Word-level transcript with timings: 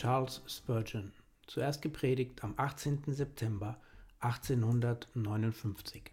Charles 0.00 0.40
Spurgeon, 0.46 1.12
zuerst 1.46 1.82
gepredigt 1.82 2.42
am 2.42 2.54
18. 2.56 3.02
September 3.08 3.78
1859. 4.20 6.04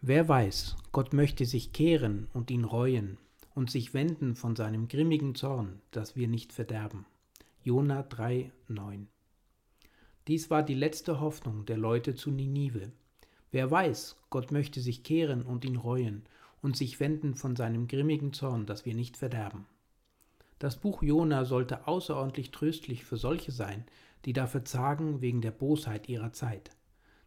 Wer 0.00 0.26
weiß, 0.26 0.76
Gott 0.90 1.12
möchte 1.12 1.44
sich 1.44 1.74
kehren 1.74 2.28
und 2.32 2.50
ihn 2.50 2.64
reuen 2.64 3.18
und 3.54 3.70
sich 3.70 3.92
wenden 3.92 4.36
von 4.36 4.56
seinem 4.56 4.88
grimmigen 4.88 5.34
Zorn, 5.34 5.82
dass 5.90 6.16
wir 6.16 6.28
nicht 6.28 6.54
verderben. 6.54 7.04
Jona 7.62 8.00
3,9 8.00 9.04
Dies 10.26 10.48
war 10.48 10.62
die 10.62 10.72
letzte 10.72 11.20
Hoffnung 11.20 11.66
der 11.66 11.76
Leute 11.76 12.14
zu 12.14 12.30
Ninive. 12.30 12.90
Wer 13.50 13.70
weiß, 13.70 14.16
Gott 14.30 14.50
möchte 14.50 14.80
sich 14.80 15.02
kehren 15.02 15.42
und 15.42 15.66
ihn 15.66 15.76
reuen 15.76 16.22
und 16.62 16.74
sich 16.74 17.00
wenden 17.00 17.34
von 17.34 17.54
seinem 17.54 17.86
grimmigen 17.86 18.32
Zorn, 18.32 18.64
dass 18.64 18.86
wir 18.86 18.94
nicht 18.94 19.18
verderben. 19.18 19.66
Das 20.58 20.76
Buch 20.76 21.02
Jona 21.02 21.44
sollte 21.44 21.86
außerordentlich 21.86 22.50
tröstlich 22.50 23.04
für 23.04 23.18
solche 23.18 23.52
sein, 23.52 23.84
die 24.24 24.32
da 24.32 24.46
verzagen 24.46 25.20
wegen 25.20 25.42
der 25.42 25.50
Bosheit 25.50 26.08
ihrer 26.08 26.32
Zeit. 26.32 26.70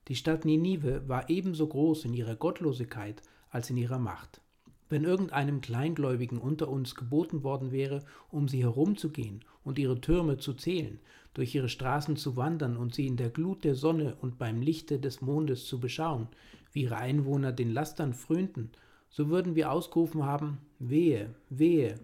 Die 0.07 0.16
Stadt 0.16 0.45
Ninive 0.45 1.07
war 1.07 1.29
ebenso 1.29 1.67
groß 1.67 2.06
in 2.06 2.13
ihrer 2.16 2.35
Gottlosigkeit 2.35 3.22
als 3.51 3.69
in 3.69 3.78
ihrer 3.78 4.00
Macht. 4.00 4.41
Wenn 4.90 5.03
irgendeinem 5.03 5.62
Kleingläubigen 5.62 6.40
unter 6.40 6.67
uns 6.67 6.95
geboten 6.95 7.44
worden 7.44 7.72
wäre, 7.72 8.03
um 8.31 8.47
sie 8.47 8.63
herumzugehen 8.63 9.46
und 9.63 9.78
ihre 9.78 10.01
Türme 10.01 10.38
zu 10.40 10.56
zählen, 10.56 11.00
durch 11.35 11.53
ihre 11.53 11.69
Straßen 11.69 12.16
zu 12.16 12.35
wandern 12.35 12.75
und 12.75 12.96
sie 12.96 13.06
in 13.06 13.16
der 13.16 13.29
Glut 13.29 13.63
der 13.63 13.75
Sonne 13.75 14.16
und 14.19 14.40
beim 14.40 14.63
Lichte 14.63 14.97
des 15.00 15.22
Mondes 15.22 15.67
zu 15.67 15.79
beschauen, 15.79 16.28
wie 16.72 16.84
ihre 16.84 16.97
Einwohner 16.97 17.51
den 17.51 17.72
Lastern 17.72 18.16
frönten, 18.16 18.72
so 19.11 19.29
würden 19.29 19.53
wir 19.53 19.72
ausgerufen 19.72 20.25
haben, 20.25 20.57
wehe, 20.79 21.35
wehe, 21.50 22.00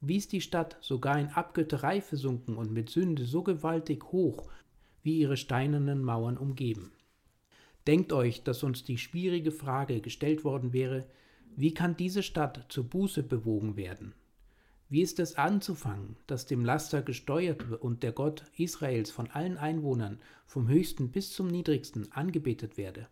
wie 0.00 0.16
ist 0.16 0.32
die 0.32 0.40
Stadt 0.40 0.76
sogar 0.80 1.18
in 1.18 1.28
Abgötterei 1.28 2.00
versunken 2.00 2.56
und 2.56 2.72
mit 2.72 2.90
Sünde 2.90 3.24
so 3.24 3.42
gewaltig 3.42 4.04
hoch, 4.12 4.48
wie 5.02 5.18
ihre 5.18 5.36
steinernen 5.36 6.02
Mauern 6.02 6.36
umgeben. 6.36 6.92
Denkt 7.86 8.12
euch, 8.12 8.42
dass 8.42 8.62
uns 8.62 8.84
die 8.84 8.98
schwierige 8.98 9.50
Frage 9.50 10.00
gestellt 10.00 10.44
worden 10.44 10.72
wäre, 10.72 11.06
wie 11.56 11.74
kann 11.74 11.96
diese 11.96 12.22
Stadt 12.22 12.66
zur 12.68 12.84
Buße 12.84 13.22
bewogen 13.22 13.76
werden? 13.76 14.14
Wie 14.90 15.02
ist 15.02 15.18
es 15.18 15.36
anzufangen, 15.36 16.16
dass 16.26 16.46
dem 16.46 16.64
Laster 16.64 17.02
gesteuert 17.02 17.62
und 17.80 18.02
der 18.02 18.12
Gott 18.12 18.44
Israels 18.56 19.10
von 19.10 19.30
allen 19.30 19.58
Einwohnern, 19.58 20.18
vom 20.46 20.68
höchsten 20.68 21.10
bis 21.10 21.32
zum 21.32 21.48
niedrigsten, 21.48 22.10
angebetet 22.12 22.76
werde? 22.76 23.08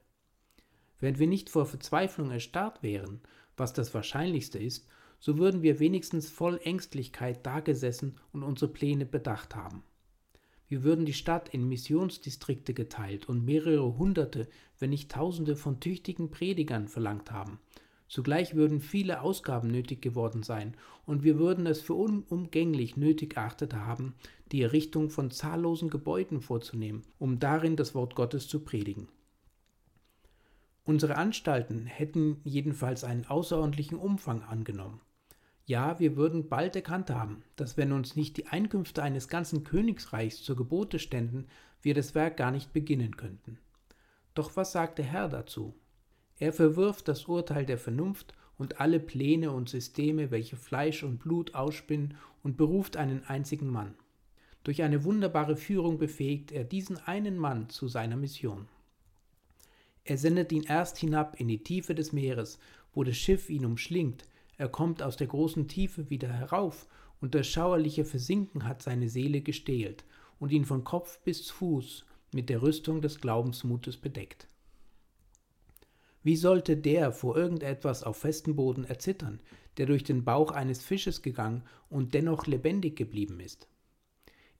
Wenn 1.00 1.18
wir 1.18 1.26
nicht 1.26 1.50
vor 1.50 1.66
Verzweiflung 1.66 2.30
erstarrt 2.30 2.82
wären, 2.82 3.20
was 3.56 3.72
das 3.72 3.92
Wahrscheinlichste 3.92 4.58
ist, 4.58 4.88
so 5.18 5.38
würden 5.38 5.62
wir 5.62 5.80
wenigstens 5.80 6.30
voll 6.30 6.60
Ängstlichkeit 6.62 7.44
dagesessen 7.44 8.16
und 8.32 8.42
unsere 8.42 8.70
Pläne 8.70 9.06
bedacht 9.06 9.54
haben. 9.54 9.82
Wir 10.68 10.82
würden 10.82 11.06
die 11.06 11.12
Stadt 11.12 11.48
in 11.50 11.68
Missionsdistrikte 11.68 12.74
geteilt 12.74 13.28
und 13.28 13.44
mehrere 13.44 13.98
hunderte, 13.98 14.48
wenn 14.78 14.90
nicht 14.90 15.10
tausende 15.10 15.54
von 15.54 15.78
tüchtigen 15.78 16.30
Predigern 16.30 16.88
verlangt 16.88 17.30
haben. 17.30 17.60
Zugleich 18.08 18.54
würden 18.54 18.80
viele 18.80 19.20
Ausgaben 19.20 19.68
nötig 19.68 20.00
geworden 20.00 20.42
sein, 20.42 20.76
und 21.06 21.22
wir 21.22 21.38
würden 21.38 21.66
es 21.66 21.80
für 21.80 21.94
unumgänglich 21.94 22.96
nötig 22.96 23.36
erachtet 23.36 23.74
haben, 23.74 24.14
die 24.52 24.62
Errichtung 24.62 25.10
von 25.10 25.30
zahllosen 25.30 25.90
Gebäuden 25.90 26.40
vorzunehmen, 26.40 27.02
um 27.18 27.38
darin 27.38 27.76
das 27.76 27.94
Wort 27.94 28.14
Gottes 28.14 28.48
zu 28.48 28.60
predigen. 28.60 29.08
Unsere 30.84 31.16
Anstalten 31.16 31.86
hätten 31.86 32.40
jedenfalls 32.44 33.02
einen 33.02 33.26
außerordentlichen 33.26 33.98
Umfang 33.98 34.42
angenommen. 34.42 35.00
Ja, 35.66 35.98
wir 35.98 36.16
würden 36.16 36.48
bald 36.48 36.76
erkannt 36.76 37.10
haben, 37.10 37.42
dass 37.56 37.76
wenn 37.76 37.90
uns 37.92 38.14
nicht 38.14 38.36
die 38.36 38.46
Einkünfte 38.46 39.02
eines 39.02 39.26
ganzen 39.26 39.64
Königsreichs 39.64 40.42
zur 40.42 40.54
Gebote 40.54 41.00
ständen, 41.00 41.48
wir 41.82 41.92
das 41.92 42.14
Werk 42.14 42.36
gar 42.36 42.52
nicht 42.52 42.72
beginnen 42.72 43.16
könnten. 43.16 43.58
Doch 44.34 44.56
was 44.56 44.70
sagt 44.70 44.98
der 44.98 45.06
Herr 45.06 45.28
dazu? 45.28 45.74
Er 46.38 46.52
verwirft 46.52 47.08
das 47.08 47.24
Urteil 47.24 47.66
der 47.66 47.78
Vernunft 47.78 48.32
und 48.58 48.80
alle 48.80 49.00
Pläne 49.00 49.50
und 49.50 49.68
Systeme, 49.68 50.30
welche 50.30 50.56
Fleisch 50.56 51.02
und 51.02 51.18
Blut 51.18 51.54
ausspinnen, 51.54 52.14
und 52.44 52.56
beruft 52.56 52.96
einen 52.96 53.24
einzigen 53.24 53.68
Mann. 53.68 53.94
Durch 54.62 54.82
eine 54.82 55.02
wunderbare 55.02 55.56
Führung 55.56 55.98
befähigt 55.98 56.52
er 56.52 56.62
diesen 56.62 56.98
einen 56.98 57.38
Mann 57.38 57.70
zu 57.70 57.88
seiner 57.88 58.16
Mission. 58.16 58.68
Er 60.04 60.16
sendet 60.16 60.52
ihn 60.52 60.62
erst 60.62 60.98
hinab 60.98 61.40
in 61.40 61.48
die 61.48 61.64
Tiefe 61.64 61.96
des 61.96 62.12
Meeres, 62.12 62.60
wo 62.94 63.02
das 63.02 63.16
Schiff 63.16 63.50
ihn 63.50 63.64
umschlingt, 63.64 64.24
er 64.58 64.68
kommt 64.68 65.02
aus 65.02 65.16
der 65.16 65.26
großen 65.26 65.68
Tiefe 65.68 66.10
wieder 66.10 66.32
herauf, 66.32 66.86
und 67.20 67.34
das 67.34 67.46
schauerliche 67.46 68.04
Versinken 68.04 68.64
hat 68.64 68.82
seine 68.82 69.08
Seele 69.08 69.40
gestählt 69.40 70.04
und 70.38 70.52
ihn 70.52 70.64
von 70.64 70.84
Kopf 70.84 71.18
bis 71.20 71.50
Fuß 71.50 72.04
mit 72.32 72.50
der 72.50 72.60
Rüstung 72.60 73.00
des 73.00 73.20
Glaubensmutes 73.20 73.96
bedeckt. 73.96 74.46
Wie 76.22 76.36
sollte 76.36 76.76
der 76.76 77.12
vor 77.12 77.36
irgendetwas 77.36 78.02
auf 78.02 78.18
festem 78.18 78.56
Boden 78.56 78.84
erzittern, 78.84 79.40
der 79.76 79.86
durch 79.86 80.04
den 80.04 80.24
Bauch 80.24 80.50
eines 80.50 80.82
Fisches 80.82 81.22
gegangen 81.22 81.62
und 81.88 82.14
dennoch 82.14 82.46
lebendig 82.46 82.96
geblieben 82.96 83.40
ist? 83.40 83.68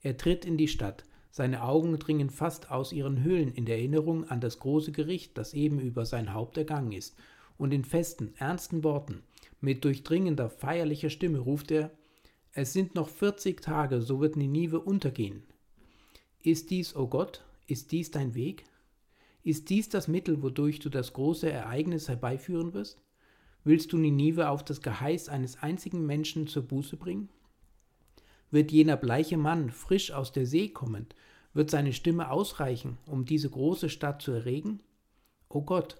Er 0.01 0.17
tritt 0.17 0.45
in 0.45 0.57
die 0.57 0.69
Stadt, 0.69 1.03
seine 1.29 1.63
Augen 1.63 1.99
dringen 1.99 2.29
fast 2.29 2.71
aus 2.71 2.93
ihren 2.93 3.21
Höhlen 3.21 3.51
in 3.51 3.65
der 3.65 3.77
Erinnerung 3.77 4.29
an 4.29 4.41
das 4.41 4.59
große 4.59 4.91
Gericht, 4.91 5.37
das 5.37 5.53
eben 5.53 5.79
über 5.79 6.05
sein 6.05 6.33
Haupt 6.33 6.57
ergangen 6.57 6.93
ist, 6.93 7.17
und 7.57 7.73
in 7.73 7.83
festen, 7.83 8.33
ernsten 8.37 8.83
Worten 8.83 9.23
mit 9.59 9.83
durchdringender, 9.83 10.49
feierlicher 10.49 11.09
Stimme 11.09 11.39
ruft 11.39 11.71
er, 11.71 11.91
es 12.51 12.73
sind 12.73 12.95
noch 12.95 13.09
vierzig 13.09 13.61
Tage, 13.61 14.01
so 14.01 14.19
wird 14.19 14.35
Ninive 14.35 14.79
untergehen. 14.79 15.43
Ist 16.41 16.69
dies, 16.69 16.95
o 16.95 17.01
oh 17.01 17.07
Gott, 17.07 17.43
ist 17.67 17.91
dies 17.91 18.09
dein 18.11 18.33
Weg? 18.35 18.65
Ist 19.43 19.69
dies 19.69 19.89
das 19.89 20.07
Mittel, 20.07 20.41
wodurch 20.41 20.79
du 20.79 20.89
das 20.89 21.13
große 21.13 21.51
Ereignis 21.51 22.07
herbeiführen 22.07 22.73
wirst? 22.73 23.01
Willst 23.63 23.93
du 23.93 23.97
Ninive 23.97 24.49
auf 24.49 24.63
das 24.63 24.81
Geheiß 24.81 25.29
eines 25.29 25.61
einzigen 25.61 26.05
Menschen 26.05 26.47
zur 26.47 26.63
Buße 26.63 26.97
bringen? 26.97 27.29
Wird 28.49 28.71
jener 28.71 28.97
bleiche 28.97 29.37
Mann 29.37 29.69
frisch 29.69 30.11
aus 30.11 30.31
der 30.31 30.45
See 30.45 30.69
kommend, 30.69 31.15
wird 31.53 31.69
seine 31.69 31.93
Stimme 31.93 32.31
ausreichen, 32.31 32.97
um 33.05 33.25
diese 33.25 33.49
große 33.49 33.89
Stadt 33.89 34.21
zu 34.21 34.31
erregen? 34.31 34.79
O 35.49 35.61
Gott, 35.61 35.97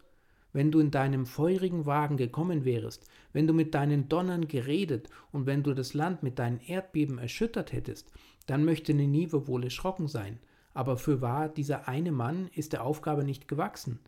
wenn 0.58 0.72
du 0.72 0.80
in 0.80 0.90
deinem 0.90 1.28
feurigen 1.28 1.86
Wagen 1.86 2.18
gekommen 2.18 2.66
wärest, 2.66 3.06
wenn 3.32 3.46
du 3.46 3.54
mit 3.54 3.76
deinen 3.76 4.10
Donnern 4.10 4.48
geredet 4.48 5.08
und 5.32 5.46
wenn 5.46 5.62
du 5.62 5.76
das 5.76 5.94
Land 5.94 6.24
mit 6.24 6.40
deinen 6.40 6.60
Erdbeben 6.62 7.20
erschüttert 7.20 7.74
hättest, 7.74 8.12
dann 8.48 8.66
möchte 8.66 8.96
Ninive 8.96 9.48
wohl 9.48 9.66
erschrocken 9.66 10.08
sein. 10.08 10.40
Aber 10.74 10.98
fürwahr, 10.98 11.48
dieser 11.48 11.88
eine 11.88 12.12
Mann 12.12 12.50
ist 12.56 12.74
der 12.74 12.84
Aufgabe 12.84 13.24
nicht 13.24 13.48
gewachsen. 13.48 14.00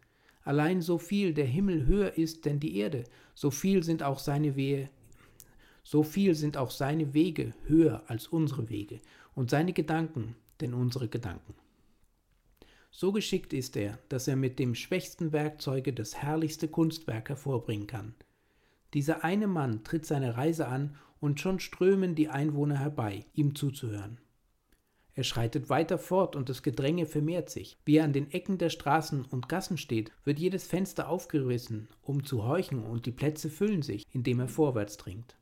Allein 0.42 0.82
so 0.82 0.98
viel 0.98 1.36
der 1.36 1.46
Himmel 1.46 1.86
höher 1.86 2.18
ist 2.18 2.46
denn 2.46 2.60
die 2.60 2.78
Erde, 2.78 3.04
so 3.36 3.52
viel 3.52 3.84
sind 3.84 4.02
auch 4.02 4.18
seine 4.18 4.56
Wehe, 4.56 4.90
so 5.84 6.02
viel 6.02 6.34
sind 6.34 6.58
auch 6.58 6.72
seine 6.72 7.14
Wege 7.14 7.54
höher 7.68 8.02
als 8.08 8.28
unsere 8.28 8.70
Wege 8.70 9.02
und 9.36 9.52
seine 9.52 9.74
Gedanken 9.74 10.36
denn 10.62 10.74
unsere 10.74 11.10
Gedanken. 11.10 11.54
So 12.92 13.12
geschickt 13.12 13.54
ist 13.54 13.78
er, 13.78 14.00
dass 14.10 14.28
er 14.28 14.36
mit 14.36 14.60
dem 14.60 14.76
schwächsten 14.76 15.32
Werkzeuge 15.32 15.94
das 15.94 16.16
herrlichste 16.16 16.68
Kunstwerk 16.68 17.30
hervorbringen 17.30 17.88
kann. 17.88 18.16
Dieser 18.94 19.24
eine 19.24 19.48
Mann 19.48 19.84
tritt 19.84 20.06
seine 20.06 20.36
Reise 20.38 20.68
an 20.68 20.98
und 21.20 21.40
schon 21.40 21.60
strömen 21.60 22.16
die 22.16 22.30
Einwohner 22.30 22.80
herbei, 22.80 23.26
ihm 23.34 23.56
zuzuhören. 23.56 24.20
Er 25.14 25.24
schreitet 25.24 25.70
weiter 25.70 25.98
fort 25.98 26.36
und 26.38 26.48
das 26.48 26.64
Gedränge 26.64 27.06
vermehrt 27.06 27.50
sich. 27.50 27.78
Wie 27.84 27.98
er 27.98 28.06
an 28.06 28.14
den 28.14 28.32
Ecken 28.32 28.58
der 28.58 28.70
Straßen 28.70 29.26
und 29.26 29.50
Gassen 29.50 29.78
steht, 29.78 30.12
wird 30.24 30.40
jedes 30.40 30.66
Fenster 30.66 31.10
aufgerissen, 31.10 31.90
um 32.02 32.24
zu 32.24 32.46
horchen, 32.46 32.84
und 32.86 33.06
die 33.06 33.12
Plätze 33.12 33.50
füllen 33.50 33.82
sich, 33.82 34.06
indem 34.14 34.40
er 34.40 34.48
vorwärts 34.48 34.96
dringt. 34.96 35.36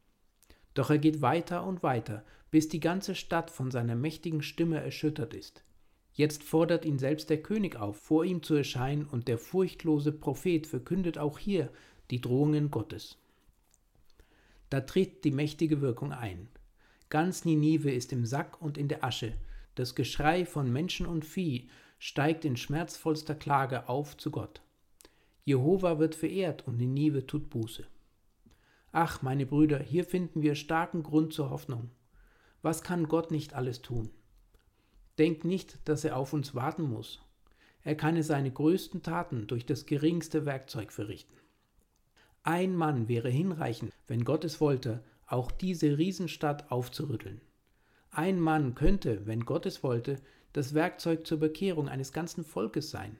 Doch 0.73 0.89
er 0.89 0.97
geht 0.97 1.21
weiter 1.21 1.63
und 1.63 1.83
weiter, 1.83 2.25
bis 2.49 2.69
die 2.69 2.79
ganze 2.79 3.13
Stadt 3.13 3.51
von 3.51 3.69
seiner 3.69 3.95
mächtigen 3.95 4.41
Stimme 4.41 4.81
erschüttert 4.81 5.35
ist. 5.35 5.63
Jetzt 6.17 6.43
fordert 6.43 6.83
ihn 6.83 6.97
selbst 6.97 7.29
der 7.29 7.43
König 7.43 7.75
auf, 7.75 7.95
vor 7.95 8.25
ihm 8.25 8.41
zu 8.41 8.55
erscheinen, 8.55 9.05
und 9.05 9.27
der 9.27 9.37
furchtlose 9.37 10.11
Prophet 10.11 10.65
verkündet 10.65 11.19
auch 11.19 11.37
hier 11.37 11.69
die 12.09 12.19
Drohungen 12.19 12.71
Gottes. 12.71 13.19
Da 14.71 14.81
tritt 14.81 15.23
die 15.25 15.31
mächtige 15.31 15.79
Wirkung 15.79 16.11
ein. 16.11 16.49
Ganz 17.09 17.45
Ninive 17.45 17.91
ist 17.91 18.11
im 18.13 18.25
Sack 18.25 18.59
und 18.59 18.79
in 18.79 18.87
der 18.87 19.03
Asche, 19.03 19.33
das 19.75 19.93
Geschrei 19.93 20.43
von 20.47 20.73
Menschen 20.73 21.05
und 21.05 21.23
Vieh 21.23 21.69
steigt 21.99 22.45
in 22.45 22.57
schmerzvollster 22.57 23.35
Klage 23.35 23.87
auf 23.87 24.17
zu 24.17 24.31
Gott. 24.31 24.63
Jehova 25.45 25.99
wird 25.99 26.15
verehrt 26.15 26.67
und 26.67 26.77
Ninive 26.77 27.27
tut 27.27 27.51
Buße. 27.51 27.85
Ach, 28.91 29.21
meine 29.21 29.45
Brüder, 29.45 29.77
hier 29.77 30.03
finden 30.03 30.41
wir 30.41 30.55
starken 30.55 31.03
Grund 31.03 31.31
zur 31.31 31.51
Hoffnung. 31.51 31.91
Was 32.63 32.81
kann 32.81 33.07
Gott 33.07 33.29
nicht 33.29 33.53
alles 33.53 33.83
tun? 33.83 34.09
Denkt 35.17 35.45
nicht, 35.45 35.79
dass 35.85 36.03
er 36.03 36.17
auf 36.17 36.33
uns 36.33 36.53
warten 36.53 36.83
muss. 36.83 37.21
Er 37.83 37.95
kann 37.95 38.21
seine 38.21 38.51
größten 38.51 39.01
Taten 39.01 39.47
durch 39.47 39.65
das 39.65 39.85
geringste 39.85 40.45
Werkzeug 40.45 40.91
verrichten. 40.91 41.35
Ein 42.43 42.75
Mann 42.75 43.07
wäre 43.07 43.29
hinreichend, 43.29 43.93
wenn 44.07 44.23
Gott 44.23 44.45
es 44.45 44.61
wollte, 44.61 45.03
auch 45.25 45.51
diese 45.51 45.97
Riesenstadt 45.97 46.71
aufzurütteln. 46.71 47.41
Ein 48.11 48.39
Mann 48.39 48.75
könnte, 48.75 49.25
wenn 49.25 49.45
Gott 49.45 49.65
es 49.65 49.83
wollte, 49.83 50.21
das 50.53 50.73
Werkzeug 50.73 51.27
zur 51.27 51.39
Bekehrung 51.39 51.89
eines 51.89 52.13
ganzen 52.13 52.43
Volkes 52.43 52.89
sein. 52.89 53.19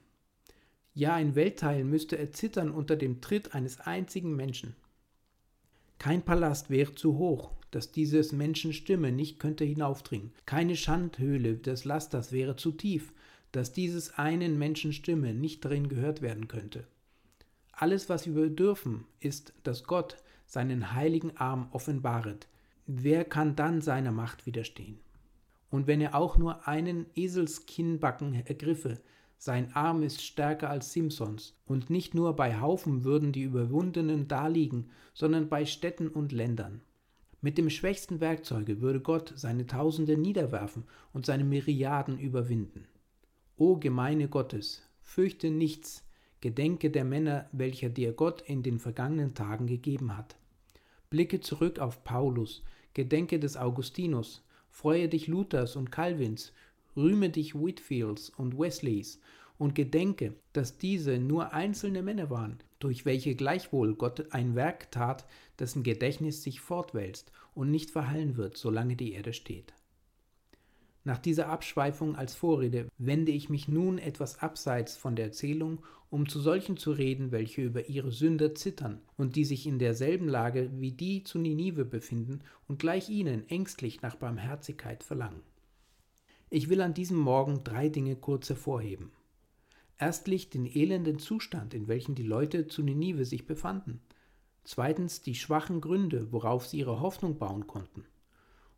Ja, 0.94 1.14
ein 1.14 1.36
Weltteil 1.36 1.84
müsste 1.84 2.18
erzittern 2.18 2.72
unter 2.72 2.96
dem 2.96 3.22
Tritt 3.22 3.54
eines 3.54 3.80
einzigen 3.80 4.36
Menschen. 4.36 4.76
Kein 6.00 6.24
Palast 6.24 6.70
wäre 6.70 6.96
zu 6.96 7.18
hoch, 7.18 7.52
dass 7.72 7.92
dieses 7.92 8.32
Menschen 8.32 8.74
Stimme 8.74 9.12
nicht 9.12 9.40
könnte 9.40 9.64
hinaufdringen. 9.64 10.32
Keine 10.46 10.76
Schandhöhle 10.76 11.56
des 11.56 11.86
Lasters 11.86 12.32
wäre 12.32 12.56
zu 12.56 12.72
tief, 12.72 13.14
dass 13.52 13.74
dieses 13.74 14.18
einen 14.18 14.58
Menschen 14.58 14.94
Stimme 14.94 15.34
nicht 15.34 15.64
darin 15.64 15.90
gehört 15.90 16.22
werden 16.22 16.48
könnte. 16.48 16.86
Alles, 17.72 18.10
was 18.10 18.26
wir 18.26 18.34
bedürfen, 18.34 19.06
ist, 19.20 19.54
dass 19.64 19.84
Gott 19.84 20.18
seinen 20.46 20.94
heiligen 20.94 21.38
Arm 21.38 21.68
offenbaret. 21.72 22.48
Wer 22.88 23.26
kann 23.26 23.56
dann 23.56 23.82
seiner 23.82 24.12
Macht 24.12 24.46
widerstehen? 24.46 25.00
Und 25.70 25.88
wenn 25.88 26.02
er 26.02 26.16
auch 26.16 26.38
nur 26.38 26.68
einen 26.68 27.06
Eselskinnbacken 27.16 28.46
ergriffe, 28.46 29.00
sein 29.38 29.76
Arm 29.76 30.02
ist 30.02 30.24
stärker 30.24 30.70
als 30.70 30.94
Simsons, 30.94 31.56
und 31.68 31.90
nicht 31.90 32.16
nur 32.16 32.36
bei 32.36 32.60
Haufen 32.60 33.04
würden 33.04 33.32
die 33.32 33.44
Überwundenen 33.44 34.28
daliegen, 34.28 34.90
sondern 35.14 35.48
bei 35.50 35.66
Städten 35.66 36.08
und 36.08 36.32
Ländern. 36.32 36.82
Mit 37.40 37.58
dem 37.58 37.70
schwächsten 37.70 38.20
Werkzeuge 38.20 38.82
würde 38.82 39.00
Gott 39.00 39.34
seine 39.36 39.68
Tausende 39.68 40.18
niederwerfen 40.18 40.86
und 41.14 41.26
seine 41.26 41.44
Myriaden 41.44 42.18
überwinden. 42.18 42.88
O 43.58 43.78
Gemeine 43.78 44.28
Gottes, 44.28 44.82
fürchte 45.02 45.52
nichts, 45.52 46.04
gedenke 46.42 46.90
der 46.90 47.06
Männer, 47.06 47.48
welcher 47.52 47.90
dir 47.90 48.14
Gott 48.14 48.42
in 48.42 48.64
den 48.64 48.80
vergangenen 48.80 49.36
Tagen 49.36 49.68
gegeben 49.68 50.18
hat. 50.18 50.36
Blicke 51.10 51.40
zurück 51.40 51.80
auf 51.80 52.04
Paulus, 52.04 52.64
gedenke 52.94 53.40
des 53.40 53.56
Augustinus, 53.56 54.44
freue 54.70 55.08
dich 55.08 55.28
Luthers 55.28 55.76
und 55.76 55.92
Calvins, 55.92 56.54
rühme 56.96 57.30
dich 57.30 57.56
Whitfields 57.56 58.32
und 58.32 58.58
Wesleys 58.58 59.22
und 59.58 59.76
gedenke, 59.76 60.34
dass 60.54 60.78
diese 60.78 61.18
nur 61.18 61.54
einzelne 61.54 62.04
Männer 62.04 62.30
waren, 62.30 62.58
durch 62.80 63.06
welche 63.06 63.36
gleichwohl 63.36 63.96
Gott 63.96 64.32
ein 64.32 64.56
Werk 64.56 64.92
tat, 64.92 65.26
dessen 65.60 65.84
Gedächtnis 65.84 66.44
sich 66.44 66.62
fortwälzt 66.62 67.32
und 67.54 67.72
nicht 67.72 67.92
verhallen 67.92 68.38
wird, 68.38 68.58
solange 68.58 68.96
die 68.96 69.14
Erde 69.14 69.34
steht. 69.34 69.74
Nach 71.08 71.18
dieser 71.18 71.48
Abschweifung 71.48 72.18
als 72.18 72.36
Vorrede 72.36 72.90
wende 72.98 73.32
ich 73.32 73.50
mich 73.50 73.70
nun 73.70 73.98
etwas 73.98 74.40
abseits 74.40 74.98
von 74.98 75.16
der 75.16 75.28
Erzählung, 75.28 75.82
um 76.10 76.28
zu 76.28 76.40
solchen 76.42 76.76
zu 76.76 76.92
reden, 76.92 77.32
welche 77.32 77.62
über 77.62 77.88
ihre 77.88 78.12
Sünde 78.12 78.54
zittern 78.54 79.00
und 79.16 79.38
die 79.38 79.46
sich 79.46 79.66
in 79.66 79.80
derselben 79.80 80.28
Lage 80.28 80.70
wie 80.74 80.92
die 80.92 81.24
zu 81.24 81.40
Ninive 81.40 81.86
befinden 81.86 82.42
und 82.68 82.80
gleich 82.80 83.10
ihnen 83.10 83.48
ängstlich 83.50 84.02
nach 84.02 84.16
Barmherzigkeit 84.16 85.02
verlangen. 85.02 85.44
Ich 86.50 86.68
will 86.68 86.82
an 86.82 86.94
diesem 86.94 87.18
Morgen 87.18 87.64
drei 87.64 87.88
Dinge 87.88 88.18
kurz 88.18 88.50
hervorheben. 88.50 89.12
Erstlich 89.98 90.50
den 90.50 90.66
elenden 90.66 91.20
Zustand, 91.20 91.74
in 91.74 91.88
welchem 91.88 92.16
die 92.16 92.24
Leute 92.24 92.68
zu 92.68 92.84
Ninive 92.84 93.24
sich 93.24 93.48
befanden. 93.48 94.02
Zweitens 94.68 95.22
die 95.22 95.34
schwachen 95.34 95.80
Gründe, 95.80 96.34
worauf 96.34 96.68
sie 96.68 96.80
ihre 96.80 97.00
Hoffnung 97.00 97.38
bauen 97.38 97.68
konnten. 97.68 98.04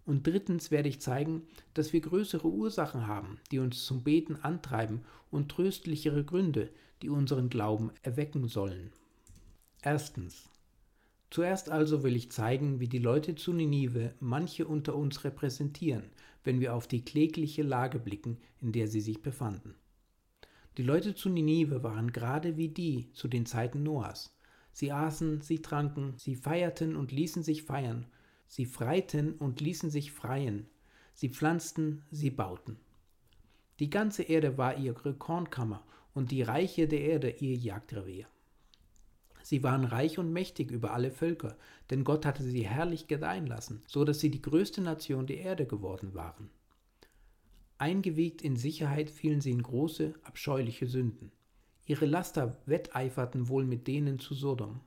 Und 0.05 0.27
drittens 0.27 0.69
werde 0.69 0.87
ich 0.87 1.01
zeigen, 1.01 1.47
dass 1.73 1.93
wir 1.93 2.01
größere 2.01 2.47
Ursachen 2.47 3.07
haben, 3.07 3.39
die 3.49 3.57
uns 3.57 3.85
zum 3.85 4.03
Beten 4.03 4.35
antreiben 4.35 5.01
und 5.31 5.49
tröstlichere 5.49 6.23
Gründe, 6.23 6.69
die 7.01 7.09
unseren 7.09 7.49
Glauben 7.49 7.89
erwecken 8.03 8.47
sollen. 8.47 8.91
Erstens. 9.81 10.47
Zuerst 11.31 11.71
also 11.71 12.03
will 12.03 12.15
ich 12.15 12.31
zeigen, 12.31 12.79
wie 12.79 12.87
die 12.87 12.99
Leute 12.99 13.33
zu 13.33 13.51
Ninive 13.51 14.13
manche 14.19 14.67
unter 14.67 14.93
uns 14.93 15.23
repräsentieren, 15.23 16.11
wenn 16.43 16.59
wir 16.59 16.75
auf 16.75 16.85
die 16.85 17.03
klägliche 17.03 17.63
Lage 17.63 17.97
blicken, 17.97 18.37
in 18.61 18.73
der 18.73 18.87
sie 18.87 19.01
sich 19.01 19.23
befanden. 19.23 19.73
Die 20.77 20.83
Leute 20.83 21.15
zu 21.15 21.29
Ninive 21.29 21.81
waren 21.81 22.13
gerade 22.13 22.57
wie 22.57 22.69
die 22.69 23.11
zu 23.13 23.27
den 23.27 23.47
Zeiten 23.47 23.81
Noahs. 23.81 24.35
Sie 24.79 24.93
aßen, 24.93 25.41
sie 25.41 25.61
tranken, 25.61 26.13
sie 26.15 26.35
feierten 26.35 26.95
und 26.95 27.11
ließen 27.11 27.43
sich 27.43 27.63
feiern, 27.63 28.05
sie 28.47 28.65
freiten 28.65 29.33
und 29.33 29.59
ließen 29.59 29.89
sich 29.89 30.13
freien, 30.13 30.67
sie 31.13 31.27
pflanzten, 31.27 32.03
sie 32.11 32.29
bauten. 32.29 32.77
Die 33.79 33.89
ganze 33.89 34.23
Erde 34.23 34.57
war 34.57 34.77
ihre 34.77 35.13
Kornkammer 35.13 35.83
und 36.13 36.31
die 36.31 36.43
Reiche 36.43 36.87
der 36.87 37.01
Erde 37.01 37.29
ihr 37.29 37.57
Jagdrevier. 37.57 38.25
Sie 39.43 39.63
waren 39.63 39.83
reich 39.83 40.17
und 40.17 40.31
mächtig 40.31 40.71
über 40.71 40.93
alle 40.93 41.11
Völker, 41.11 41.57
denn 41.89 42.05
Gott 42.05 42.25
hatte 42.25 42.43
sie 42.43 42.65
herrlich 42.65 43.07
gedeihen 43.07 43.47
lassen, 43.47 43.83
so 43.85 44.05
dass 44.05 44.21
sie 44.21 44.31
die 44.31 44.41
größte 44.41 44.79
Nation 44.79 45.27
der 45.27 45.39
Erde 45.39 45.65
geworden 45.65 46.13
waren. 46.13 46.49
Eingewiegt 47.79 48.41
in 48.43 48.55
Sicherheit 48.55 49.09
fielen 49.09 49.41
sie 49.41 49.51
in 49.51 49.61
große, 49.61 50.13
abscheuliche 50.23 50.87
Sünden. 50.87 51.33
Ihre 51.89 52.05
Laster 52.05 52.55
wetteiferten 52.67 53.47
wohl 53.47 53.65
mit 53.65 53.87
denen 53.87 54.19
zu 54.19 54.35
Sodom. 54.35 54.79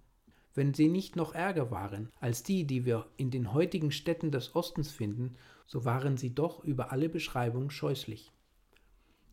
Wenn 0.55 0.73
sie 0.73 0.87
nicht 0.87 1.17
noch 1.17 1.35
ärger 1.35 1.73
waren 1.73 2.09
als 2.21 2.45
die, 2.45 2.65
die 2.65 2.85
wir 2.85 3.09
in 3.17 3.33
den 3.33 3.53
heutigen 3.53 3.91
Städten 3.91 4.31
des 4.31 4.55
Ostens 4.55 4.93
finden, 4.93 5.35
so 5.67 5.85
waren 5.85 6.17
sie 6.17 6.33
doch 6.33 6.63
über 6.63 6.93
alle 6.93 7.09
Beschreibung 7.09 7.71
scheußlich. 7.71 8.31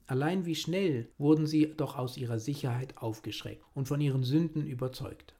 Allein 0.07 0.47
wie 0.47 0.55
schnell 0.55 1.11
wurden 1.19 1.45
sie 1.45 1.75
doch 1.77 1.95
aus 1.95 2.17
ihrer 2.17 2.39
Sicherheit 2.39 2.97
aufgeschreckt 2.97 3.63
und 3.75 3.87
von 3.87 4.01
ihren 4.01 4.23
Sünden 4.23 4.65
überzeugt. 4.65 5.35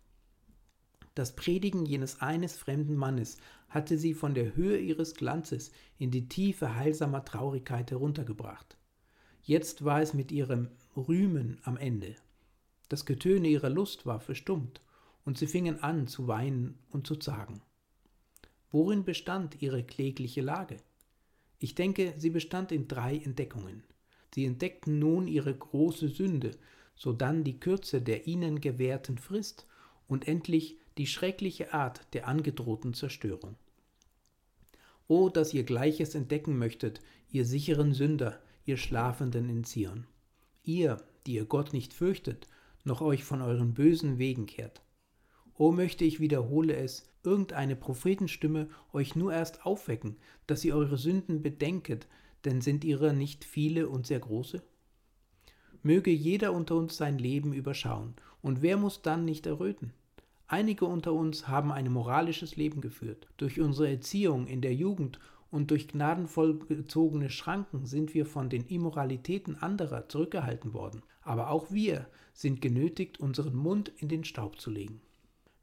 Das 1.16 1.36
Predigen 1.36 1.88
jenes 1.88 2.22
eines 2.22 2.56
fremden 2.56 2.96
Mannes 2.96 3.38
hatte 3.70 3.98
sie 3.98 4.14
von 4.14 4.36
der 4.36 4.56
Höhe 4.56 4.78
ihres 4.78 5.16
Glanzes 5.16 5.72
in 5.98 6.12
die 6.12 6.30
Tiefe 6.30 6.76
heilsamer 6.76 7.26
Traurigkeit 7.26 7.90
heruntergebracht. 7.90 8.78
Jetzt 9.50 9.84
war 9.84 10.00
es 10.00 10.13
mit 10.13 10.32
ihrem 10.32 10.68
Rühmen 10.96 11.58
am 11.63 11.75
Ende. 11.75 12.15
Das 12.88 13.03
Getöne 13.03 13.48
ihrer 13.48 13.72
Lust 13.72 14.06
war 14.06 14.20
verstummt, 14.20 14.79
und 15.25 15.39
sie 15.39 15.48
fingen 15.48 15.82
an 15.82 16.06
zu 16.06 16.27
weinen 16.27 16.77
und 16.91 17.08
zu 17.08 17.15
zagen. 17.15 17.60
Worin 18.70 19.06
bestand 19.06 19.60
ihre 19.63 19.84
klägliche 19.84 20.41
Lage? 20.41 20.77
Ich 21.58 21.74
denke, 21.74 22.13
sie 22.15 22.29
bestand 22.29 22.72
in 22.72 22.88
drei 22.88 23.18
Entdeckungen. 23.18 23.84
Sie 24.36 24.46
entdeckten 24.46 25.00
nun 25.00 25.27
ihre 25.27 25.56
große 25.56 26.10
Sünde, 26.10 26.51
sodann 26.94 27.44
die 27.44 27.60
Kürze 27.60 28.03
der 28.03 28.27
ihnen 28.27 28.62
gewährten 28.62 29.18
Frist 29.18 29.65
und 30.08 30.27
endlich 30.27 30.77
die 31.00 31.08
schreckliche 31.08 31.74
Art 31.74 32.01
der 32.13 32.27
angedrohten 32.27 32.94
Zerstörung. 32.94 33.56
O, 35.08 35.29
dass 35.29 35.56
ihr 35.56 35.63
Gleiches 35.63 36.13
entdecken 36.13 36.56
möchtet, 36.60 37.01
ihr 37.32 37.46
sicheren 37.46 37.96
Sünder, 37.96 38.39
ihr 38.66 38.78
Schlafenden 38.78 39.50
in 39.50 39.63
Zion. 39.63 40.06
Ihr, 40.63 41.01
die 41.25 41.34
ihr 41.34 41.46
Gott 41.46 41.74
nicht 41.74 41.94
fürchtet, 41.94 42.48
noch 42.84 43.01
euch 43.01 43.24
von 43.24 43.42
euren 43.42 43.74
bösen 43.74 44.18
Wegen 44.18 44.46
kehrt. 44.46 44.82
O 45.56 45.72
möchte 45.72 46.06
ich 46.06 46.20
wiederhole 46.20 46.75
es, 46.75 47.10
irgendeine 47.24 47.75
Prophetenstimme 47.75 48.70
euch 48.94 49.16
nur 49.16 49.34
erst 49.34 49.66
aufwecken, 49.66 50.18
dass 50.48 50.63
ihr 50.63 50.75
eure 50.75 50.98
Sünden 50.98 51.42
bedenket, 51.42 52.08
denn 52.46 52.62
sind 52.62 52.84
ihrer 52.84 53.13
nicht 53.13 53.44
viele 53.44 53.89
und 53.89 54.08
sehr 54.08 54.20
große? 54.20 54.63
Möge 55.82 56.12
jeder 56.12 56.54
unter 56.54 56.75
uns 56.75 56.98
sein 56.98 57.18
Leben 57.18 57.54
überschauen, 57.54 58.16
und 58.42 58.62
wer 58.62 58.78
muss 58.78 59.01
dann 59.01 59.25
nicht 59.25 59.46
erröten? 59.46 59.94
Einige 60.48 60.86
unter 60.86 61.13
uns 61.13 61.48
haben 61.48 61.72
ein 61.72 61.92
moralisches 61.92 62.56
Leben 62.56 62.82
geführt. 62.82 63.28
Durch 63.38 63.60
unsere 63.60 63.89
Erziehung 63.89 64.48
in 64.48 64.62
der 64.62 64.74
Jugend 64.74 65.20
und 65.51 65.72
durch 65.72 65.88
gnadenvoll 65.88 66.60
gezogene 66.60 67.29
Schranken 67.29 67.86
sind 67.86 68.13
wir 68.13 68.25
von 68.25 68.50
den 68.50 68.65
Immoralitäten 68.65 69.56
anderer 69.56 70.08
zurückgehalten 70.08 70.74
worden. 70.74 71.01
Aber 71.22 71.50
auch 71.50 71.72
wir 71.72 72.08
sind 72.34 72.62
genötigt, 72.62 73.20
unseren 73.20 73.56
Mund 73.56 73.91
in 73.98 74.10
den 74.10 74.24
Staub 74.24 74.60
zu 74.60 74.70
legen. 74.70 75.01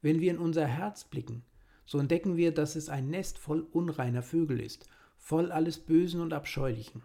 Wenn 0.03 0.21
wir 0.21 0.31
in 0.31 0.39
unser 0.39 0.67
Herz 0.67 1.05
blicken, 1.05 1.45
so 1.87 1.99
entdecken 1.99 2.37
wir, 2.37 2.53
dass 2.53 2.77
es 2.77 2.89
ein 2.89 3.09
Nest 3.09 3.39
voll 3.39 3.61
unreiner 3.61 4.23
Vögel 4.23 4.61
ist, 4.61 4.89
voll 5.17 5.53
alles 5.53 5.79
Bösen 5.79 6.21
und 6.21 6.33
Abscheulichen. 6.33 7.03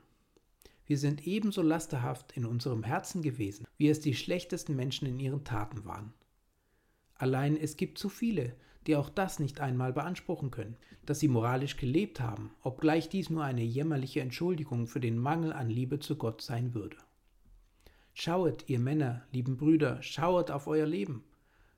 Wir 0.86 0.98
sind 0.98 1.26
ebenso 1.26 1.62
lasterhaft 1.62 2.36
in 2.36 2.46
unserem 2.46 2.84
Herzen 2.84 3.22
gewesen, 3.22 3.66
wie 3.78 3.88
es 3.88 4.02
die 4.02 4.16
schlechtesten 4.16 4.76
Menschen 4.76 5.08
in 5.08 5.20
ihren 5.20 5.44
Taten 5.44 5.86
waren. 5.86 6.14
Allein 7.16 7.56
es 7.56 7.78
gibt 7.78 7.98
zu 7.98 8.10
viele, 8.10 8.56
die 8.88 8.96
auch 8.96 9.10
das 9.10 9.40
nicht 9.40 9.60
einmal 9.60 9.94
beanspruchen 9.94 10.52
können, 10.52 10.78
dass 11.06 11.20
sie 11.20 11.28
moralisch 11.28 11.78
gelebt 11.78 12.20
haben, 12.20 12.52
obgleich 12.62 13.10
dies 13.10 13.30
nur 13.30 13.44
eine 13.44 13.64
jämmerliche 13.64 14.22
Entschuldigung 14.22 14.88
für 14.88 15.00
den 15.00 15.18
Mangel 15.18 15.54
an 15.54 15.70
Liebe 15.70 16.00
zu 16.00 16.16
Gott 16.16 16.42
sein 16.42 16.74
würde. 16.74 16.98
Schauet, 18.14 18.66
ihr 18.68 18.80
Männer, 18.80 19.24
lieben 19.32 19.58
Brüder, 19.58 20.02
schauet 20.02 20.52
auf 20.52 20.68
euer 20.68 20.86
Leben. 20.86 21.24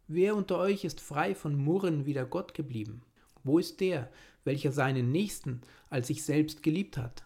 Wer 0.07 0.36
unter 0.36 0.57
euch 0.57 0.83
ist 0.83 1.00
frei 1.00 1.36
von 1.36 1.55
Murren 1.55 2.05
wider 2.05 2.25
Gott 2.25 2.53
geblieben? 2.53 3.03
Wo 3.43 3.60
ist 3.60 3.79
der, 3.81 4.10
welcher 4.43 4.72
seinen 4.72 5.12
Nächsten 5.12 5.62
als 5.89 6.07
sich 6.07 6.24
selbst 6.24 6.63
geliebt 6.63 6.98
hat? 6.98 7.25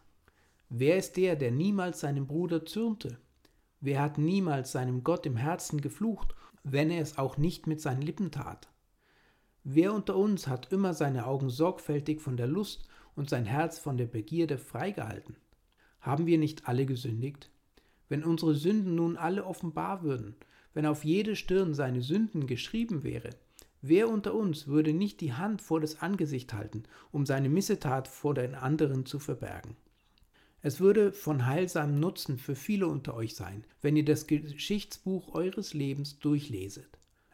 Wer 0.70 0.98
ist 0.98 1.18
der, 1.18 1.36
der 1.36 1.52
niemals 1.52 2.02
seinem 2.02 2.28
Bruder 2.28 2.66
zürnte? 2.66 3.18
Wer 3.80 4.02
hat 4.02 4.18
niemals 4.18 4.72
seinem 4.72 5.04
Gott 5.04 5.26
im 5.26 5.38
Herzen 5.38 5.82
geflucht 5.82 6.36
wenn 6.72 6.92
er 6.92 7.02
es 7.02 7.18
auch 7.18 7.38
nicht 7.38 7.68
mit 7.68 7.82
seinen 7.82 8.02
Lippen 8.02 8.32
tat. 8.32 8.68
Wer 9.70 9.94
unter 9.94 10.16
uns 10.16 10.48
hat 10.48 10.72
immer 10.72 10.94
seine 10.94 11.28
Augen 11.28 11.50
sorgfältig 11.50 12.22
von 12.22 12.38
der 12.38 12.48
Lust 12.48 12.88
und 13.18 13.30
sein 13.30 13.44
Herz 13.44 13.80
von 13.80 13.98
der 13.98 14.06
Begierde 14.06 14.58
freigehalten? 14.58 15.36
Haben 16.00 16.26
wir 16.26 16.38
nicht 16.38 16.70
alle 16.70 16.86
gesündigt? 16.86 17.52
Wenn 18.08 18.24
unsere 18.24 18.56
Sünden 18.56 18.96
nun 18.96 19.18
alle 19.18 19.44
offenbar 19.44 20.04
würden, 20.04 20.38
wenn 20.74 20.86
auf 20.86 21.04
jede 21.04 21.36
Stirn 21.36 21.74
seine 21.74 22.02
Sünden 22.02 22.48
geschrieben 22.48 23.04
wäre, 23.04 23.32
wer 23.82 24.08
unter 24.08 24.36
uns 24.36 24.68
würde 24.68 24.94
nicht 24.94 25.20
die 25.20 25.34
Hand 25.34 25.62
vor 25.62 25.82
das 25.82 26.02
Angesicht 26.02 26.54
halten, 26.54 26.84
um 27.12 27.26
seine 27.26 27.50
Missetat 27.50 28.08
vor 28.08 28.36
den 28.36 28.56
anderen 28.56 29.06
zu 29.06 29.20
verbergen? 29.20 29.76
Es 30.62 30.80
würde 30.80 31.12
von 31.12 31.46
heilsamem 31.46 32.00
Nutzen 32.00 32.38
für 32.38 32.56
viele 32.56 32.88
unter 32.88 33.16
euch 33.16 33.36
sein, 33.36 33.66
wenn 33.82 33.98
ihr 33.98 34.06
das 34.06 34.28
Geschichtsbuch 34.28 35.36
eures 35.36 35.74
Lebens 35.74 36.20
durchleset. 36.20 36.88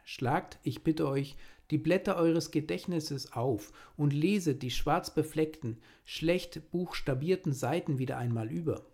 Schlagt, 0.05 0.59
ich 0.63 0.83
bitte 0.83 1.07
euch, 1.07 1.37
die 1.71 1.77
Blätter 1.77 2.17
eures 2.17 2.51
Gedächtnisses 2.51 3.33
auf 3.33 3.71
und 3.97 4.13
leset 4.13 4.61
die 4.61 4.71
schwarz 4.71 5.13
befleckten, 5.13 5.77
schlecht 6.05 6.71
buchstabierten 6.71 7.53
Seiten 7.53 7.99
wieder 7.99 8.17
einmal 8.17 8.51
über. 8.51 8.85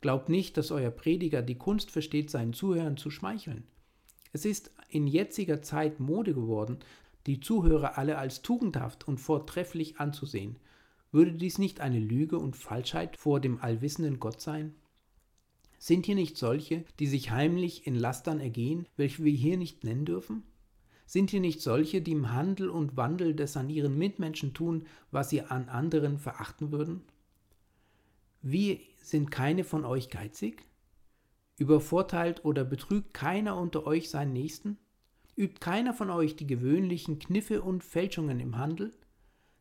Glaubt 0.00 0.28
nicht, 0.28 0.56
dass 0.56 0.70
euer 0.70 0.90
Prediger 0.90 1.42
die 1.42 1.56
Kunst 1.56 1.90
versteht, 1.90 2.30
seinen 2.30 2.52
Zuhörern 2.52 2.96
zu 2.96 3.10
schmeicheln. 3.10 3.64
Es 4.32 4.44
ist 4.44 4.70
in 4.88 5.06
jetziger 5.06 5.62
Zeit 5.62 6.00
Mode 6.00 6.34
geworden, 6.34 6.78
die 7.26 7.40
Zuhörer 7.40 7.96
alle 7.96 8.18
als 8.18 8.42
tugendhaft 8.42 9.08
und 9.08 9.18
vortrefflich 9.18 9.98
anzusehen, 9.98 10.56
würde 11.14 11.30
dies 11.30 11.58
nicht 11.58 11.80
eine 11.80 12.00
Lüge 12.00 12.40
und 12.40 12.56
Falschheit 12.56 13.16
vor 13.16 13.38
dem 13.38 13.62
allwissenden 13.62 14.18
Gott 14.18 14.40
sein? 14.40 14.74
Sind 15.78 16.06
hier 16.06 16.16
nicht 16.16 16.36
solche, 16.36 16.84
die 16.98 17.06
sich 17.06 17.30
heimlich 17.30 17.86
in 17.86 17.94
Lastern 17.94 18.40
ergehen, 18.40 18.88
welche 18.96 19.22
wir 19.22 19.32
hier 19.32 19.56
nicht 19.56 19.84
nennen 19.84 20.04
dürfen? 20.04 20.42
Sind 21.06 21.30
hier 21.30 21.40
nicht 21.40 21.60
solche, 21.60 22.00
die 22.00 22.12
im 22.12 22.32
Handel 22.32 22.70
und 22.70 22.96
Wandel 22.96 23.34
des 23.34 23.56
an 23.56 23.68
ihren 23.68 23.98
Mitmenschen 23.98 24.54
tun, 24.54 24.86
was 25.10 25.30
sie 25.30 25.42
an 25.42 25.68
anderen 25.68 26.18
verachten 26.18 26.72
würden? 26.72 27.02
Wie 28.40 28.80
sind 28.98 29.30
keine 29.30 29.64
von 29.64 29.84
euch 29.84 30.10
geizig? 30.10 30.66
Übervorteilt 31.56 32.44
oder 32.44 32.64
betrügt 32.64 33.14
keiner 33.14 33.56
unter 33.56 33.86
euch 33.86 34.10
seinen 34.10 34.32
Nächsten? 34.32 34.78
Übt 35.36 35.60
keiner 35.60 35.94
von 35.94 36.10
euch 36.10 36.36
die 36.36 36.46
gewöhnlichen 36.46 37.18
Kniffe 37.18 37.62
und 37.62 37.84
Fälschungen 37.84 38.40
im 38.40 38.56
Handel? 38.56 38.92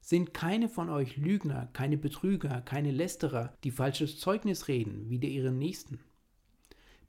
Sind 0.01 0.33
keine 0.33 0.69
von 0.69 0.89
euch 0.89 1.17
Lügner, 1.17 1.69
keine 1.73 1.97
Betrüger, 1.97 2.61
keine 2.61 2.91
Lästerer, 2.91 3.57
die 3.63 3.71
falsches 3.71 4.19
Zeugnis 4.19 4.67
reden, 4.67 5.09
wie 5.09 5.19
der 5.19 5.29
ihren 5.29 5.57
Nächsten? 5.57 5.99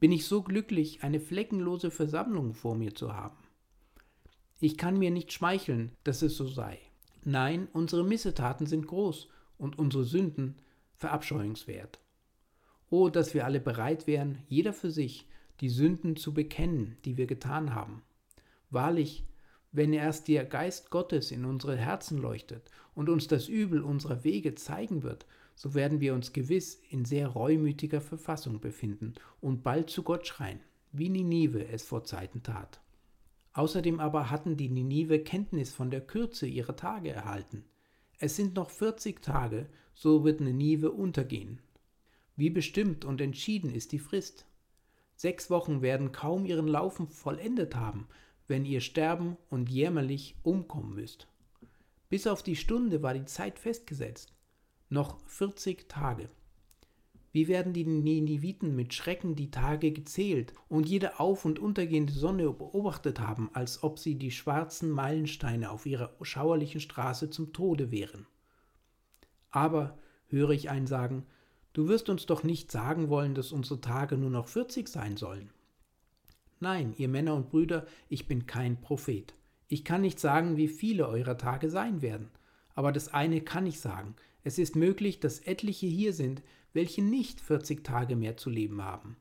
Bin 0.01 0.13
ich 0.13 0.27
so 0.27 0.43
glücklich, 0.43 1.03
eine 1.03 1.19
fleckenlose 1.19 1.91
Versammlung 1.91 2.55
vor 2.55 2.77
mir 2.77 2.95
zu 2.95 3.13
haben? 3.13 3.44
Ich 4.61 4.79
kann 4.79 4.99
mir 4.99 5.11
nicht 5.11 5.33
schmeicheln, 5.33 5.93
dass 6.05 6.23
es 6.23 6.37
so 6.37 6.47
sei. 6.47 6.79
Nein, 7.25 7.69
unsere 7.73 8.05
Missetaten 8.05 8.67
sind 8.67 8.87
groß 8.87 9.29
und 9.59 9.79
unsere 9.79 10.05
Sünden 10.05 10.57
verabscheuungswert. 10.97 12.01
Oh, 12.91 13.09
dass 13.09 13.35
wir 13.35 13.45
alle 13.45 13.61
bereit 13.61 14.07
wären, 14.07 14.39
jeder 14.49 14.73
für 14.73 14.91
sich, 14.91 15.27
die 15.61 15.69
Sünden 15.69 16.17
zu 16.17 16.35
bekennen, 16.35 16.97
die 17.05 17.17
wir 17.17 17.27
getan 17.27 17.75
haben. 17.75 18.03
Wahrlich, 18.71 19.25
wenn 19.73 19.93
erst 19.93 20.29
der 20.29 20.45
Geist 20.45 20.91
Gottes 20.91 21.31
in 21.31 21.45
unsere 21.45 21.77
Herzen 21.77 22.19
leuchtet 22.19 22.71
und 22.95 23.09
uns 23.09 23.27
das 23.27 23.49
Übel 23.49 23.83
unserer 23.83 24.23
Wege 24.23 24.55
zeigen 24.55 25.03
wird, 25.03 25.27
so 25.57 25.75
werden 25.75 26.01
wir 26.01 26.15
uns 26.15 26.33
gewiss 26.33 26.81
in 26.91 27.05
sehr 27.05 27.29
reumütiger 27.29 28.01
Verfassung 28.01 28.61
befinden 28.61 29.15
und 29.41 29.63
bald 29.63 29.91
zu 29.91 30.03
Gott 30.03 30.27
schreien, 30.27 30.61
wie 30.93 31.09
Ninive 31.09 31.67
es 31.67 31.83
vor 31.83 32.05
Zeiten 32.05 32.43
tat. 32.43 32.81
Außerdem 33.55 34.01
aber 34.01 34.31
hatten 34.31 34.57
die 34.57 34.69
Ninive 34.69 35.21
Kenntnis 35.21 35.73
von 35.73 35.91
der 35.91 36.01
Kürze 36.01 36.47
ihrer 36.47 36.77
Tage 36.77 37.11
erhalten. 37.11 37.65
Es 38.19 38.37
sind 38.37 38.55
noch 38.55 38.71
vierzig 38.71 39.23
Tage, 39.23 39.69
so 39.95 40.25
wird 40.25 40.41
Ninive 40.41 40.91
untergehen. 40.91 41.63
Wie 42.37 42.51
bestimmt 42.51 43.05
und 43.05 43.21
entschieden 43.21 43.71
ist 43.73 43.93
die 43.93 43.99
Frist. 44.01 44.47
Sechs 45.17 45.51
Wochen 45.51 45.83
werden 45.83 46.11
kaum 46.11 46.45
ihren 46.47 46.67
Laufen 46.67 47.09
vollendet 47.09 47.77
haben, 47.77 48.09
wenn 48.49 48.65
ihr 48.65 48.81
sterben 48.81 49.37
und 49.51 49.71
jämmerlich 49.71 50.37
umkommen 50.43 50.95
müsst. 50.95 51.29
Bis 52.09 52.27
auf 52.27 52.43
die 52.43 52.57
Stunde 52.57 53.03
war 53.03 53.15
die 53.15 53.25
Zeit 53.25 53.59
festgesetzt. 53.61 54.33
Noch 54.89 55.21
40 55.29 55.89
Tage. 55.89 56.29
Wie 57.35 57.49
werden 57.49 57.73
die 57.73 57.85
Niniviten 57.85 58.77
mit 58.77 58.95
Schrecken 58.95 59.35
die 59.35 59.51
Tage 59.51 59.91
gezählt 59.91 60.55
und 60.69 60.89
jede 60.89 61.19
auf- 61.19 61.45
und 61.45 61.59
untergehende 61.59 62.13
Sonne 62.13 62.49
beobachtet 62.53 63.19
haben, 63.19 63.51
als 63.55 63.83
ob 63.83 63.99
sie 63.99 64.15
die 64.15 64.31
schwarzen 64.31 64.89
Meilensteine 64.89 65.73
auf 65.73 65.85
ihrer 65.85 66.15
schauerlichen 66.23 66.81
Straße 66.81 67.31
zum 67.31 67.53
Tode 67.53 67.91
wären. 67.91 68.29
Aber, 69.51 69.99
höre 70.29 70.51
ich 70.51 70.71
einen 70.71 70.87
sagen, 70.87 71.27
du 71.73 71.89
wirst 71.89 72.09
uns 72.09 72.25
doch 72.27 72.45
nicht 72.45 72.71
sagen 72.71 73.09
wollen, 73.09 73.35
dass 73.35 73.51
unsere 73.51 73.81
Tage 73.81 74.17
nur 74.17 74.31
noch 74.31 74.47
40 74.47 74.89
sein 74.89 75.17
sollen. 75.17 75.51
Nein, 76.61 76.95
ihr 76.99 77.09
Männer 77.09 77.35
und 77.35 77.51
Brüder, 77.51 77.85
ich 78.09 78.29
bin 78.29 78.47
kein 78.47 78.81
Prophet. 78.81 79.35
Ich 79.67 79.85
kann 79.85 80.03
nicht 80.03 80.21
sagen, 80.21 80.57
wie 80.57 80.69
viele 80.69 81.09
eurer 81.09 81.37
Tage 81.37 81.69
sein 81.69 82.01
werden. 82.01 82.31
Aber 82.77 82.93
das 82.93 83.13
eine 83.13 83.41
kann 83.41 83.67
ich 83.67 83.81
sagen. 83.81 84.15
Es 84.45 84.61
ist 84.61 84.77
möglich, 84.77 85.19
dass 85.19 85.41
etliche 85.41 85.89
hier 85.89 86.13
sind, 86.13 86.43
welche 86.75 87.01
nicht 87.01 87.41
40 87.41 87.83
Tage 87.83 88.15
mehr 88.15 88.37
zu 88.37 88.51
leben 88.51 88.83
haben. 88.83 89.17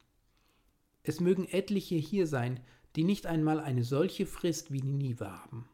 Es 1.03 1.22
mögen 1.22 1.48
etliche 1.48 1.95
hier 1.95 2.27
sein, 2.27 2.60
die 2.98 3.05
nicht 3.05 3.25
einmal 3.25 3.62
eine 3.62 3.86
solche 3.86 4.25
Frist 4.25 4.74
wie 4.74 4.81
Ninive 4.81 5.31
haben. 5.31 5.69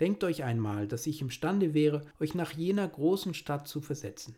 Denkt 0.00 0.22
euch 0.24 0.44
einmal, 0.44 0.86
dass 0.86 1.06
ich 1.06 1.22
imstande 1.22 1.72
wäre, 1.72 2.02
euch 2.20 2.34
nach 2.34 2.52
jener 2.52 2.86
großen 2.86 3.32
Stadt 3.32 3.66
zu 3.66 3.80
versetzen 3.80 4.36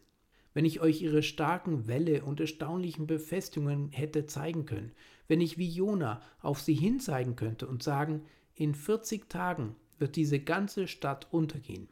wenn 0.54 0.64
ich 0.64 0.80
euch 0.80 1.02
ihre 1.02 1.22
starken 1.22 1.86
Wälle 1.88 2.24
und 2.24 2.40
erstaunlichen 2.40 3.06
Befestigungen 3.06 3.90
hätte 3.90 4.26
zeigen 4.26 4.64
können, 4.64 4.92
wenn 5.26 5.40
ich 5.40 5.58
wie 5.58 5.68
Jona 5.68 6.22
auf 6.40 6.60
sie 6.60 6.74
hinzeigen 6.74 7.36
könnte 7.36 7.66
und 7.66 7.82
sagen, 7.82 8.22
in 8.54 8.74
40 8.74 9.28
Tagen 9.28 9.74
wird 9.98 10.16
diese 10.16 10.38
ganze 10.38 10.86
Stadt 10.86 11.26
untergehen. 11.32 11.88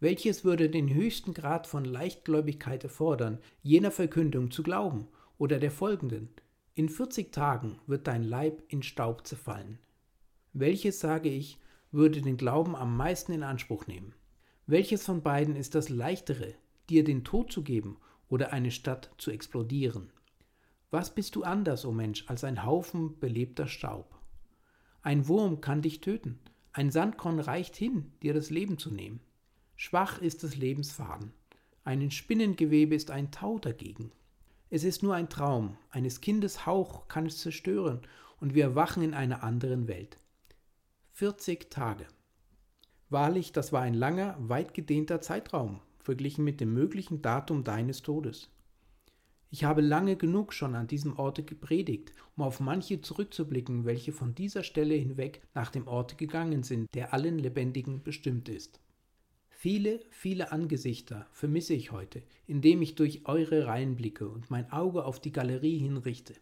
Welches 0.00 0.44
würde 0.44 0.70
den 0.70 0.94
höchsten 0.94 1.34
Grad 1.34 1.66
von 1.66 1.84
Leichtgläubigkeit 1.84 2.84
erfordern, 2.84 3.38
jener 3.62 3.90
Verkündung 3.90 4.52
zu 4.52 4.62
glauben 4.62 5.08
oder 5.38 5.58
der 5.58 5.72
folgenden? 5.72 6.28
In 6.76 6.88
40 6.88 7.32
Tagen 7.32 7.80
wird 7.88 8.06
dein 8.06 8.22
Leib 8.22 8.62
in 8.68 8.84
Staub 8.84 9.26
zerfallen. 9.26 9.80
Welches, 10.52 11.00
sage 11.00 11.28
ich, 11.28 11.58
würde 11.90 12.22
den 12.22 12.36
Glauben 12.36 12.76
am 12.76 12.96
meisten 12.96 13.32
in 13.32 13.42
Anspruch 13.42 13.88
nehmen? 13.88 14.14
Welches 14.66 15.04
von 15.04 15.22
beiden 15.22 15.56
ist 15.56 15.74
das 15.74 15.88
leichtere, 15.88 16.54
dir 16.88 17.02
den 17.02 17.24
Tod 17.24 17.50
zu 17.50 17.64
geben 17.64 17.96
oder 18.28 18.52
eine 18.52 18.70
Stadt 18.70 19.10
zu 19.18 19.32
explodieren? 19.32 20.12
Was 20.90 21.12
bist 21.12 21.34
du 21.34 21.42
anders, 21.42 21.84
o 21.84 21.88
oh 21.88 21.92
Mensch, 21.92 22.24
als 22.28 22.44
ein 22.44 22.64
Haufen 22.64 23.18
belebter 23.18 23.66
Staub? 23.66 24.14
Ein 25.02 25.26
Wurm 25.26 25.60
kann 25.60 25.82
dich 25.82 26.00
töten, 26.00 26.38
ein 26.72 26.92
Sandkorn 26.92 27.40
reicht 27.40 27.74
hin, 27.74 28.12
dir 28.22 28.32
das 28.32 28.50
Leben 28.50 28.78
zu 28.78 28.92
nehmen. 28.92 29.20
Schwach 29.80 30.20
ist 30.20 30.42
des 30.42 30.56
Lebensfaden, 30.56 31.30
ein 31.84 32.10
Spinnengewebe 32.10 32.96
ist 32.96 33.12
ein 33.12 33.30
Tau 33.30 33.60
dagegen. 33.60 34.10
Es 34.70 34.82
ist 34.82 35.04
nur 35.04 35.14
ein 35.14 35.28
Traum, 35.28 35.78
eines 35.90 36.20
Kindes 36.20 36.66
Hauch 36.66 37.06
kann 37.06 37.26
es 37.26 37.38
zerstören, 37.38 38.00
und 38.40 38.54
wir 38.54 38.64
erwachen 38.64 39.04
in 39.04 39.14
einer 39.14 39.44
anderen 39.44 39.86
Welt. 39.86 40.18
40 41.12 41.70
Tage. 41.70 42.06
Wahrlich, 43.08 43.52
das 43.52 43.72
war 43.72 43.82
ein 43.82 43.94
langer, 43.94 44.34
weit 44.40 44.74
gedehnter 44.74 45.20
Zeitraum, 45.20 45.80
verglichen 46.00 46.42
mit 46.42 46.60
dem 46.60 46.74
möglichen 46.74 47.22
Datum 47.22 47.62
deines 47.62 48.02
Todes. 48.02 48.50
Ich 49.48 49.62
habe 49.62 49.80
lange 49.80 50.16
genug 50.16 50.54
schon 50.54 50.74
an 50.74 50.88
diesem 50.88 51.16
Orte 51.16 51.44
gepredigt, 51.44 52.12
um 52.36 52.42
auf 52.42 52.58
manche 52.58 53.00
zurückzublicken, 53.00 53.84
welche 53.84 54.10
von 54.10 54.34
dieser 54.34 54.64
Stelle 54.64 54.96
hinweg 54.96 55.40
nach 55.54 55.70
dem 55.70 55.86
Orte 55.86 56.16
gegangen 56.16 56.64
sind, 56.64 56.92
der 56.96 57.14
allen 57.14 57.38
Lebendigen 57.38 58.02
bestimmt 58.02 58.48
ist. 58.48 58.80
Viele, 59.60 59.98
viele 60.10 60.52
Angesichter 60.52 61.26
vermisse 61.32 61.74
ich 61.74 61.90
heute, 61.90 62.22
indem 62.46 62.80
ich 62.80 62.94
durch 62.94 63.26
eure 63.26 63.66
Reihen 63.66 63.96
blicke 63.96 64.28
und 64.28 64.52
mein 64.52 64.70
Auge 64.70 65.04
auf 65.04 65.18
die 65.18 65.32
Galerie 65.32 65.78
hinrichte. 65.78 66.34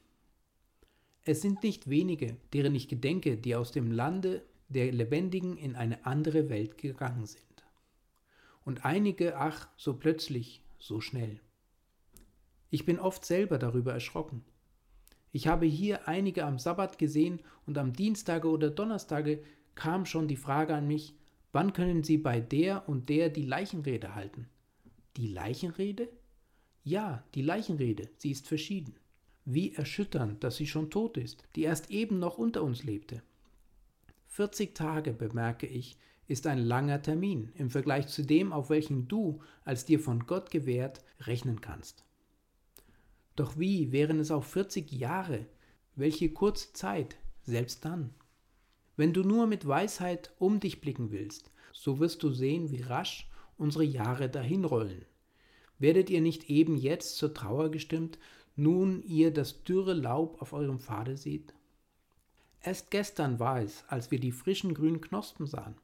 Es 1.25 1.41
sind 1.41 1.63
nicht 1.63 1.89
wenige, 1.89 2.37
deren 2.53 2.75
ich 2.75 2.89
gedenke, 2.89 3.39
die 3.39 3.57
aus 3.57 3.73
dem 3.73 3.91
Lande 3.91 4.43
der 4.69 4.93
Lebendigen 4.93 5.57
in 5.57 5.77
eine 5.77 6.05
andere 6.05 6.51
Welt 6.51 6.77
gegangen 6.77 7.25
sind. 7.25 7.65
Und 8.67 8.85
einige, 8.85 9.39
ach, 9.39 9.67
so 9.79 9.95
plötzlich, 9.95 10.61
so 10.79 11.01
schnell. 11.01 11.41
Ich 12.69 12.85
bin 12.85 12.99
oft 12.99 13.25
selber 13.25 13.57
darüber 13.57 13.95
erschrocken. 13.95 14.45
Ich 15.33 15.47
habe 15.47 15.65
hier 15.65 16.07
einige 16.07 16.45
am 16.45 16.59
Sabbat 16.59 16.99
gesehen 16.99 17.41
und 17.65 17.79
am 17.79 17.95
Dienstage 17.95 18.47
oder 18.47 18.69
Donnerstage 18.69 19.43
kam 19.75 20.05
schon 20.05 20.29
die 20.29 20.37
Frage 20.37 20.75
an 20.75 20.87
mich, 20.87 21.15
Wann 21.57 21.73
können 21.73 22.03
Sie 22.03 22.19
bei 22.19 22.39
der 22.39 22.87
und 22.87 23.09
der 23.09 23.31
die 23.31 23.47
Leichenrede 23.47 24.15
halten? 24.15 24.47
Die 25.17 25.29
Leichenrede? 25.29 26.07
Ja, 26.85 27.25
die 27.35 27.41
Leichenrede, 27.41 28.11
sie 28.19 28.31
ist 28.31 28.47
verschieden. 28.47 28.93
Wie 29.47 29.73
erschütternd, 29.73 30.45
dass 30.45 30.57
sie 30.57 30.67
schon 30.67 30.91
tot 30.91 31.17
ist, 31.17 31.45
die 31.55 31.63
erst 31.63 31.91
eben 31.91 32.19
noch 32.19 32.37
unter 32.37 32.63
uns 32.63 32.85
lebte. 32.85 33.23
40 34.27 34.75
Tage, 34.75 35.15
bemerke 35.15 35.67
ich, 35.67 35.97
ist 36.29 36.47
ein 36.47 36.59
langer 36.59 37.01
Termin 37.01 37.51
im 37.55 37.71
Vergleich 37.71 38.09
zu 38.09 38.23
dem, 38.23 38.53
auf 38.53 38.69
welchen 38.69 39.09
du, 39.09 39.41
als 39.65 39.87
dir 39.87 39.99
von 39.99 40.27
Gott 40.27 40.51
gewährt, 40.51 41.03
rechnen 41.21 41.63
kannst. 41.63 42.05
Doch 43.35 43.59
wie 43.59 43.93
wären 43.93 44.21
es 44.21 44.31
auch 44.31 44.45
40 44.45 44.93
Jahre? 44.93 45.47
Welche 45.95 46.29
kurze 46.35 46.75
Zeit, 46.75 47.17
selbst 47.45 47.83
dann? 47.87 48.11
Wenn 48.97 49.13
du 49.13 49.23
nur 49.23 49.47
mit 49.47 49.67
Weisheit 49.67 50.33
um 50.39 50.59
dich 50.59 50.81
blicken 50.81 51.11
willst, 51.11 51.51
so 51.73 51.99
wirst 51.99 52.23
du 52.23 52.31
sehen, 52.31 52.71
wie 52.71 52.81
rasch 52.81 53.29
unsere 53.59 53.85
Jahre 53.85 54.29
dahinrollen. 54.31 55.05
Werdet 55.79 56.09
ihr 56.09 56.23
nicht 56.23 56.49
eben 56.49 56.77
jetzt 56.77 57.17
zur 57.17 57.35
Trauer 57.35 57.71
gestimmt, 57.71 58.19
nun 58.57 59.03
ihr 59.03 59.33
das 59.33 59.65
dürre 59.65 59.93
Laub 59.93 60.41
auf 60.41 60.55
eurem 60.55 60.81
Pfade 60.81 61.19
seht? 61.19 61.53
Erst 62.63 62.91
gestern 62.91 63.39
war 63.39 63.61
es, 63.61 63.85
als 63.89 64.11
wir 64.11 64.19
die 64.19 64.33
frischen 64.33 64.73
grünen 64.73 65.03
Knospen 65.03 65.47
sahen. 65.47 65.77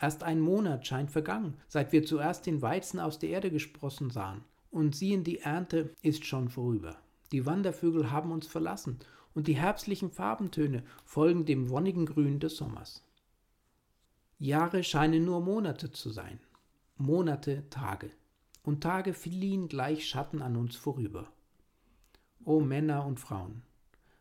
Erst 0.00 0.22
ein 0.22 0.40
Monat 0.40 0.86
scheint 0.86 1.10
vergangen, 1.10 1.58
seit 1.68 1.92
wir 1.92 2.04
zuerst 2.04 2.46
den 2.46 2.62
Weizen 2.62 2.98
aus 2.98 3.18
der 3.18 3.28
Erde 3.28 3.50
gesprossen 3.50 4.10
sahen. 4.10 4.42
Und 4.70 4.96
sehen, 4.96 5.22
die 5.22 5.40
Ernte 5.40 5.94
ist 6.00 6.24
schon 6.24 6.48
vorüber. 6.48 6.96
Die 7.30 7.44
Wandervögel 7.44 8.10
haben 8.10 8.32
uns 8.32 8.46
verlassen 8.46 8.98
und 9.34 9.46
die 9.46 9.56
herbstlichen 9.56 10.10
Farbentöne 10.10 10.84
folgen 11.04 11.44
dem 11.44 11.70
wonnigen 11.70 12.06
Grün 12.06 12.40
des 12.40 12.56
Sommers. 12.56 13.04
Jahre 14.38 14.82
scheinen 14.82 15.24
nur 15.24 15.40
Monate 15.40 15.92
zu 15.92 16.10
sein, 16.10 16.40
Monate 16.96 17.68
Tage, 17.70 18.10
und 18.62 18.82
Tage 18.82 19.14
fliehen 19.14 19.68
gleich 19.68 20.08
Schatten 20.08 20.42
an 20.42 20.56
uns 20.56 20.76
vorüber. 20.76 21.32
O 22.44 22.60
Männer 22.60 23.06
und 23.06 23.20
Frauen, 23.20 23.62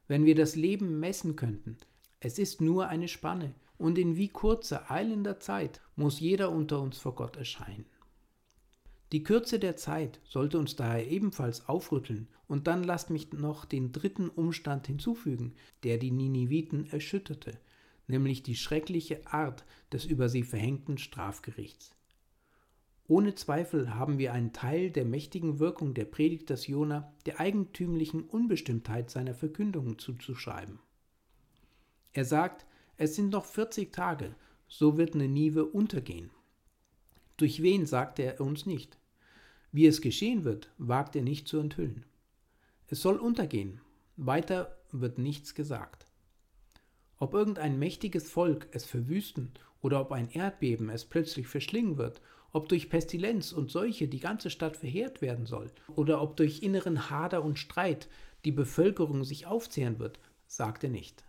wenn 0.08 0.26
wir 0.26 0.36
das 0.36 0.56
Leben 0.56 1.00
messen 1.00 1.36
könnten, 1.36 1.78
es 2.20 2.38
ist 2.38 2.62
nur 2.62 2.88
eine 2.88 3.08
Spanne, 3.08 3.56
und 3.78 3.98
in 3.98 4.16
wie 4.16 4.30
kurzer, 4.30 4.92
eilender 4.92 5.40
Zeit 5.40 5.82
muss 5.96 6.20
jeder 6.20 6.52
unter 6.52 6.80
uns 6.82 7.00
vor 7.00 7.16
Gott 7.16 7.36
erscheinen. 7.36 7.88
Die 9.12 9.24
Kürze 9.24 9.60
der 9.60 9.76
Zeit 9.76 10.22
sollte 10.24 10.58
uns 10.58 10.78
daher 10.78 11.10
ebenfalls 11.10 11.68
aufrütteln, 11.68 12.30
und 12.48 12.68
dann 12.68 12.84
lasst 12.84 13.10
mich 13.10 13.32
noch 13.34 13.66
den 13.66 13.92
dritten 13.92 14.30
Umstand 14.30 14.88
hinzufügen, 14.88 15.54
der 15.84 15.98
die 15.98 16.12
Niniviten 16.12 16.90
erschütterte, 16.90 17.58
nämlich 18.08 18.44
die 18.44 18.56
schreckliche 18.56 19.26
Art 19.28 19.66
des 19.92 20.06
über 20.06 20.30
sie 20.30 20.44
verhängten 20.44 20.98
Strafgerichts. 20.98 21.96
Ohne 23.08 23.36
Zweifel 23.36 23.94
haben 23.96 24.18
wir 24.18 24.32
einen 24.32 24.54
Teil 24.54 24.90
der 24.90 25.04
mächtigen 25.04 25.60
Wirkung 25.60 25.94
der 25.94 26.06
Predigt 26.06 26.50
des 26.50 26.68
Jona 26.68 27.14
der 27.26 27.42
eigentümlichen 27.42 28.24
Unbestimmtheit 28.24 29.10
seiner 29.10 29.34
Verkündungen 29.34 30.00
zuzuschreiben. 30.00 30.80
Er 32.14 32.24
sagt, 32.24 32.66
es 32.96 33.16
sind 33.16 33.30
noch 33.32 33.44
40 33.44 33.92
Tage, 33.92 34.36
so 34.68 34.98
wird 34.98 35.16
Ninive 35.16 35.66
untergehen. 35.66 36.30
Durch 37.36 37.62
wen 37.62 37.86
sagte 37.86 38.24
er 38.24 38.40
uns 38.40 38.66
nicht. 38.66 39.01
Wie 39.72 39.86
es 39.86 40.02
geschehen 40.02 40.44
wird, 40.44 40.70
wagt 40.78 41.16
er 41.16 41.22
nicht 41.22 41.48
zu 41.48 41.60
enthüllen. 41.60 42.06
Es 42.88 43.02
soll 43.02 43.18
untergehen, 43.18 43.80
weiter 44.18 44.78
wird 44.92 45.18
nichts 45.18 45.56
gesagt. 45.56 46.06
Ob 47.18 47.34
irgendein 47.34 47.80
mächtiges 47.80 48.30
Volk 48.30 48.68
es 48.72 48.86
verwüsten 48.86 49.52
oder 49.82 50.02
ob 50.02 50.12
ein 50.12 50.30
Erdbeben 50.30 50.90
es 50.90 51.06
plötzlich 51.06 51.48
verschlingen 51.48 51.98
wird, 51.98 52.22
ob 52.52 52.68
durch 52.68 52.90
Pestilenz 52.90 53.54
und 53.54 53.72
Seuche 53.72 54.08
die 54.08 54.20
ganze 54.20 54.50
Stadt 54.50 54.76
verheert 54.76 55.22
werden 55.22 55.46
soll, 55.46 55.72
oder 55.96 56.22
ob 56.22 56.36
durch 56.36 56.64
inneren 56.64 57.10
Hader 57.10 57.44
und 57.44 57.58
Streit 57.58 58.10
die 58.44 58.52
Bevölkerung 58.52 59.24
sich 59.24 59.46
aufzehren 59.46 60.00
wird, 60.00 60.20
sagt 60.48 60.84
er 60.84 60.90
nicht. 60.90 61.24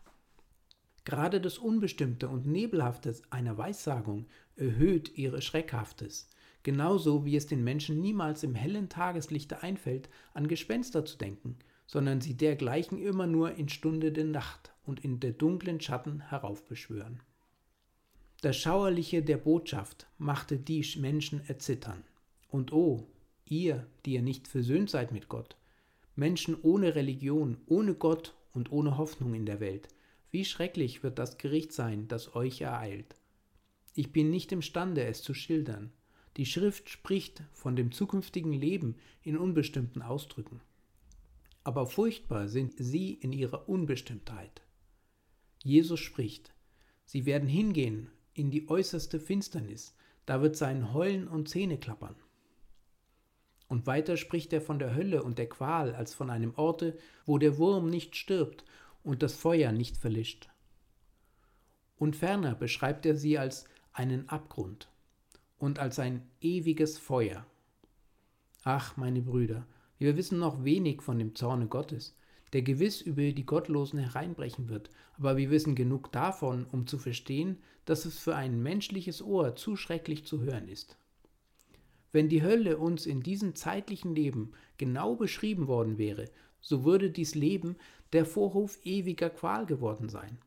Gerade 1.04 1.40
das 1.40 1.58
Unbestimmte 1.58 2.28
und 2.28 2.46
Nebelhafte 2.46 3.14
einer 3.30 3.56
Weissagung 3.58 4.26
erhöht 4.56 5.16
ihre 5.16 5.42
Schreckhaftes, 5.42 6.28
genauso 6.62 7.24
wie 7.24 7.36
es 7.36 7.46
den 7.46 7.64
Menschen 7.64 8.00
niemals 8.00 8.42
im 8.42 8.54
hellen 8.54 8.88
Tageslichte 8.88 9.62
einfällt, 9.62 10.08
an 10.34 10.48
Gespenster 10.48 11.04
zu 11.04 11.18
denken, 11.18 11.56
sondern 11.86 12.20
sie 12.20 12.36
dergleichen 12.36 12.98
immer 12.98 13.26
nur 13.26 13.54
in 13.56 13.68
Stunde 13.68 14.12
der 14.12 14.24
Nacht 14.24 14.72
und 14.84 15.04
in 15.04 15.20
der 15.20 15.32
dunklen 15.32 15.80
Schatten 15.80 16.20
heraufbeschwören. 16.20 17.20
Das 18.40 18.56
Schauerliche 18.56 19.22
der 19.22 19.36
Botschaft 19.36 20.08
machte 20.18 20.56
die 20.56 20.84
Menschen 20.98 21.42
erzittern. 21.46 22.02
Und 22.48 22.72
oh, 22.72 23.06
ihr, 23.48 23.86
die 24.04 24.14
ihr 24.14 24.22
nicht 24.22 24.48
versöhnt 24.48 24.90
seid 24.90 25.12
mit 25.12 25.28
Gott, 25.28 25.56
Menschen 26.16 26.56
ohne 26.60 26.94
Religion, 26.94 27.58
ohne 27.66 27.94
Gott 27.94 28.34
und 28.52 28.72
ohne 28.72 28.98
Hoffnung 28.98 29.34
in 29.34 29.46
der 29.46 29.60
Welt, 29.60 29.88
wie 30.30 30.44
schrecklich 30.44 31.02
wird 31.02 31.18
das 31.18 31.38
Gericht 31.38 31.72
sein, 31.72 32.08
das 32.08 32.34
euch 32.34 32.60
ereilt. 32.62 33.14
Ich 33.94 34.12
bin 34.12 34.30
nicht 34.30 34.50
imstande, 34.50 35.04
es 35.04 35.22
zu 35.22 35.34
schildern, 35.34 35.92
die 36.36 36.46
Schrift 36.46 36.88
spricht 36.88 37.42
von 37.52 37.76
dem 37.76 37.92
zukünftigen 37.92 38.52
Leben 38.52 38.96
in 39.22 39.36
unbestimmten 39.36 40.02
Ausdrücken. 40.02 40.60
Aber 41.64 41.86
furchtbar 41.86 42.48
sind 42.48 42.74
sie 42.78 43.12
in 43.12 43.32
ihrer 43.32 43.68
Unbestimmtheit. 43.68 44.62
Jesus 45.62 46.00
spricht, 46.00 46.54
sie 47.04 47.26
werden 47.26 47.48
hingehen 47.48 48.10
in 48.34 48.50
die 48.50 48.68
äußerste 48.68 49.20
Finsternis, 49.20 49.94
da 50.24 50.40
wird 50.40 50.56
sein 50.56 50.92
Heulen 50.92 51.28
und 51.28 51.48
Zähne 51.48 51.78
klappern. 51.78 52.16
Und 53.68 53.86
weiter 53.86 54.16
spricht 54.16 54.52
er 54.52 54.60
von 54.60 54.78
der 54.78 54.94
Hölle 54.94 55.22
und 55.22 55.38
der 55.38 55.48
Qual 55.48 55.94
als 55.94 56.14
von 56.14 56.30
einem 56.30 56.54
Orte, 56.56 56.98
wo 57.26 57.38
der 57.38 57.58
Wurm 57.58 57.88
nicht 57.88 58.16
stirbt 58.16 58.64
und 59.02 59.22
das 59.22 59.34
Feuer 59.34 59.72
nicht 59.72 59.96
verlischt. 59.96 60.48
Und 61.96 62.16
ferner 62.16 62.54
beschreibt 62.54 63.06
er 63.06 63.16
sie 63.16 63.38
als 63.38 63.64
einen 63.92 64.28
Abgrund 64.28 64.91
und 65.62 65.78
als 65.78 66.00
ein 66.00 66.28
ewiges 66.40 66.98
Feuer. 66.98 67.46
Ach, 68.64 68.96
meine 68.96 69.22
Brüder, 69.22 69.64
wir 69.96 70.16
wissen 70.16 70.40
noch 70.40 70.64
wenig 70.64 71.02
von 71.02 71.20
dem 71.20 71.36
Zorne 71.36 71.68
Gottes, 71.68 72.16
der 72.52 72.62
gewiss 72.62 73.00
über 73.00 73.30
die 73.30 73.46
Gottlosen 73.46 74.00
hereinbrechen 74.00 74.68
wird, 74.68 74.90
aber 75.18 75.36
wir 75.36 75.50
wissen 75.52 75.76
genug 75.76 76.10
davon, 76.10 76.66
um 76.72 76.88
zu 76.88 76.98
verstehen, 76.98 77.58
dass 77.84 78.06
es 78.06 78.18
für 78.18 78.34
ein 78.34 78.60
menschliches 78.60 79.22
Ohr 79.22 79.54
zu 79.54 79.76
schrecklich 79.76 80.26
zu 80.26 80.40
hören 80.40 80.66
ist. 80.66 80.96
Wenn 82.10 82.28
die 82.28 82.42
Hölle 82.42 82.76
uns 82.76 83.06
in 83.06 83.22
diesem 83.22 83.54
zeitlichen 83.54 84.16
Leben 84.16 84.54
genau 84.78 85.14
beschrieben 85.14 85.68
worden 85.68 85.96
wäre, 85.96 86.24
so 86.60 86.84
würde 86.84 87.08
dies 87.08 87.36
Leben 87.36 87.76
der 88.12 88.26
Vorhof 88.26 88.80
ewiger 88.84 89.30
Qual 89.30 89.64
geworden 89.66 90.08
sein. 90.08 90.38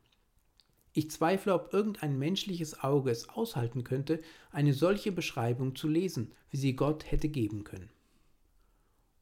Ich 0.96 1.10
zweifle, 1.10 1.52
ob 1.52 1.74
irgendein 1.74 2.18
menschliches 2.18 2.82
Auge 2.82 3.10
es 3.10 3.28
aushalten 3.28 3.84
könnte, 3.84 4.22
eine 4.50 4.72
solche 4.72 5.12
Beschreibung 5.12 5.76
zu 5.76 5.88
lesen, 5.88 6.32
wie 6.48 6.56
sie 6.56 6.74
Gott 6.74 7.12
hätte 7.12 7.28
geben 7.28 7.64
können. 7.64 7.90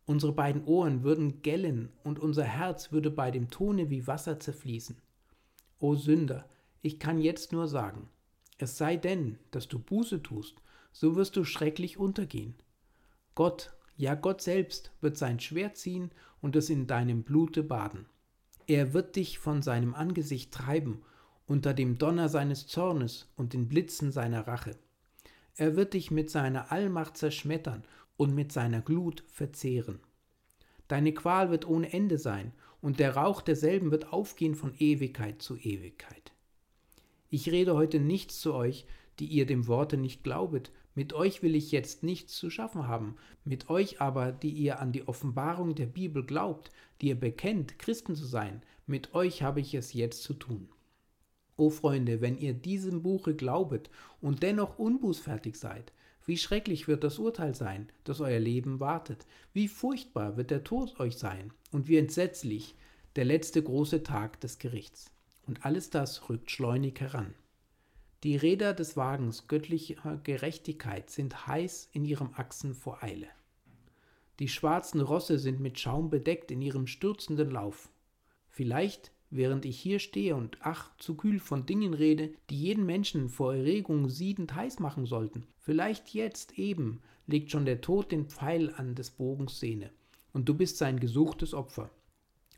Unsere 0.07 0.33
beiden 0.33 0.63
Ohren 0.67 1.03
würden 1.03 1.43
gellen 1.43 1.89
und 2.05 2.21
unser 2.21 2.45
Herz 2.45 2.93
würde 2.93 3.11
bei 3.11 3.33
dem 3.33 3.51
Tone 3.51 3.91
wie 3.91 4.07
Wasser 4.07 4.39
zerfließen. 4.39 4.99
O 5.81 5.97
Sünder, 5.97 6.49
ich 6.81 7.01
kann 7.01 7.19
jetzt 7.19 7.51
nur 7.51 7.67
sagen, 7.67 8.09
es 8.57 8.79
sei 8.79 8.97
denn, 8.97 9.41
dass 9.51 9.67
du 9.67 9.81
Buße 9.81 10.23
tust, 10.23 10.55
so 10.93 11.17
wirst 11.17 11.35
du 11.35 11.43
schrecklich 11.43 11.99
untergehen. 11.99 12.55
Gott, 13.35 13.75
ja 13.97 14.15
Gott 14.15 14.43
selbst, 14.43 14.93
wird 15.01 15.19
sein 15.19 15.41
Schwert 15.41 15.77
ziehen 15.77 16.13
und 16.41 16.55
es 16.55 16.71
in 16.71 16.87
deinem 16.87 17.25
Blute 17.25 17.65
baden. 17.65 18.07
Er 18.69 18.95
wird 18.95 19.17
dich 19.17 19.41
von 19.41 19.61
seinem 19.61 19.93
Angesicht 19.97 20.53
treiben, 20.53 21.03
unter 21.47 21.75
dem 21.75 21.99
Donner 21.99 22.29
seines 22.29 22.67
Zornes 22.67 23.33
und 23.37 23.53
den 23.53 23.69
Blitzen 23.69 24.13
seiner 24.13 24.47
Rache. 24.47 24.77
Er 25.57 25.77
wird 25.77 25.95
dich 25.95 26.11
mit 26.11 26.31
seiner 26.31 26.73
Allmacht 26.73 27.17
zerschmettern 27.17 27.85
und 28.17 28.35
mit 28.35 28.53
seiner 28.53 28.81
Glut 28.81 29.25
verzehren. 29.29 30.01
Deine 30.89 31.13
Qual 31.13 31.51
wird 31.51 31.67
ohne 31.67 31.93
Ende 31.93 32.19
sein, 32.19 32.53
und 32.81 33.01
der 33.01 33.17
Rauch 33.17 33.41
derselben 33.41 33.91
wird 33.91 34.13
aufgehen 34.13 34.55
von 34.55 34.75
Ewigkeit 34.79 35.41
zu 35.41 35.57
Ewigkeit. 35.57 36.33
Ich 37.31 37.51
rede 37.51 37.75
heute 37.75 37.99
nichts 37.99 38.41
zu 38.41 38.53
euch, 38.53 38.85
die 39.19 39.25
ihr 39.25 39.47
dem 39.47 39.67
Worte 39.69 39.97
nicht 39.97 40.23
glaubet, 40.23 40.71
mit 40.95 41.15
euch 41.15 41.43
will 41.43 41.55
ich 41.55 41.73
jetzt 41.73 42.03
nichts 42.03 42.37
zu 42.37 42.51
schaffen 42.51 42.87
haben, 42.87 43.17
mit 43.45 43.71
euch 43.71 44.01
aber, 44.03 44.33
die 44.33 44.51
ihr 44.51 44.81
an 44.81 44.93
die 44.93 45.09
Offenbarung 45.09 45.75
der 45.75 45.87
Bibel 45.87 46.25
glaubt, 46.25 46.71
die 47.01 47.09
ihr 47.09 47.19
bekennt, 47.19 47.79
Christen 47.79 48.15
zu 48.15 48.27
sein, 48.27 48.63
mit 48.87 49.15
euch 49.15 49.43
habe 49.43 49.61
ich 49.61 49.75
es 49.75 49.95
jetzt 49.95 50.23
zu 50.23 50.35
tun. 50.35 50.69
O 51.57 51.71
Freunde, 51.71 52.21
wenn 52.21 52.37
ihr 52.37 52.55
diesem 52.55 53.03
Buche 53.03 53.35
glaubet 53.35 53.91
und 54.21 54.43
dennoch 54.43 54.79
unbußfertig 54.79 55.57
seid, 55.57 55.93
wie 56.27 56.39
schrecklich 56.39 56.89
wird 56.89 57.05
das 57.05 57.19
Urteil 57.19 57.55
sein, 57.55 57.89
das 58.05 58.21
euer 58.21 58.41
Leben 58.41 58.81
wartet. 58.81 59.27
Wie 59.53 59.69
furchtbar 59.69 60.37
wird 60.37 60.51
der 60.51 60.65
Tod 60.65 60.99
euch 60.99 61.17
sein 61.19 61.53
und 61.71 61.87
wie 61.89 61.99
entsetzlich 61.99 62.75
der 63.17 63.25
letzte 63.25 63.63
große 63.63 64.03
Tag 64.03 64.41
des 64.41 64.59
Gerichts. 64.59 65.11
Und 65.47 65.65
alles 65.67 65.91
das 65.91 66.29
rückt 66.31 66.51
schleunig 66.51 66.99
heran. 67.01 67.35
Die 68.23 68.37
Räder 68.37 68.73
des 68.73 68.97
Wagens 68.97 69.49
göttlicher 69.49 70.19
Gerechtigkeit 70.25 71.11
sind 71.11 71.47
heiß 71.47 71.91
in 71.93 72.07
ihrem 72.07 72.31
Achsen 72.35 72.75
vor 72.75 73.03
Eile. 73.03 73.29
Die 74.39 74.49
schwarzen 74.49 75.03
Rosse 75.03 75.39
sind 75.39 75.61
mit 75.61 75.79
Schaum 75.79 76.09
bedeckt 76.09 76.51
in 76.51 76.63
ihrem 76.63 76.87
stürzenden 76.87 77.51
Lauf. 77.51 77.91
Vielleicht 78.49 79.13
während 79.35 79.65
ich 79.65 79.79
hier 79.79 79.99
stehe 79.99 80.37
und 80.37 80.59
ach, 80.61 80.97
zu 80.99 81.17
kühl 81.17 81.41
von 81.41 81.67
Dingen 81.67 81.93
rede, 81.93 82.33
die 82.51 82.59
jeden 82.59 82.87
Menschen 82.87 83.29
vor 83.29 83.55
Erregung 83.55 84.09
siedend 84.09 84.55
heiß 84.55 84.79
machen 84.79 85.07
sollten. 85.07 85.47
Vielleicht 85.59 86.15
jetzt 86.15 86.59
eben 86.59 87.01
legt 87.27 87.51
schon 87.51 87.65
der 87.65 87.81
Tod 87.81 88.13
den 88.13 88.27
Pfeil 88.27 88.73
an 88.77 88.95
des 88.95 89.11
Bogens 89.11 89.59
Sehne, 89.59 89.91
und 90.33 90.49
du 90.49 90.55
bist 90.55 90.79
sein 90.79 91.01
gesuchtes 91.01 91.53
Opfer. 91.53 91.91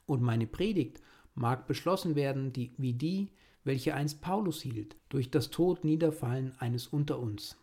Und 0.04 0.22
meine 0.22 0.46
Predigt 0.46 1.00
mag 1.34 1.66
beschlossen 1.66 2.14
werden, 2.14 2.52
die, 2.52 2.72
wie 2.76 2.92
die, 2.92 3.30
welche 3.64 3.94
einst 3.94 4.20
Paulus 4.20 4.60
hielt, 4.62 4.96
durch 5.08 5.30
das 5.30 5.50
Tod 5.50 5.84
niederfallen 5.84 6.54
eines 6.58 6.86
unter 6.86 7.18
uns. 7.18 7.56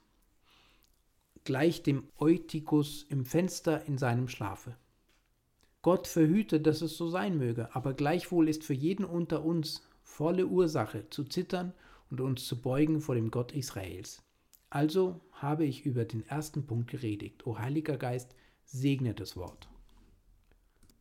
Gleich 1.43 1.83
dem 1.83 2.03
Eutikus 2.17 3.03
im 3.09 3.25
Fenster 3.25 3.85
in 3.85 3.97
seinem 3.97 4.27
Schlafe. 4.27 4.75
Gott 5.83 6.07
verhüte, 6.07 6.61
dass 6.61 6.81
es 6.81 6.95
so 6.95 7.09
sein 7.09 7.37
möge, 7.37 7.75
aber 7.75 7.93
gleichwohl 7.93 8.47
ist 8.47 8.63
für 8.63 8.73
jeden 8.73 9.03
unter 9.03 9.43
uns 9.43 9.85
volle 10.01 10.47
Ursache 10.47 11.09
zu 11.09 11.25
zittern 11.25 11.73
und 12.09 12.21
uns 12.21 12.47
zu 12.47 12.61
beugen 12.61 13.01
vor 13.01 13.15
dem 13.15 13.31
Gott 13.31 13.51
Israels. 13.51 14.23
Also 14.69 15.19
habe 15.33 15.65
ich 15.65 15.85
über 15.85 16.05
den 16.05 16.25
ersten 16.25 16.65
Punkt 16.65 16.89
geredigt. 16.89 17.45
O 17.45 17.59
Heiliger 17.59 17.97
Geist, 17.97 18.33
segne 18.63 19.13
das 19.13 19.35
Wort. 19.35 19.67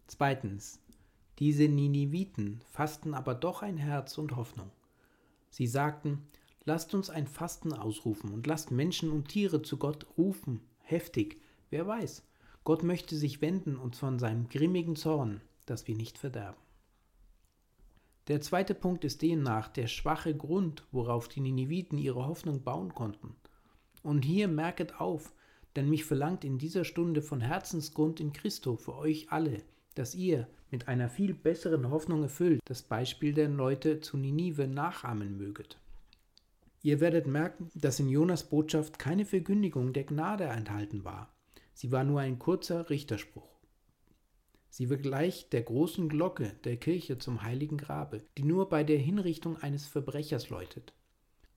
Zweitens, 0.09 0.81
diese 1.39 1.69
Niniviten 1.69 2.61
fassten 2.73 3.15
aber 3.15 3.37
doch 3.37 3.63
ein 3.63 3.77
Herz 3.77 4.19
und 4.19 4.35
Hoffnung. 4.35 4.73
Sie 5.49 5.69
sagten, 5.69 6.27
lasst 6.65 6.93
uns 6.93 7.09
ein 7.09 7.29
Fasten 7.29 7.73
ausrufen 7.73 8.33
und 8.33 8.49
lasst 8.49 8.73
Menschen 8.73 9.13
und 9.13 9.29
Tiere 9.29 9.63
zu 9.63 9.77
Gott 9.77 10.07
rufen, 10.19 10.61
heftig, 10.79 11.41
wer 11.71 11.87
weiß, 11.87 12.25
Gott 12.65 12.83
möchte 12.83 13.17
sich 13.17 13.41
wenden 13.41 13.77
und 13.77 13.97
von 13.97 14.19
seinem 14.19 14.49
grimmigen 14.49 14.97
Zorn, 14.97 15.41
dass 15.67 15.89
wir 15.89 15.97
nicht 15.97 16.19
verderben. 16.19 16.61
Der 18.29 18.41
zweite 18.41 18.75
Punkt 18.75 19.05
ist 19.05 19.23
demnach 19.23 19.69
der 19.69 19.89
schwache 19.89 20.37
Grund, 20.37 20.87
worauf 20.93 21.29
die 21.29 21.41
Nineviten 21.41 21.99
ihre 21.99 22.27
Hoffnung 22.27 22.63
bauen 22.63 22.95
konnten. 22.95 23.35
Und 24.05 24.25
hier 24.25 24.47
merket 24.47 25.01
auf, 25.01 25.35
denn 25.75 25.91
mich 25.91 26.05
verlangt 26.05 26.45
in 26.45 26.59
dieser 26.59 26.85
Stunde 26.85 27.21
von 27.21 27.41
Herzensgrund 27.41 28.21
in 28.21 28.33
Christo 28.33 28.77
für 28.77 28.95
euch 28.95 29.33
alle, 29.33 29.63
dass 29.95 30.15
ihr 30.15 30.47
mit 30.71 30.87
einer 30.89 31.09
viel 31.09 31.35
besseren 31.35 31.91
Hoffnung 31.91 32.23
erfüllt 32.23 32.61
das 32.67 32.83
Beispiel 32.83 33.35
der 33.35 33.49
Leute 33.49 34.01
zu 34.01 34.17
Ninive 34.17 34.69
nachahmen 34.69 35.37
möget. 35.37 35.79
Ihr 36.83 37.01
werdet 37.01 37.27
merken, 37.27 37.71
dass 37.75 38.01
in 38.01 38.09
Jonas 38.09 38.49
Botschaft 38.49 38.99
keine 38.99 39.25
Verkündigung 39.25 39.93
der 39.93 40.05
Gnade 40.05 40.45
enthalten 40.45 41.05
war. 41.05 41.33
Sie 41.75 41.91
war 41.91 42.05
nur 42.05 42.21
ein 42.21 42.39
kurzer 42.39 42.91
Richterspruch. 42.91 43.49
Sie 44.69 44.89
wird 44.89 45.03
gleich 45.03 45.51
der 45.51 45.63
großen 45.63 46.09
Glocke 46.09 46.55
der 46.65 46.77
Kirche 46.77 47.19
zum 47.19 47.43
heiligen 47.43 47.77
Grabe, 47.77 48.23
die 48.39 48.45
nur 48.45 48.69
bei 48.69 48.85
der 48.85 48.99
Hinrichtung 48.99 49.59
eines 49.59 49.87
Verbrechers 49.87 50.49
läutet. 50.49 50.95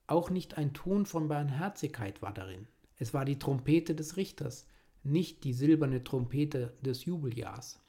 Auch 0.06 0.30
nicht 0.30 0.58
ein 0.58 0.74
Ton 0.74 1.06
von 1.06 1.28
Barmherzigkeit 1.28 2.22
war 2.22 2.34
darin. 2.34 2.66
Es 2.98 3.14
war 3.14 3.24
die 3.24 3.38
Trompete 3.38 3.94
des 3.94 4.16
Richters, 4.16 4.66
nicht 5.02 5.44
die 5.44 5.52
silberne 5.52 6.04
Trompete 6.04 6.74
des 6.82 7.04
Jubeljahrs. 7.04 7.80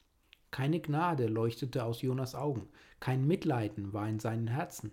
Keine 0.50 0.80
Gnade 0.80 1.26
leuchtete 1.26 1.84
aus 1.84 2.02
Jonas 2.02 2.34
Augen, 2.34 2.68
kein 3.00 3.26
Mitleiden 3.26 3.92
war 3.92 4.08
in 4.08 4.18
seinen 4.18 4.48
Herzen. 4.48 4.92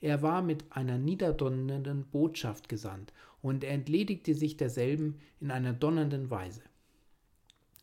Er 0.00 0.22
war 0.22 0.42
mit 0.42 0.64
einer 0.70 0.98
niederdonnernden 0.98 2.04
Botschaft 2.06 2.68
gesandt, 2.68 3.12
und 3.42 3.64
er 3.64 3.72
entledigte 3.72 4.34
sich 4.34 4.56
derselben 4.56 5.18
in 5.40 5.50
einer 5.50 5.72
donnernden 5.72 6.30
Weise. 6.30 6.62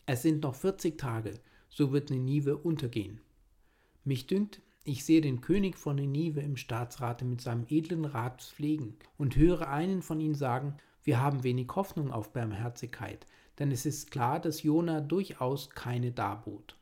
Es 0.09 0.21
sind 0.21 0.43
noch 0.43 0.55
40 0.55 0.97
Tage, 0.97 1.33
so 1.67 1.91
wird 1.91 2.11
Ninive 2.11 2.57
untergehen. 2.57 3.19
Mich 4.05 4.25
dünkt, 4.25 4.61
ich 4.85 5.03
sehe 5.03 5.19
den 5.19 5.41
König 5.41 5.77
von 5.77 5.97
Ninive 5.97 6.39
im 6.39 6.55
Staatsrate 6.55 7.25
mit 7.25 7.41
seinem 7.41 7.65
edlen 7.67 8.05
Rat 8.05 8.41
pflegen 8.41 8.95
und 9.17 9.35
höre 9.35 9.67
einen 9.67 10.01
von 10.01 10.21
ihnen 10.21 10.33
sagen, 10.33 10.77
wir 11.03 11.21
haben 11.21 11.43
wenig 11.43 11.67
Hoffnung 11.75 12.09
auf 12.09 12.31
Barmherzigkeit, 12.31 13.25
denn 13.59 13.69
es 13.69 13.85
ist 13.85 14.09
klar, 14.09 14.39
dass 14.39 14.63
Jona 14.63 15.01
durchaus 15.01 15.71
keine 15.71 16.13
darbot. 16.13 16.77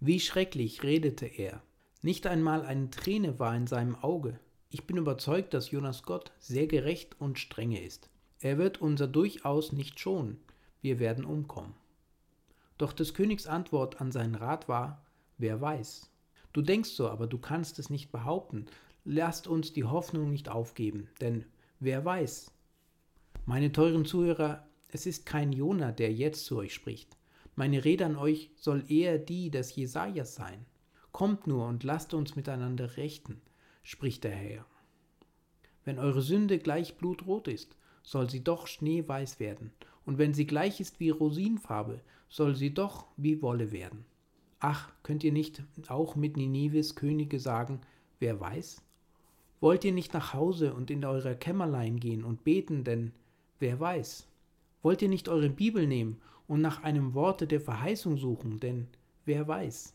Wie 0.00 0.18
schrecklich 0.18 0.82
redete 0.82 1.26
er. 1.26 1.62
Nicht 2.02 2.26
einmal 2.26 2.66
eine 2.66 2.90
Träne 2.90 3.38
war 3.38 3.54
in 3.54 3.68
seinem 3.68 3.94
Auge. 3.94 4.40
Ich 4.70 4.88
bin 4.88 4.96
überzeugt, 4.96 5.54
dass 5.54 5.70
Jonas 5.70 6.02
Gott 6.02 6.32
sehr 6.40 6.66
gerecht 6.66 7.20
und 7.20 7.38
strenge 7.38 7.80
ist. 7.80 8.10
Er 8.40 8.58
wird 8.58 8.80
unser 8.80 9.06
durchaus 9.06 9.70
nicht 9.70 10.00
schonen. 10.00 10.40
Wir 10.82 10.98
werden 10.98 11.24
umkommen. 11.24 11.74
Doch 12.78 12.92
des 12.92 13.14
Königs 13.14 13.46
Antwort 13.46 14.00
an 14.00 14.12
seinen 14.12 14.34
Rat 14.34 14.68
war, 14.68 15.04
wer 15.38 15.60
weiß. 15.60 16.10
Du 16.52 16.62
denkst 16.62 16.90
so, 16.90 17.08
aber 17.08 17.26
du 17.26 17.38
kannst 17.38 17.78
es 17.78 17.90
nicht 17.90 18.12
behaupten. 18.12 18.66
Lasst 19.04 19.46
uns 19.46 19.72
die 19.72 19.84
Hoffnung 19.84 20.30
nicht 20.30 20.48
aufgeben, 20.48 21.08
denn 21.20 21.44
wer 21.80 22.04
weiß. 22.04 22.50
Meine 23.44 23.72
teuren 23.72 24.04
Zuhörer, 24.04 24.66
es 24.88 25.06
ist 25.06 25.26
kein 25.26 25.52
Jona, 25.52 25.92
der 25.92 26.12
jetzt 26.12 26.44
zu 26.46 26.56
euch 26.56 26.74
spricht. 26.74 27.16
Meine 27.54 27.84
Rede 27.84 28.04
an 28.04 28.16
euch 28.16 28.50
soll 28.56 28.84
eher 28.88 29.18
die 29.18 29.50
des 29.50 29.74
Jesajas 29.74 30.34
sein. 30.34 30.66
Kommt 31.12 31.46
nur 31.46 31.66
und 31.66 31.84
lasst 31.84 32.12
uns 32.12 32.36
miteinander 32.36 32.96
rechten, 32.96 33.40
spricht 33.82 34.24
der 34.24 34.34
Herr. 34.34 34.66
Wenn 35.84 35.98
eure 35.98 36.20
Sünde 36.20 36.58
gleich 36.58 36.96
blutrot 36.96 37.48
ist, 37.48 37.76
soll 38.02 38.28
sie 38.28 38.44
doch 38.44 38.66
schneeweiß 38.66 39.40
werden, 39.40 39.72
und 40.04 40.18
wenn 40.18 40.34
sie 40.34 40.46
gleich 40.46 40.80
ist 40.80 41.00
wie 41.00 41.10
Rosinfarbe, 41.10 42.00
soll 42.28 42.56
sie 42.56 42.74
doch 42.74 43.06
wie 43.16 43.42
Wolle 43.42 43.72
werden. 43.72 44.04
Ach, 44.58 44.90
könnt 45.02 45.22
ihr 45.24 45.32
nicht 45.32 45.62
auch 45.88 46.16
mit 46.16 46.36
Ninives 46.36 46.94
Könige 46.94 47.38
sagen, 47.38 47.80
wer 48.18 48.40
weiß? 48.40 48.82
Wollt 49.60 49.84
ihr 49.84 49.92
nicht 49.92 50.14
nach 50.14 50.34
Hause 50.34 50.74
und 50.74 50.90
in 50.90 51.04
eurer 51.04 51.34
Kämmerlein 51.34 51.98
gehen 51.98 52.24
und 52.24 52.44
beten, 52.44 52.84
denn 52.84 53.12
wer 53.58 53.80
weiß? 53.80 54.26
Wollt 54.82 55.02
ihr 55.02 55.08
nicht 55.08 55.28
eure 55.28 55.50
Bibel 55.50 55.86
nehmen 55.86 56.20
und 56.46 56.60
nach 56.60 56.82
einem 56.82 57.14
Worte 57.14 57.46
der 57.46 57.60
Verheißung 57.60 58.16
suchen, 58.18 58.60
denn 58.60 58.86
wer 59.24 59.48
weiß? 59.48 59.94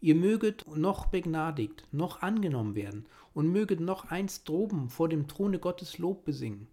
Ihr 0.00 0.14
möget 0.14 0.66
noch 0.76 1.06
begnadigt, 1.06 1.86
noch 1.92 2.22
angenommen 2.22 2.74
werden 2.74 3.06
und 3.34 3.52
möget 3.52 3.80
noch 3.80 4.10
einst 4.10 4.48
droben 4.48 4.88
vor 4.88 5.08
dem 5.08 5.28
Throne 5.28 5.58
Gottes 5.58 5.98
Lob 5.98 6.24
besingen. 6.24 6.66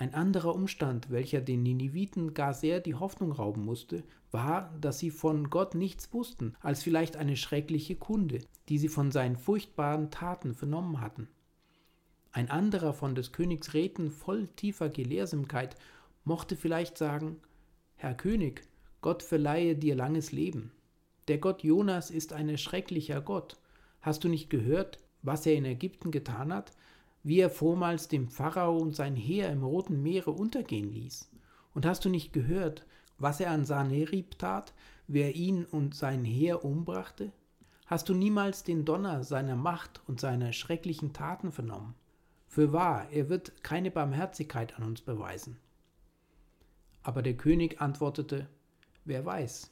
Ein 0.00 0.14
anderer 0.14 0.54
Umstand, 0.54 1.10
welcher 1.10 1.42
den 1.42 1.62
Niniviten 1.62 2.32
gar 2.32 2.54
sehr 2.54 2.80
die 2.80 2.94
Hoffnung 2.94 3.32
rauben 3.32 3.66
musste, 3.66 4.02
war, 4.30 4.74
dass 4.80 4.98
sie 4.98 5.10
von 5.10 5.50
Gott 5.50 5.74
nichts 5.74 6.10
wussten, 6.14 6.54
als 6.60 6.82
vielleicht 6.82 7.18
eine 7.18 7.36
schreckliche 7.36 7.96
Kunde, 7.96 8.38
die 8.70 8.78
sie 8.78 8.88
von 8.88 9.10
seinen 9.10 9.36
furchtbaren 9.36 10.10
Taten 10.10 10.54
vernommen 10.54 11.02
hatten. 11.02 11.28
Ein 12.32 12.48
anderer 12.48 12.94
von 12.94 13.14
des 13.14 13.32
Königs 13.32 13.74
Räten 13.74 14.10
voll 14.10 14.46
tiefer 14.56 14.88
Gelehrsamkeit 14.88 15.76
mochte 16.24 16.56
vielleicht 16.56 16.96
sagen, 16.96 17.36
Herr 17.96 18.14
König, 18.14 18.62
Gott 19.02 19.22
verleihe 19.22 19.76
dir 19.76 19.96
langes 19.96 20.32
Leben. 20.32 20.72
Der 21.28 21.36
Gott 21.36 21.62
Jonas 21.62 22.10
ist 22.10 22.32
ein 22.32 22.56
schrecklicher 22.56 23.20
Gott. 23.20 23.58
Hast 24.00 24.24
du 24.24 24.28
nicht 24.28 24.48
gehört, 24.48 24.98
was 25.20 25.44
er 25.44 25.56
in 25.56 25.66
Ägypten 25.66 26.10
getan 26.10 26.54
hat, 26.54 26.72
wie 27.22 27.40
er 27.40 27.50
vormals 27.50 28.08
dem 28.08 28.28
Pharao 28.28 28.78
und 28.78 28.94
sein 28.94 29.16
Heer 29.16 29.50
im 29.50 29.62
Roten 29.62 30.02
Meere 30.02 30.30
untergehen 30.30 30.92
ließ? 30.92 31.30
Und 31.74 31.86
hast 31.86 32.04
du 32.04 32.08
nicht 32.08 32.32
gehört, 32.32 32.86
was 33.18 33.40
er 33.40 33.50
an 33.50 33.64
Sanerib 33.64 34.38
tat, 34.38 34.72
wer 35.06 35.36
ihn 35.36 35.64
und 35.64 35.94
sein 35.94 36.24
Heer 36.24 36.64
umbrachte? 36.64 37.32
Hast 37.86 38.08
du 38.08 38.14
niemals 38.14 38.64
den 38.64 38.84
Donner 38.84 39.24
seiner 39.24 39.56
Macht 39.56 40.00
und 40.06 40.20
seiner 40.20 40.52
schrecklichen 40.52 41.12
Taten 41.12 41.52
vernommen? 41.52 41.94
Für 42.46 42.72
wahr, 42.72 43.08
er 43.10 43.28
wird 43.28 43.62
keine 43.62 43.90
Barmherzigkeit 43.90 44.76
an 44.76 44.84
uns 44.84 45.02
beweisen. 45.02 45.56
Aber 47.02 47.22
der 47.22 47.36
König 47.36 47.80
antwortete, 47.80 48.48
Wer 49.04 49.24
weiß? 49.24 49.70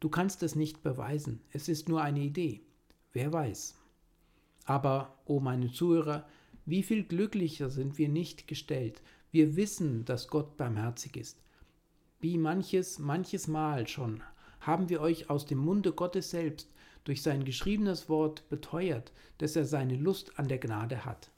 Du 0.00 0.08
kannst 0.08 0.42
es 0.42 0.54
nicht 0.54 0.82
beweisen, 0.82 1.40
es 1.52 1.68
ist 1.68 1.88
nur 1.88 2.02
eine 2.02 2.20
Idee. 2.20 2.62
Wer 3.12 3.32
weiß? 3.32 3.74
Aber, 4.64 5.16
o 5.24 5.40
meine 5.40 5.70
Zuhörer, 5.70 6.26
wie 6.66 6.82
viel 6.82 7.04
glücklicher 7.04 7.70
sind 7.70 7.96
wir 7.96 8.08
nicht 8.08 8.48
gestellt. 8.48 9.00
Wir 9.30 9.56
wissen, 9.56 10.04
dass 10.04 10.28
Gott 10.28 10.56
barmherzig 10.56 11.16
ist. 11.16 11.40
Wie 12.20 12.38
manches, 12.38 12.98
manches 12.98 13.46
Mal 13.46 13.86
schon 13.86 14.22
haben 14.60 14.88
wir 14.88 15.00
euch 15.00 15.30
aus 15.30 15.46
dem 15.46 15.58
Munde 15.58 15.92
Gottes 15.92 16.30
selbst 16.30 16.72
durch 17.04 17.22
sein 17.22 17.44
geschriebenes 17.44 18.08
Wort 18.08 18.48
beteuert, 18.48 19.12
dass 19.38 19.54
er 19.54 19.64
seine 19.64 19.96
Lust 19.96 20.38
an 20.38 20.48
der 20.48 20.58
Gnade 20.58 21.04
hat. 21.04 21.30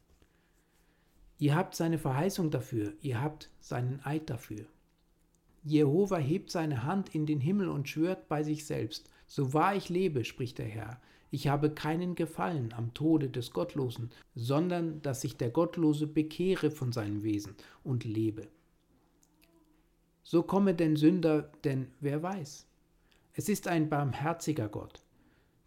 Ihr 1.38 1.54
habt 1.54 1.76
seine 1.76 1.98
Verheißung 1.98 2.50
dafür, 2.50 2.94
ihr 3.02 3.20
habt 3.20 3.50
seinen 3.60 4.00
Eid 4.04 4.30
dafür. 4.30 4.64
Jehova 5.62 6.16
hebt 6.16 6.50
seine 6.50 6.84
Hand 6.84 7.14
in 7.14 7.26
den 7.26 7.40
Himmel 7.40 7.68
und 7.68 7.88
schwört 7.88 8.28
bei 8.28 8.42
sich 8.42 8.64
selbst, 8.64 9.10
so 9.26 9.52
wahr 9.52 9.76
ich 9.76 9.90
lebe, 9.90 10.24
spricht 10.24 10.58
der 10.58 10.66
Herr, 10.66 11.00
ich 11.30 11.48
habe 11.48 11.70
keinen 11.70 12.14
Gefallen 12.14 12.72
am 12.72 12.94
Tode 12.94 13.28
des 13.28 13.52
Gottlosen, 13.52 14.10
sondern 14.34 15.02
dass 15.02 15.20
sich 15.20 15.36
der 15.36 15.50
Gottlose 15.50 16.06
bekehre 16.06 16.70
von 16.70 16.92
seinem 16.92 17.22
Wesen 17.22 17.54
und 17.84 18.04
lebe. 18.04 18.48
So 20.22 20.42
komme 20.42 20.74
denn 20.74 20.96
Sünder, 20.96 21.50
denn 21.64 21.88
wer 22.00 22.22
weiß? 22.22 22.66
Es 23.34 23.48
ist 23.48 23.68
ein 23.68 23.88
barmherziger 23.88 24.68
Gott. 24.68 25.02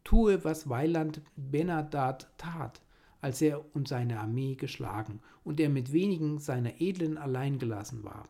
Tue, 0.04 0.44
was 0.44 0.68
Weiland 0.68 1.22
Benadad 1.36 2.28
tat, 2.38 2.82
als 3.22 3.42
er 3.42 3.64
und 3.76 3.88
seine 3.88 4.20
Armee 4.20 4.56
geschlagen 4.56 5.20
und 5.44 5.60
er 5.60 5.70
mit 5.70 5.94
wenigen 5.94 6.40
seiner 6.40 6.82
Edlen 6.82 7.18
allein 7.18 7.60
gelassen 7.60 8.04
war. 8.04 8.28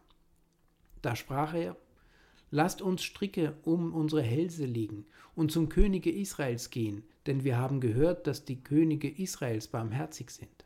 Da 1.02 1.16
sprach 1.16 1.54
er, 1.54 1.76
Lasst 2.52 2.82
uns 2.82 3.04
Stricke 3.04 3.56
um 3.64 3.94
unsere 3.94 4.22
Hälse 4.22 4.66
legen 4.66 5.06
und 5.36 5.52
zum 5.52 5.70
Könige 5.70 6.12
Israels 6.12 6.70
gehen, 6.70 7.04
denn 7.26 7.44
wir 7.44 7.58
haben 7.58 7.80
gehört, 7.80 8.28
dass 8.28 8.46
die 8.46 8.62
Könige 8.62 9.10
Israels 9.10 9.68
barmherzig 9.68 10.30
sind. 10.30 10.66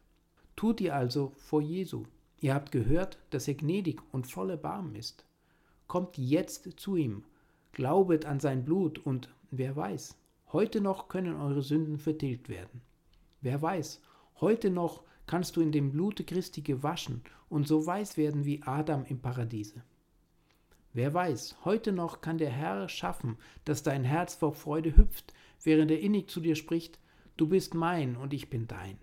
Tut 0.55 0.81
ihr 0.81 0.95
also 0.95 1.31
vor 1.37 1.61
Jesu. 1.61 2.05
Ihr 2.41 2.53
habt 2.53 2.71
gehört, 2.71 3.17
dass 3.29 3.47
er 3.47 3.53
gnädig 3.53 4.01
und 4.11 4.27
voller 4.27 4.57
Barm 4.57 4.95
ist. 4.95 5.25
Kommt 5.87 6.17
jetzt 6.17 6.67
zu 6.77 6.95
ihm, 6.95 7.23
glaubet 7.71 8.25
an 8.25 8.39
sein 8.39 8.65
Blut 8.65 8.99
und 8.99 9.29
wer 9.51 9.75
weiß, 9.75 10.17
heute 10.51 10.81
noch 10.81 11.07
können 11.07 11.39
eure 11.39 11.61
Sünden 11.61 11.97
vertilgt 11.97 12.49
werden. 12.49 12.81
Wer 13.41 13.61
weiß, 13.61 14.01
Heute 14.41 14.69
noch 14.69 15.03
kannst 15.27 15.55
du 15.55 15.61
in 15.61 15.71
dem 15.71 15.91
Blute 15.91 16.25
Christi 16.25 16.61
gewaschen 16.61 17.21
und 17.47 17.69
so 17.69 17.85
weiß 17.85 18.17
werden 18.17 18.43
wie 18.43 18.61
Adam 18.63 19.05
im 19.05 19.19
Paradiese. 19.19 19.81
Wer 20.95 21.13
weiß, 21.13 21.57
heute 21.65 21.91
noch 21.91 22.21
kann 22.21 22.37
der 22.37 22.49
Herr 22.49 22.87
schaffen, 22.87 23.37
dass 23.65 23.83
dein 23.83 24.05
Herz 24.05 24.33
vor 24.33 24.53
Freude 24.53 24.95
hüpft, 24.95 25.33
während 25.61 25.91
er 25.91 25.99
innig 25.99 26.29
zu 26.29 26.39
dir 26.39 26.55
spricht, 26.55 26.99
du 27.35 27.49
bist 27.49 27.73
mein 27.73 28.15
und 28.15 28.31
ich 28.31 28.49
bin 28.49 28.65
dein. 28.65 28.97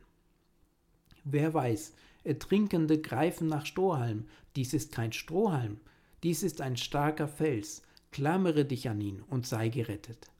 Wer 1.22 1.52
weiß, 1.52 1.92
Ertrinkende 2.24 2.98
greifen 2.98 3.46
nach 3.46 3.66
Strohhalm, 3.66 4.24
dies 4.56 4.72
ist 4.72 4.90
kein 4.90 5.12
Strohhalm, 5.12 5.80
dies 6.22 6.42
ist 6.42 6.62
ein 6.62 6.78
starker 6.78 7.28
Fels, 7.28 7.82
klammere 8.10 8.64
dich 8.64 8.88
an 8.88 9.02
ihn 9.02 9.20
und 9.20 9.46
sei 9.46 9.68
gerettet. 9.68 10.30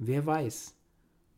Wer 0.00 0.26
weiß, 0.26 0.74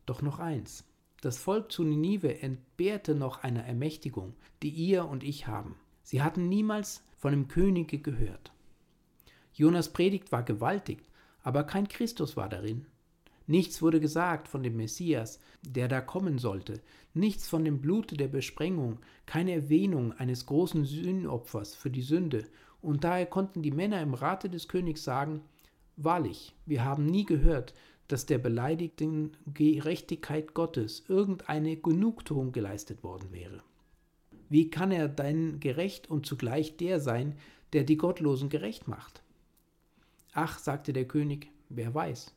doch 0.07 0.23
noch 0.23 0.39
eins, 0.39 0.85
das 1.21 1.37
Volk 1.37 1.71
zu 1.71 1.83
Ninive 1.83 2.41
entbehrte 2.41 3.13
noch 3.13 3.43
einer 3.43 3.63
Ermächtigung, 3.63 4.33
die 4.63 4.71
ihr 4.71 5.05
und 5.05 5.23
ich 5.23 5.45
haben. 5.45 5.75
Sie 6.01 6.23
hatten 6.23 6.49
niemals 6.49 7.03
von 7.19 7.29
dem 7.31 7.47
Könige 7.47 7.99
gehört. 7.99 8.53
Jonas 9.59 9.89
Predigt 9.91 10.31
war 10.31 10.43
gewaltig, 10.43 10.99
aber 11.43 11.65
kein 11.65 11.89
Christus 11.89 12.37
war 12.37 12.47
darin. 12.47 12.85
Nichts 13.45 13.81
wurde 13.81 13.99
gesagt 13.99 14.47
von 14.47 14.63
dem 14.63 14.77
Messias, 14.77 15.41
der 15.63 15.89
da 15.89 15.99
kommen 15.99 16.37
sollte, 16.37 16.79
nichts 17.13 17.49
von 17.49 17.65
dem 17.65 17.81
Blute 17.81 18.15
der 18.15 18.29
Besprengung, 18.29 18.99
keine 19.25 19.51
Erwähnung 19.51 20.13
eines 20.13 20.45
großen 20.45 20.85
Sühnopfers 20.85 21.75
für 21.75 21.89
die 21.89 22.03
Sünde, 22.03 22.45
und 22.81 23.03
daher 23.03 23.25
konnten 23.25 23.61
die 23.61 23.71
Männer 23.71 24.01
im 24.01 24.13
Rate 24.13 24.49
des 24.49 24.69
Königs 24.69 25.03
sagen, 25.03 25.41
Wahrlich, 25.97 26.55
wir 26.65 26.85
haben 26.85 27.05
nie 27.05 27.25
gehört, 27.25 27.73
dass 28.07 28.25
der 28.25 28.37
beleidigten 28.37 29.35
Gerechtigkeit 29.53 30.53
Gottes 30.53 31.03
irgendeine 31.09 31.75
Genugtuung 31.75 32.53
geleistet 32.53 33.03
worden 33.03 33.33
wäre. 33.33 33.61
Wie 34.47 34.69
kann 34.69 34.91
er 34.91 35.09
denn 35.09 35.59
gerecht 35.59 36.09
und 36.09 36.25
zugleich 36.25 36.77
der 36.77 37.01
sein, 37.01 37.35
der 37.73 37.83
die 37.83 37.97
Gottlosen 37.97 38.47
gerecht 38.47 38.87
macht? 38.87 39.21
Ach, 40.33 40.59
sagte 40.59 40.93
der 40.93 41.07
König, 41.07 41.51
wer 41.69 41.93
weiß. 41.93 42.33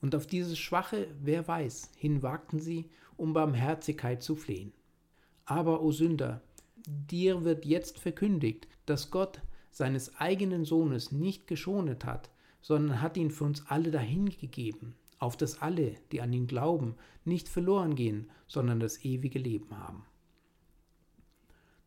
Und 0.00 0.14
auf 0.14 0.26
dieses 0.26 0.58
schwache 0.58 1.06
Wer 1.20 1.46
weiß 1.46 1.90
hin 1.96 2.22
wagten 2.22 2.58
sie, 2.58 2.90
um 3.16 3.32
Barmherzigkeit 3.32 4.22
zu 4.22 4.34
flehen. 4.34 4.72
Aber, 5.44 5.82
o 5.82 5.92
Sünder, 5.92 6.42
dir 6.86 7.44
wird 7.44 7.64
jetzt 7.64 7.98
verkündigt, 7.98 8.66
dass 8.86 9.10
Gott 9.10 9.40
seines 9.70 10.16
eigenen 10.16 10.64
Sohnes 10.64 11.12
nicht 11.12 11.46
geschonet 11.46 12.04
hat, 12.04 12.30
sondern 12.60 13.00
hat 13.00 13.16
ihn 13.16 13.30
für 13.30 13.44
uns 13.44 13.66
alle 13.66 13.90
dahingegeben, 13.90 14.94
auf 15.18 15.36
dass 15.36 15.62
alle, 15.62 15.94
die 16.10 16.20
an 16.20 16.32
ihn 16.32 16.46
glauben, 16.46 16.96
nicht 17.24 17.48
verloren 17.48 17.94
gehen, 17.94 18.30
sondern 18.46 18.80
das 18.80 19.04
ewige 19.04 19.38
Leben 19.38 19.76
haben. 19.76 20.04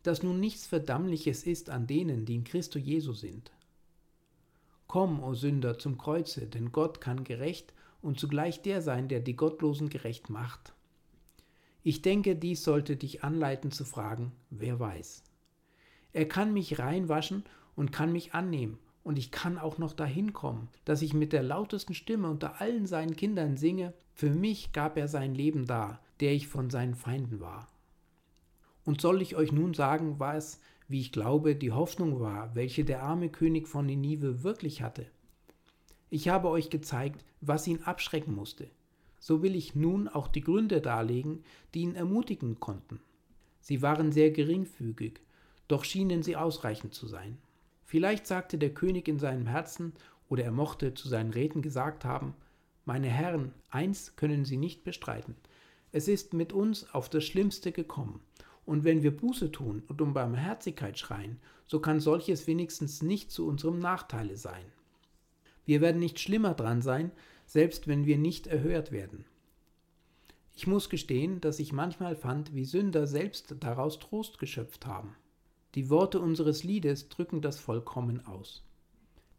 Dass 0.04 0.24
nun 0.24 0.40
nichts 0.40 0.68
Verdammliches 0.68 1.44
ist 1.44 1.70
an 1.70 1.88
denen, 1.88 2.26
die 2.26 2.36
in 2.36 2.44
Christo 2.44 2.80
Jesu 2.80 3.14
sind. 3.14 3.52
Komm, 4.88 5.24
o 5.24 5.34
Sünder, 5.34 5.80
zum 5.80 5.98
Kreuze, 5.98 6.48
denn 6.48 6.72
Gott 6.72 7.02
kann 7.02 7.24
gerecht 7.24 7.74
und 8.02 8.20
zugleich 8.20 8.62
der 8.62 8.82
sein, 8.82 9.08
der 9.08 9.20
die 9.20 9.36
Gottlosen 9.36 9.90
gerecht 9.90 10.30
macht. 10.30 10.74
Ich 11.84 12.02
denke, 12.02 12.36
dies 12.36 12.64
sollte 12.64 12.96
dich 12.96 13.24
anleiten 13.24 13.72
zu 13.72 13.86
fragen, 13.86 14.32
wer 14.50 14.80
weiß. 14.80 15.24
Er 16.14 16.28
kann 16.28 16.54
mich 16.54 16.80
reinwaschen 16.80 17.44
und 17.76 17.92
kann 17.92 18.12
mich 18.12 18.34
annehmen 18.34 18.80
und 19.04 19.20
ich 19.20 19.32
kann 19.32 19.60
auch 19.60 19.78
noch 19.78 19.94
dahin 19.94 20.34
kommen, 20.34 20.68
dass 20.84 21.04
ich 21.04 21.14
mit 21.14 21.32
der 21.32 21.44
lautesten 21.44 21.94
Stimme 21.94 22.28
unter 22.28 22.60
allen 22.60 22.88
seinen 22.88 23.16
Kindern 23.16 23.56
singe, 23.56 23.94
für 24.14 24.32
mich 24.32 24.74
gab 24.74 24.98
er 24.98 25.08
sein 25.08 25.36
Leben 25.36 25.66
dar, 25.68 26.00
der 26.22 26.34
ich 26.34 26.48
von 26.48 26.72
seinen 26.72 26.96
Feinden 26.96 27.40
war. 27.40 27.70
Und 28.84 29.02
soll 29.02 29.22
ich 29.22 29.36
euch 29.36 29.52
nun 29.52 29.74
sagen, 29.76 30.20
was, 30.20 30.60
wie 30.88 31.02
ich 31.02 31.12
glaube, 31.12 31.56
die 31.56 31.72
Hoffnung 31.72 32.20
war, 32.20 32.56
welche 32.56 32.86
der 32.86 33.04
arme 33.04 33.30
König 33.30 33.68
von 33.68 33.86
Ninive 33.86 34.44
wirklich 34.44 34.82
hatte? 34.82 35.06
Ich 36.10 36.30
habe 36.30 36.50
euch 36.50 36.70
gezeigt, 36.70 37.26
was 37.42 37.68
ihn 37.68 37.82
abschrecken 37.84 38.36
musste. 38.36 38.70
So 39.20 39.42
will 39.42 39.56
ich 39.56 39.76
nun 39.76 40.08
auch 40.08 40.28
die 40.28 40.42
Gründe 40.42 40.82
darlegen, 40.82 41.44
die 41.74 41.82
ihn 41.82 41.96
ermutigen 41.96 42.60
konnten. 42.60 43.00
Sie 43.60 43.82
waren 43.82 44.12
sehr 44.12 44.30
geringfügig, 44.30 45.20
doch 45.68 45.84
schienen 45.84 46.22
sie 46.22 46.36
ausreichend 46.36 46.94
zu 46.94 47.08
sein. 47.08 47.40
Vielleicht 47.84 48.28
sagte 48.28 48.58
der 48.58 48.74
König 48.74 49.08
in 49.08 49.18
seinem 49.20 49.48
Herzen, 49.48 49.94
oder 50.30 50.44
er 50.44 50.52
mochte 50.52 50.94
zu 50.94 51.08
seinen 51.08 51.32
Räten 51.32 51.62
gesagt 51.62 52.06
haben, 52.06 52.36
meine 52.84 53.08
Herren, 53.08 53.52
eins 53.72 54.16
können 54.16 54.46
Sie 54.46 54.58
nicht 54.58 54.84
bestreiten. 54.84 55.36
Es 55.92 56.08
ist 56.08 56.34
mit 56.34 56.54
uns 56.54 56.94
auf 56.94 57.10
das 57.10 57.24
Schlimmste 57.24 57.72
gekommen. 57.72 58.20
Und 58.66 58.84
wenn 58.84 59.04
wir 59.04 59.16
Buße 59.16 59.52
tun 59.52 59.84
und 59.88 60.02
um 60.02 60.14
Barmherzigkeit 60.14 60.98
schreien, 60.98 61.40
so 61.68 61.80
kann 61.80 62.00
solches 62.00 62.48
wenigstens 62.48 63.02
nicht 63.02 63.32
zu 63.32 63.48
unserem 63.48 63.80
Nachteile 63.80 64.38
sein. 64.38 64.66
Wir 65.66 65.82
werden 65.82 66.00
nicht 66.00 66.20
schlimmer 66.20 66.54
dran 66.54 66.82
sein, 66.82 67.12
selbst 67.46 67.88
wenn 67.88 68.06
wir 68.06 68.18
nicht 68.18 68.48
erhört 68.48 68.92
werden. 68.92 69.26
Ich 70.56 70.68
muss 70.68 70.90
gestehen, 70.90 71.42
dass 71.42 71.60
ich 71.60 71.74
manchmal 71.74 72.16
fand, 72.16 72.56
wie 72.56 72.66
Sünder 72.66 73.08
selbst 73.08 73.56
daraus 73.60 74.00
Trost 74.00 74.40
geschöpft 74.40 74.86
haben. 74.86 75.16
Die 75.76 75.90
Worte 75.90 76.20
unseres 76.20 76.64
Liedes 76.64 77.10
drücken 77.10 77.42
das 77.42 77.60
vollkommen 77.60 78.26
aus. 78.26 78.64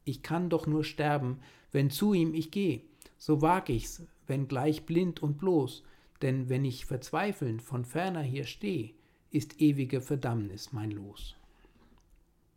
Ich 0.05 0.23
kann 0.23 0.51
doch 0.51 0.67
nur 0.67 0.85
sterben, 0.85 1.41
wenn 1.73 1.91
zu 1.91 2.13
ihm 2.13 2.35
ich 2.35 2.51
geh, 2.51 2.83
so 3.17 3.41
wag 3.41 3.69
ich's, 3.69 4.03
wenn 4.27 4.47
gleich 4.47 4.85
blind 4.85 5.23
und 5.23 5.39
bloß, 5.39 5.85
denn 6.21 6.49
wenn 6.49 6.65
ich 6.65 6.85
verzweifelnd 6.85 7.63
von 7.63 7.85
ferner 7.85 8.23
hier 8.23 8.45
steh, 8.45 8.95
ist 9.31 9.61
ewige 9.61 10.01
Verdammnis 10.01 10.73
mein 10.73 10.91
Los. 10.91 11.37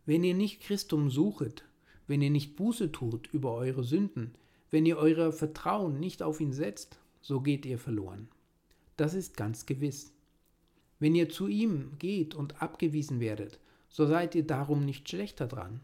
Wenn 0.06 0.24
ihr 0.24 0.34
nicht 0.34 0.62
Christum 0.62 1.10
suchet, 1.10 1.64
wenn 2.08 2.22
ihr 2.22 2.32
nicht 2.32 2.56
Buße 2.56 2.92
tut 2.92 3.28
über 3.34 3.54
eure 3.54 3.84
Sünden, 3.84 4.34
wenn 4.72 4.86
ihr 4.86 4.98
euer 4.98 5.32
Vertrauen 5.32 6.00
nicht 6.00 6.24
auf 6.24 6.40
ihn 6.40 6.54
setzt, 6.54 7.00
so 7.22 7.42
geht 7.42 7.66
ihr 7.66 7.78
verloren. 7.78 8.28
Das 8.98 9.14
ist 9.14 9.38
ganz 9.38 9.66
gewiss. 9.66 10.12
Wenn 11.00 11.16
ihr 11.16 11.30
zu 11.30 11.48
ihm 11.48 11.94
geht 12.00 12.36
und 12.36 12.62
abgewiesen 12.62 13.20
werdet, 13.20 13.60
so 13.90 14.06
seid 14.06 14.36
ihr 14.36 14.46
darum 14.46 14.86
nicht 14.86 15.08
schlechter 15.10 15.48
dran. 15.48 15.80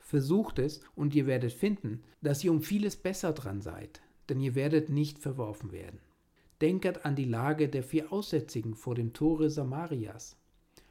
Versucht 0.00 0.58
es 0.58 0.80
und 0.94 1.14
ihr 1.14 1.26
werdet 1.26 1.52
finden, 1.52 2.02
dass 2.22 2.42
ihr 2.44 2.50
um 2.50 2.62
vieles 2.62 2.96
besser 2.96 3.32
dran 3.32 3.60
seid, 3.60 4.00
denn 4.28 4.40
ihr 4.40 4.54
werdet 4.54 4.88
nicht 4.88 5.18
verworfen 5.18 5.72
werden. 5.72 6.00
Denket 6.60 7.04
an 7.04 7.14
die 7.14 7.24
Lage 7.24 7.68
der 7.68 7.82
vier 7.82 8.12
Aussätzigen 8.12 8.74
vor 8.74 8.94
dem 8.94 9.12
Tore 9.12 9.50
Samarias. 9.50 10.36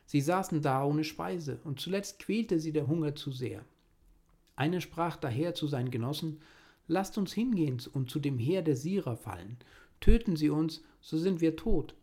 Sie 0.05 0.21
saßen 0.21 0.61
da 0.61 0.85
ohne 0.85 1.03
Speise, 1.03 1.59
und 1.65 1.79
zuletzt 1.79 2.19
quälte 2.19 2.59
sie 2.59 2.71
der 2.71 2.87
Hunger 2.87 3.15
zu 3.15 3.31
sehr. 3.31 3.65
Einer 4.55 4.79
sprach 4.79 5.17
daher 5.17 5.53
zu 5.53 5.67
seinen 5.67 5.91
Genossen, 5.91 6.39
Lasst 6.87 7.17
uns 7.17 7.33
hingehen 7.33 7.81
und 7.93 8.09
zu 8.09 8.19
dem 8.19 8.39
Heer 8.39 8.61
der 8.61 8.77
Syrer 8.77 9.17
fallen. 9.17 9.57
Töten 9.99 10.37
sie 10.37 10.49
uns, 10.49 10.81
so 11.01 11.17
sind 11.17 11.41
wir 11.41 11.57
tot. 11.57 11.95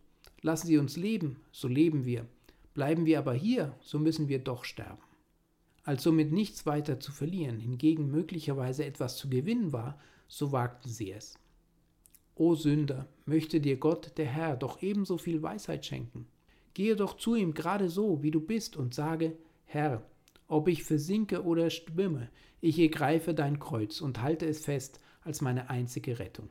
Lassen 0.42 0.66
sie 0.66 0.76
uns 0.76 0.96
leben, 0.98 1.40
so 1.52 1.68
leben 1.68 2.04
wir. 2.04 2.26
Bleiben 2.74 3.06
wir 3.06 3.18
aber 3.18 3.32
hier, 3.32 3.74
so 3.80 3.98
müssen 3.98 4.28
wir 4.28 4.40
doch 4.40 4.64
sterben. 4.64 5.00
Als 5.84 6.02
somit 6.02 6.32
nichts 6.32 6.66
weiter 6.66 7.00
zu 7.00 7.12
verlieren, 7.12 7.60
hingegen 7.60 8.10
möglicherweise 8.10 8.84
etwas 8.84 9.16
zu 9.16 9.30
gewinnen 9.30 9.72
war, 9.72 9.98
so 10.28 10.52
wagten 10.52 10.90
sie 10.90 11.12
es. 11.12 11.38
O 12.36 12.56
Sünder, 12.56 13.06
möchte 13.26 13.60
dir 13.60 13.76
Gott, 13.76 14.12
der 14.16 14.26
Herr, 14.26 14.56
doch 14.56 14.82
ebenso 14.82 15.18
viel 15.18 15.42
Weisheit 15.42 15.86
schenken. 15.86 16.26
Gehe 16.74 16.96
doch 16.96 17.16
zu 17.16 17.36
ihm 17.36 17.54
gerade 17.54 17.88
so, 17.88 18.22
wie 18.24 18.32
du 18.32 18.40
bist, 18.40 18.76
und 18.76 18.92
sage, 18.92 19.36
Herr, 19.66 20.02
ob 20.48 20.66
ich 20.66 20.82
versinke 20.82 21.44
oder 21.44 21.70
schwimme, 21.70 22.28
ich 22.60 22.78
ergreife 22.78 23.34
dein 23.34 23.60
Kreuz 23.60 24.00
und 24.00 24.20
halte 24.20 24.46
es 24.46 24.64
fest 24.64 25.00
als 25.22 25.40
meine 25.40 25.70
einzige 25.70 26.18
Rettung. 26.18 26.50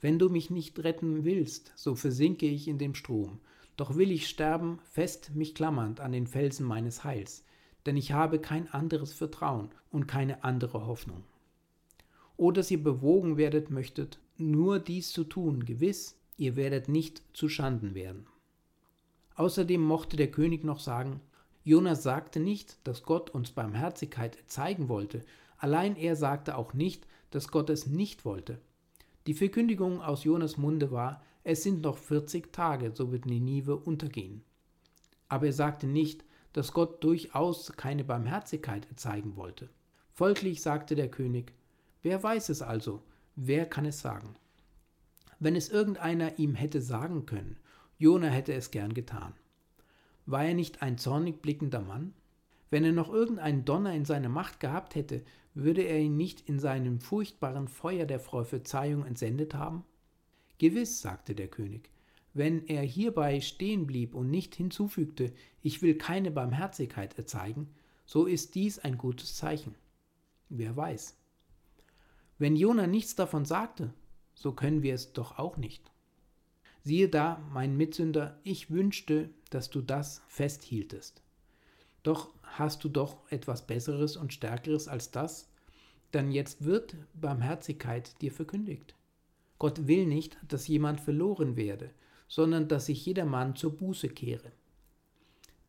Wenn 0.00 0.18
du 0.18 0.28
mich 0.28 0.50
nicht 0.50 0.78
retten 0.84 1.24
willst, 1.24 1.72
so 1.74 1.94
versinke 1.94 2.46
ich 2.46 2.68
in 2.68 2.76
dem 2.76 2.94
Strom, 2.94 3.40
doch 3.76 3.96
will 3.96 4.10
ich 4.10 4.28
sterben, 4.28 4.78
fest 4.90 5.34
mich 5.34 5.54
klammernd 5.54 6.00
an 6.00 6.12
den 6.12 6.26
Felsen 6.26 6.66
meines 6.66 7.04
Heils, 7.04 7.44
denn 7.86 7.96
ich 7.96 8.12
habe 8.12 8.38
kein 8.38 8.68
anderes 8.68 9.14
Vertrauen 9.14 9.70
und 9.90 10.06
keine 10.06 10.44
andere 10.44 10.86
Hoffnung. 10.86 11.24
O 12.36 12.50
dass 12.50 12.70
ihr 12.70 12.82
bewogen 12.82 13.38
werdet 13.38 13.70
möchtet, 13.70 14.18
nur 14.38 14.78
dies 14.78 15.12
zu 15.12 15.24
tun, 15.24 15.64
gewiss, 15.64 16.16
ihr 16.36 16.56
werdet 16.56 16.88
nicht 16.88 17.22
zu 17.32 17.48
Schanden 17.48 17.94
werden. 17.94 18.26
Außerdem 19.34 19.80
mochte 19.80 20.16
der 20.16 20.30
König 20.30 20.64
noch 20.64 20.80
sagen, 20.80 21.20
Jonas 21.64 22.02
sagte 22.02 22.40
nicht, 22.40 22.78
dass 22.84 23.02
Gott 23.02 23.30
uns 23.30 23.50
Barmherzigkeit 23.50 24.38
zeigen 24.46 24.88
wollte, 24.88 25.24
allein 25.58 25.96
er 25.96 26.16
sagte 26.16 26.56
auch 26.56 26.74
nicht, 26.74 27.06
dass 27.30 27.48
Gott 27.48 27.70
es 27.70 27.86
nicht 27.86 28.24
wollte. 28.24 28.60
Die 29.26 29.34
Verkündigung 29.34 30.00
aus 30.00 30.24
Jonas 30.24 30.56
Munde 30.56 30.90
war, 30.90 31.22
es 31.42 31.62
sind 31.62 31.82
noch 31.82 31.98
40 31.98 32.52
Tage, 32.52 32.92
so 32.94 33.12
wird 33.12 33.26
Ninive 33.26 33.76
untergehen. 33.76 34.42
Aber 35.28 35.46
er 35.46 35.52
sagte 35.52 35.86
nicht, 35.86 36.24
dass 36.52 36.72
Gott 36.72 37.02
durchaus 37.02 37.72
keine 37.72 38.04
Barmherzigkeit 38.04 38.86
zeigen 38.96 39.36
wollte. 39.36 39.68
Folglich 40.12 40.62
sagte 40.62 40.94
der 40.94 41.10
König, 41.10 41.52
wer 42.02 42.22
weiß 42.22 42.48
es 42.48 42.62
also, 42.62 43.02
wer 43.36 43.66
kann 43.66 43.84
es 43.84 44.00
sagen? 44.00 44.34
Wenn 45.38 45.54
es 45.54 45.68
irgendeiner 45.68 46.38
ihm 46.38 46.54
hätte 46.54 46.80
sagen 46.80 47.26
können, 47.26 47.56
Jona 47.98 48.28
hätte 48.28 48.54
es 48.54 48.70
gern 48.70 48.94
getan. 48.94 49.34
War 50.24 50.44
er 50.44 50.54
nicht 50.54 50.82
ein 50.82 50.98
zornig 50.98 51.40
blickender 51.42 51.80
Mann? 51.80 52.14
Wenn 52.70 52.84
er 52.84 52.92
noch 52.92 53.12
irgendeinen 53.12 53.64
Donner 53.64 53.94
in 53.94 54.04
seiner 54.04 54.28
Macht 54.28 54.58
gehabt 54.58 54.94
hätte, 54.94 55.22
würde 55.54 55.82
er 55.82 56.00
ihn 56.00 56.16
nicht 56.16 56.48
in 56.48 56.58
seinem 56.58 57.00
furchtbaren 57.00 57.68
Feuer 57.68 58.06
der 58.06 58.18
Prophezeiung 58.18 59.06
entsendet 59.06 59.54
haben? 59.54 59.84
Gewiss, 60.58 61.00
sagte 61.00 61.34
der 61.34 61.48
König, 61.48 61.90
wenn 62.34 62.66
er 62.66 62.82
hierbei 62.82 63.40
stehen 63.40 63.86
blieb 63.86 64.14
und 64.14 64.30
nicht 64.30 64.54
hinzufügte, 64.54 65.32
ich 65.62 65.80
will 65.80 65.96
keine 65.96 66.30
Barmherzigkeit 66.30 67.16
erzeigen, 67.16 67.68
so 68.04 68.26
ist 68.26 68.54
dies 68.54 68.78
ein 68.78 68.98
gutes 68.98 69.36
Zeichen. 69.36 69.74
Wer 70.48 70.76
weiß. 70.76 71.16
Wenn 72.38 72.56
Jona 72.56 72.86
nichts 72.86 73.14
davon 73.14 73.44
sagte, 73.44 73.92
so 74.34 74.52
können 74.52 74.82
wir 74.82 74.94
es 74.94 75.12
doch 75.12 75.38
auch 75.38 75.56
nicht. 75.56 75.90
Siehe 76.82 77.08
da, 77.08 77.42
mein 77.52 77.76
Mitsünder, 77.76 78.38
ich 78.44 78.70
wünschte, 78.70 79.30
dass 79.50 79.70
du 79.70 79.80
das 79.80 80.22
festhieltest. 80.28 81.22
Doch 82.02 82.32
hast 82.42 82.84
du 82.84 82.88
doch 82.88 83.18
etwas 83.30 83.66
Besseres 83.66 84.16
und 84.16 84.32
Stärkeres 84.32 84.86
als 84.86 85.10
das, 85.10 85.48
denn 86.14 86.30
jetzt 86.30 86.64
wird 86.64 86.94
Barmherzigkeit 87.14 88.20
dir 88.20 88.30
verkündigt. 88.30 88.94
Gott 89.58 89.86
will 89.86 90.06
nicht, 90.06 90.38
dass 90.46 90.68
jemand 90.68 91.00
verloren 91.00 91.56
werde, 91.56 91.90
sondern 92.28 92.68
dass 92.68 92.86
sich 92.86 93.04
jedermann 93.06 93.56
zur 93.56 93.76
Buße 93.76 94.08
kehre. 94.08 94.52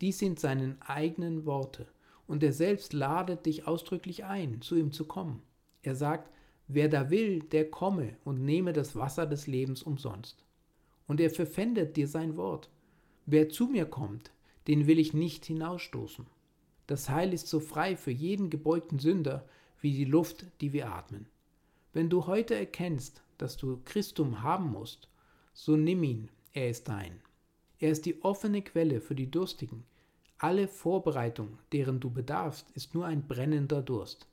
Dies 0.02 0.20
sind 0.20 0.40
seine 0.40 0.76
eigenen 0.82 1.46
Worte, 1.46 1.88
und 2.28 2.44
er 2.44 2.54
selbst 2.54 2.92
ladet 2.92 3.46
dich 3.46 3.66
ausdrücklich 3.66 4.26
ein, 4.26 4.62
zu 4.62 4.76
ihm 4.76 4.92
zu 4.92 5.06
kommen. 5.06 5.42
Er 5.82 5.96
sagt, 5.96 6.30
wer 6.68 6.90
da 6.90 7.10
will, 7.10 7.40
der 7.40 7.70
komme 7.70 8.18
und 8.24 8.44
nehme 8.44 8.74
das 8.74 8.96
Wasser 8.96 9.26
des 9.26 9.48
Lebens 9.48 9.84
umsonst. 9.84 10.44
Und 11.08 11.20
er 11.20 11.30
verpfändet 11.30 11.96
dir 11.96 12.08
sein 12.08 12.36
Wort. 12.38 12.70
Wer 13.26 13.50
zu 13.50 13.68
mir 13.68 13.86
kommt, 13.86 14.32
den 14.68 14.88
will 14.88 15.00
ich 15.00 15.14
nicht 15.14 15.46
hinausstoßen. 15.46 16.26
Das 16.88 17.10
Heil 17.10 17.34
ist 17.34 17.48
so 17.48 17.60
frei 17.60 17.96
für 17.96 18.12
jeden 18.12 18.50
gebeugten 18.50 19.00
Sünder 19.00 19.46
wie 19.82 19.92
die 19.92 20.06
Luft, 20.06 20.46
die 20.62 20.74
wir 20.74 20.92
atmen. 20.92 21.28
Wenn 21.94 22.10
du 22.10 22.28
heute 22.28 22.56
erkennst, 22.56 23.22
dass 23.38 23.58
du 23.58 23.82
Christum 23.86 24.42
haben 24.42 24.72
musst, 24.72 25.10
so 25.54 25.76
nimm 25.76 26.04
ihn, 26.04 26.30
er 26.54 26.70
ist 26.70 26.88
dein. 26.88 27.22
Er 27.80 27.92
ist 27.92 28.06
die 28.06 28.22
offene 28.24 28.62
Quelle 28.62 29.02
für 29.02 29.16
die 29.16 29.30
Durstigen. 29.30 29.84
Alle 30.38 30.68
Vorbereitung, 30.68 31.58
deren 31.72 32.00
du 32.00 32.10
bedarfst, 32.10 32.70
ist 32.72 32.94
nur 32.94 33.06
ein 33.06 33.28
brennender 33.28 33.82
Durst. 33.82 34.28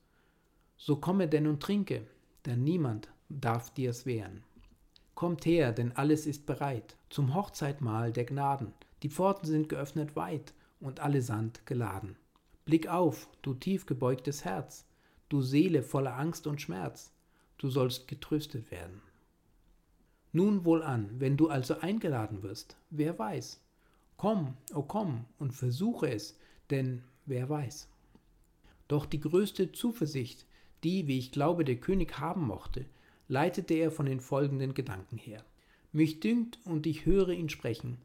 So 0.77 0.97
komme 0.97 1.29
denn 1.29 1.47
und 1.47 1.62
trinke, 1.62 2.07
denn 2.46 2.64
niemand 2.64 3.09
darf 3.28 3.72
dir's 3.72 4.07
wehren. 4.07 4.42
Kommt 5.14 5.46
her, 5.46 5.72
denn 5.72 5.92
alles 5.92 6.26
ist 6.26 6.46
bereit, 6.46 6.96
zum 7.09 7.35
Hochzeitmahl 7.35 8.12
der 8.12 8.24
Gnaden. 8.24 8.72
Die 9.02 9.11
Pforten 9.11 9.46
sind 9.46 9.68
geöffnet 9.68 10.16
weit 10.16 10.54
und 10.80 11.00
alle 11.00 11.22
Sand 11.22 11.64
geladen. 11.66 12.16
Blick 12.64 12.88
auf, 12.88 13.28
du 13.42 13.54
tief 13.54 13.87
gebeugtes 13.87 14.44
Herz, 14.44 14.87
du 15.28 15.42
Seele 15.42 15.83
voller 15.83 16.16
Angst 16.16 16.46
und 16.46 16.61
Schmerz, 16.61 17.12
du 17.59 17.68
sollst 17.68 18.09
getröstet 18.09 18.70
werden. 18.70 19.00
Nun 20.33 20.64
wohl 20.64 20.83
an, 20.83 21.11
wenn 21.18 21.37
du 21.37 21.48
also 21.48 21.78
eingeladen 21.78 22.42
wirst, 22.42 22.76
wer 22.90 23.18
weiß. 23.18 23.61
Komm, 24.16 24.57
o 24.72 24.78
oh 24.78 24.83
komm, 24.83 25.26
und 25.38 25.52
versuche 25.52 26.09
es, 26.09 26.37
denn 26.70 27.04
wer 27.26 27.48
weiß. 27.48 27.88
Doch 28.88 29.07
die 29.07 29.21
größte 29.21 29.73
Zuversicht, 29.73 30.46
die, 30.85 31.06
wie 31.06 31.18
ich 31.18 31.32
glaube, 31.32 31.64
der 31.64 31.76
König 31.76 32.18
haben 32.20 32.46
mochte, 32.46 32.85
leitete 33.26 33.74
er 33.74 33.90
von 33.90 34.06
den 34.06 34.20
folgenden 34.20 34.74
Gedanken 34.74 35.16
her. 35.16 35.44
Mich 35.92 36.20
dünkt 36.20 36.58
und 36.64 36.87
ich 36.87 37.06
höre 37.06 37.30
ihn 37.30 37.48
sprechen. 37.48 37.98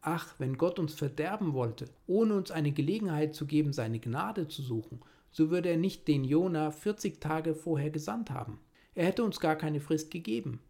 Ach, 0.00 0.34
wenn 0.38 0.58
Gott 0.58 0.78
uns 0.78 0.94
verderben 0.94 1.52
wollte, 1.52 1.86
ohne 2.06 2.36
uns 2.36 2.50
eine 2.50 2.72
Gelegenheit 2.72 3.34
zu 3.34 3.46
geben, 3.46 3.72
seine 3.72 4.00
Gnade 4.00 4.48
zu 4.48 4.62
suchen, 4.62 5.00
so 5.30 5.50
würde 5.50 5.68
er 5.70 5.76
nicht 5.76 6.06
den 6.08 6.24
Jona 6.24 6.70
40 6.70 7.20
Tage 7.20 7.54
vorher 7.54 7.90
gesandt 7.90 8.30
haben. 8.30 8.60
Er 8.94 9.06
hätte 9.06 9.24
uns 9.24 9.40
gar 9.40 9.56
keine 9.56 9.80
Frist 9.80 10.10
gegeben. 10.10 10.60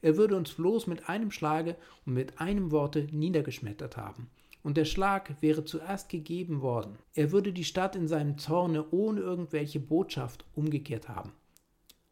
Er 0.00 0.16
würde 0.16 0.36
uns 0.36 0.52
bloß 0.52 0.86
mit 0.86 1.08
einem 1.08 1.30
Schlage 1.30 1.76
und 2.06 2.14
mit 2.14 2.40
einem 2.40 2.70
Worte 2.70 3.08
niedergeschmettert 3.10 3.96
haben. 3.96 4.28
Und 4.62 4.76
der 4.76 4.84
Schlag 4.84 5.40
wäre 5.40 5.64
zuerst 5.64 6.08
gegeben 6.08 6.62
worden. 6.62 6.96
Er 7.14 7.32
würde 7.32 7.52
die 7.52 7.64
Stadt 7.64 7.96
in 7.96 8.06
seinem 8.06 8.38
Zorne 8.38 8.90
ohne 8.90 9.20
irgendwelche 9.20 9.80
Botschaft 9.80 10.44
umgekehrt 10.54 11.08
haben. 11.08 11.32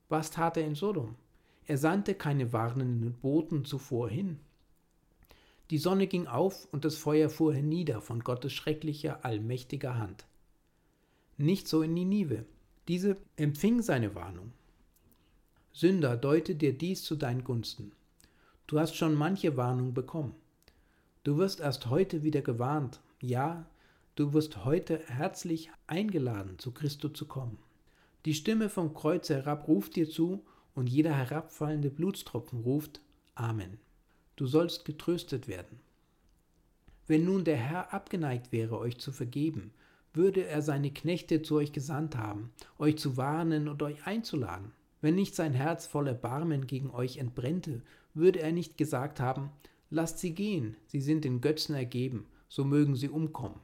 Was 0.09 0.33
tat 0.33 0.57
er 0.57 0.67
in 0.67 0.75
Sodom? 0.75 1.15
Er 1.67 1.79
sandte 1.79 2.15
keine 2.15 2.53
warnenden 2.53 3.13
Boten 3.15 3.65
zuvor 3.65 4.09
hin. 4.09 4.41
Die 5.71 5.79
Sonne 5.79 6.09
ging 6.09 6.27
auf 6.27 6.67
und 6.73 6.85
das 6.85 6.97
Feuer 6.97 7.31
fuhr 7.31 7.55
hernieder 7.55 8.01
von 8.01 8.25
Gottes 8.25 8.53
schrecklicher, 8.53 9.25
allmächtiger 9.25 9.97
Hand. 9.97 10.27
Nicht 11.37 11.69
so 11.69 11.83
in 11.83 11.95
Ninive. 11.95 12.45
Diese 12.89 13.17
empfing 13.37 13.81
seine 13.83 14.17
Warnung. 14.17 14.53
Sünder, 15.73 16.17
deute 16.17 16.57
dir 16.57 16.77
dies 16.77 17.05
zu 17.05 17.15
deinen 17.15 17.45
Gunsten. 17.45 17.93
Du 18.67 18.81
hast 18.81 18.97
schon 18.97 19.15
manche 19.15 19.57
Warnung 19.57 19.95
bekommen. 19.95 20.35
Du 21.23 21.37
wirst 21.37 21.61
erst 21.61 21.91
heute 21.91 22.23
wieder 22.23 22.41
gewarnt, 22.41 23.01
ja, 23.21 23.67
du 24.15 24.33
wirst 24.33 24.65
heute 24.65 25.01
herzlich 25.07 25.71
eingeladen, 25.87 26.59
zu 26.59 26.73
Christo 26.73 27.11
zu 27.11 27.27
kommen. 27.27 27.59
Die 28.25 28.33
Stimme 28.33 28.71
vom 28.71 28.95
Kreuz 28.95 29.29
herab 29.29 29.69
ruft 29.69 29.97
dir 29.97 30.09
zu, 30.09 30.43
und 30.75 30.89
jeder 30.89 31.13
herabfallende 31.13 31.91
Blutstropfen 31.91 32.61
ruft 32.61 33.03
Amen. 33.35 33.79
Du 34.37 34.47
sollst 34.47 34.87
getröstet 34.87 35.47
werden. 35.47 35.81
Wenn 37.07 37.27
nun 37.27 37.45
der 37.45 37.57
Herr 37.57 37.93
abgeneigt 37.93 38.51
wäre, 38.51 38.79
euch 38.79 38.99
zu 38.99 39.13
vergeben, 39.13 39.73
würde 40.15 40.47
er 40.47 40.63
seine 40.63 40.91
Knechte 40.91 41.43
zu 41.43 41.57
euch 41.57 41.73
gesandt 41.73 42.17
haben, 42.17 42.51
euch 42.79 42.97
zu 42.97 43.19
warnen 43.19 43.69
und 43.69 43.83
euch 43.83 44.07
einzuladen. 44.07 44.73
Wenn 45.03 45.17
nicht 45.17 45.35
sein 45.35 45.53
Herz 45.53 45.87
voller 45.87 46.15
Barmen 46.15 46.67
gegen 46.67 46.91
euch 46.91 47.19
entbrennte, 47.19 47.83
würde 48.15 48.41
er 48.41 48.53
nicht 48.53 48.79
gesagt 48.79 49.21
haben, 49.21 49.51
lasst 49.91 50.21
sie 50.21 50.35
gehen, 50.35 50.77
sie 50.87 51.01
sind 51.01 51.25
den 51.25 51.41
Götzen 51.41 51.75
ergeben, 51.75 52.27
so 52.49 52.65
mögen 52.65 52.97
sie 52.97 53.09
umkommen. 53.09 53.61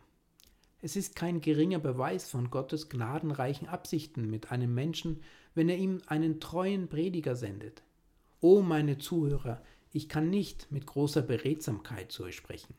Es 0.82 0.96
ist 0.96 1.16
kein 1.16 1.40
geringer 1.40 1.78
Beweis 1.78 2.28
von 2.28 2.50
Gottes 2.50 2.88
gnadenreichen 2.88 3.66
Absichten 3.66 4.28
mit 4.28 4.52
einem 4.52 4.74
Menschen, 4.74 5.22
wenn 5.54 5.68
er 5.68 5.78
ihm 5.78 6.02
einen 6.06 6.38
treuen 6.38 6.88
Prediger 6.88 7.34
sendet. 7.34 7.82
O 8.40 8.60
meine 8.60 8.98
Zuhörer, 8.98 9.62
ich 9.92 10.08
kann 10.08 10.28
nicht 10.28 10.70
mit 10.70 10.86
großer 10.86 11.22
Beredsamkeit 11.22 12.12
zu 12.12 12.24
euch 12.24 12.36
sprechen. 12.36 12.74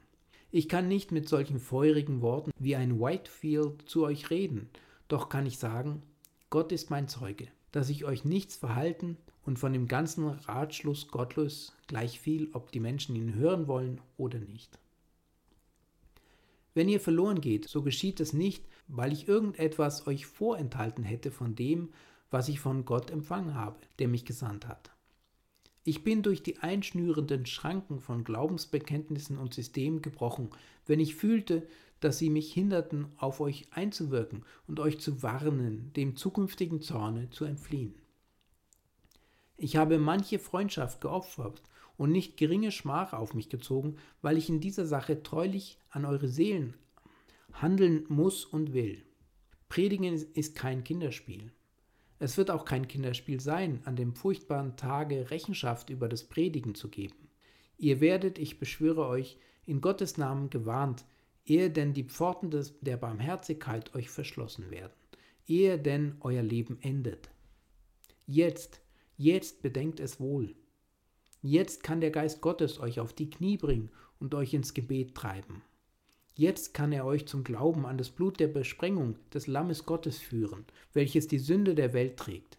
Ich 0.51 0.69
kann 0.69 0.87
nicht 0.87 1.11
mit 1.11 1.27
solchen 1.27 1.59
feurigen 1.59 2.21
Worten 2.21 2.51
wie 2.59 2.75
ein 2.75 2.99
Whitefield 2.99 3.89
zu 3.89 4.03
euch 4.03 4.29
reden, 4.29 4.69
doch 5.07 5.27
kann 5.27 5.45
ich 5.45 5.57
sagen, 5.57 6.03
Gott 6.49 6.71
ist 6.71 6.89
mein 6.89 7.07
Zeuge, 7.07 7.47
dass 7.71 7.89
ich 7.89 8.05
euch 8.05 8.23
nichts 8.23 8.55
verhalten 8.55 9.17
und 9.47 9.57
von 9.57 9.71
dem 9.71 9.87
ganzen 9.87 10.27
Ratschluss 10.27 11.07
gottlos 11.07 11.73
gleich 11.87 12.19
viel, 12.19 12.49
ob 12.51 12.71
die 12.71 12.81
Menschen 12.81 13.15
ihn 13.15 13.33
hören 13.33 13.67
wollen 13.67 14.01
oder 14.17 14.39
nicht. 14.39 14.77
Wenn 16.73 16.89
ihr 16.89 16.99
verloren 16.99 17.39
geht, 17.39 17.67
so 17.67 17.81
geschieht 17.81 18.19
es 18.19 18.33
nicht, 18.33 18.65
weil 18.89 19.13
ich 19.13 19.27
irgendetwas 19.27 20.05
euch 20.05 20.25
vorenthalten 20.25 21.03
hätte 21.03 21.31
von 21.31 21.55
dem, 21.55 21.89
was 22.29 22.49
ich 22.49 22.59
von 22.59 22.83
Gott 22.83 23.09
empfangen 23.09 23.55
habe, 23.55 23.77
der 23.99 24.09
mich 24.09 24.25
gesandt 24.25 24.67
hat. 24.67 24.91
Ich 25.85 26.03
bin 26.03 26.23
durch 26.23 26.43
die 26.43 26.57
einschnürenden 26.57 27.45
Schranken 27.45 28.01
von 28.01 28.25
Glaubensbekenntnissen 28.25 29.37
und 29.37 29.53
Systemen 29.53 30.01
gebrochen, 30.01 30.49
wenn 30.85 30.99
ich 30.99 31.15
fühlte, 31.15 31.65
dass 32.01 32.17
sie 32.17 32.29
mich 32.29 32.51
hinderten, 32.51 33.07
auf 33.17 33.39
euch 33.39 33.67
einzuwirken 33.71 34.43
und 34.67 34.81
euch 34.81 34.99
zu 34.99 35.23
warnen, 35.23 35.93
dem 35.95 36.17
zukünftigen 36.17 36.81
Zorne 36.81 37.29
zu 37.29 37.45
entfliehen. 37.45 37.95
Ich 39.57 39.75
habe 39.75 39.97
manche 39.97 40.39
Freundschaft 40.39 41.01
geopfert 41.01 41.61
und 41.97 42.11
nicht 42.11 42.37
geringe 42.37 42.71
Schmach 42.71 43.13
auf 43.13 43.33
mich 43.33 43.49
gezogen, 43.49 43.97
weil 44.21 44.37
ich 44.37 44.49
in 44.49 44.59
dieser 44.59 44.85
Sache 44.85 45.23
treulich 45.23 45.79
an 45.89 46.05
eure 46.05 46.27
Seelen 46.27 46.75
handeln 47.53 48.05
muss 48.07 48.45
und 48.45 48.73
will. 48.73 49.03
Predigen 49.69 50.13
ist 50.13 50.55
kein 50.55 50.83
Kinderspiel. 50.83 51.51
Es 52.19 52.37
wird 52.37 52.49
auch 52.49 52.65
kein 52.65 52.87
Kinderspiel 52.87 53.39
sein, 53.39 53.81
an 53.85 53.95
dem 53.95 54.13
furchtbaren 54.13 54.75
Tage 54.75 55.29
Rechenschaft 55.29 55.89
über 55.89 56.07
das 56.07 56.23
Predigen 56.23 56.73
zu 56.73 56.89
geben. 56.89 57.29
Ihr 57.77 57.99
werdet, 57.99 58.39
ich 58.39 58.59
beschwöre 58.59 59.07
euch, 59.07 59.37
in 59.65 59.81
Gottes 59.81 60.17
Namen 60.17 60.49
gewarnt, 60.49 61.05
ehe 61.45 61.69
denn 61.69 61.93
die 61.93 62.05
Pforten 62.05 62.49
des, 62.49 62.79
der 62.79 62.97
Barmherzigkeit 62.97 63.93
euch 63.93 64.09
verschlossen 64.09 64.71
werden, 64.71 64.93
ehe 65.45 65.77
denn 65.77 66.15
euer 66.21 66.41
Leben 66.41 66.79
endet. 66.81 67.29
Jetzt, 68.25 68.81
jetzt 69.18 69.61
bedenkt 69.61 69.99
es 69.99 70.20
wohl. 70.20 70.55
Jetzt 71.41 71.84
kann 71.84 72.01
der 72.01 72.11
Geist 72.11 72.41
Gottes 72.41 72.80
euch 72.80 72.99
auf 72.99 73.13
die 73.13 73.30
Knie 73.30 73.57
bringen 73.57 73.91
und 74.20 74.34
euch 74.34 74.53
ins 74.53 74.74
Gebet 74.74 75.15
treiben. 75.15 75.61
Jetzt 76.36 76.74
kann 76.74 76.91
er 76.91 77.05
euch 77.05 77.28
zum 77.28 77.43
Glauben 77.43 77.86
an 77.86 77.97
das 77.97 78.09
Blut 78.09 78.39
der 78.39 78.47
Besprengung 78.47 79.18
des 79.34 79.47
Lammes 79.47 79.86
Gottes 79.86 80.20
führen, 80.20 80.65
welches 80.93 81.28
die 81.28 81.39
Sünde 81.39 81.74
der 81.74 81.93
Welt 81.93 82.18
trägt. 82.18 82.57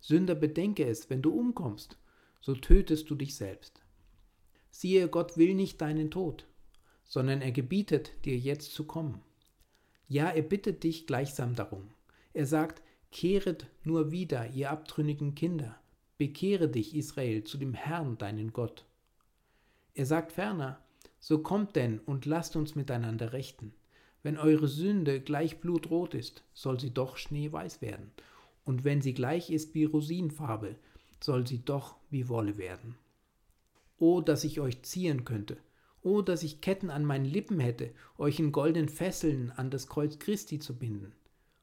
Sünder, 0.00 0.34
bedenke 0.34 0.84
es, 0.84 1.08
wenn 1.10 1.22
du 1.22 1.32
umkommst, 1.32 1.96
so 2.40 2.54
tötest 2.54 3.08
du 3.08 3.14
dich 3.14 3.36
selbst. 3.36 3.80
Siehe, 4.70 5.08
Gott 5.08 5.36
will 5.36 5.54
nicht 5.54 5.80
deinen 5.80 6.10
Tod, 6.10 6.46
sondern 7.04 7.40
er 7.40 7.52
gebietet 7.52 8.10
dir 8.24 8.36
jetzt 8.36 8.74
zu 8.74 8.84
kommen. 8.84 9.22
Ja, 10.08 10.28
er 10.30 10.42
bittet 10.42 10.82
dich 10.82 11.06
gleichsam 11.06 11.54
darum. 11.54 11.88
Er 12.32 12.46
sagt, 12.46 12.82
kehret 13.12 13.66
nur 13.84 14.10
wieder, 14.10 14.50
ihr 14.50 14.70
abtrünnigen 14.70 15.34
Kinder, 15.34 15.80
bekehre 16.18 16.68
dich, 16.68 16.94
Israel, 16.94 17.44
zu 17.44 17.58
dem 17.58 17.74
Herrn, 17.74 18.18
deinen 18.18 18.52
Gott. 18.52 18.84
Er 19.94 20.06
sagt 20.06 20.32
ferner, 20.32 20.78
so 21.20 21.38
kommt 21.38 21.76
denn 21.76 22.00
und 22.00 22.26
lasst 22.26 22.56
uns 22.56 22.74
miteinander 22.74 23.32
rechten. 23.32 23.72
Wenn 24.22 24.38
eure 24.38 24.68
Sünde 24.68 25.20
gleich 25.20 25.60
blutrot 25.60 26.14
ist, 26.14 26.42
soll 26.54 26.80
sie 26.80 26.90
doch 26.90 27.16
schneeweiß 27.16 27.82
werden, 27.82 28.10
und 28.64 28.84
wenn 28.84 29.02
sie 29.02 29.14
gleich 29.14 29.50
ist 29.50 29.74
wie 29.74 29.84
Rosinenfarbe, 29.84 30.76
soll 31.20 31.46
sie 31.46 31.64
doch 31.64 31.96
wie 32.10 32.28
Wolle 32.28 32.56
werden. 32.58 32.96
O, 33.98 34.20
dass 34.20 34.44
ich 34.44 34.60
euch 34.60 34.82
ziehen 34.82 35.24
könnte, 35.24 35.56
o, 36.02 36.20
dass 36.22 36.42
ich 36.42 36.60
Ketten 36.60 36.90
an 36.90 37.04
meinen 37.04 37.24
Lippen 37.24 37.60
hätte, 37.60 37.90
euch 38.18 38.38
in 38.38 38.52
goldenen 38.52 38.88
Fesseln 38.88 39.50
an 39.52 39.70
das 39.70 39.86
Kreuz 39.86 40.18
Christi 40.18 40.58
zu 40.58 40.78
binden. 40.78 41.12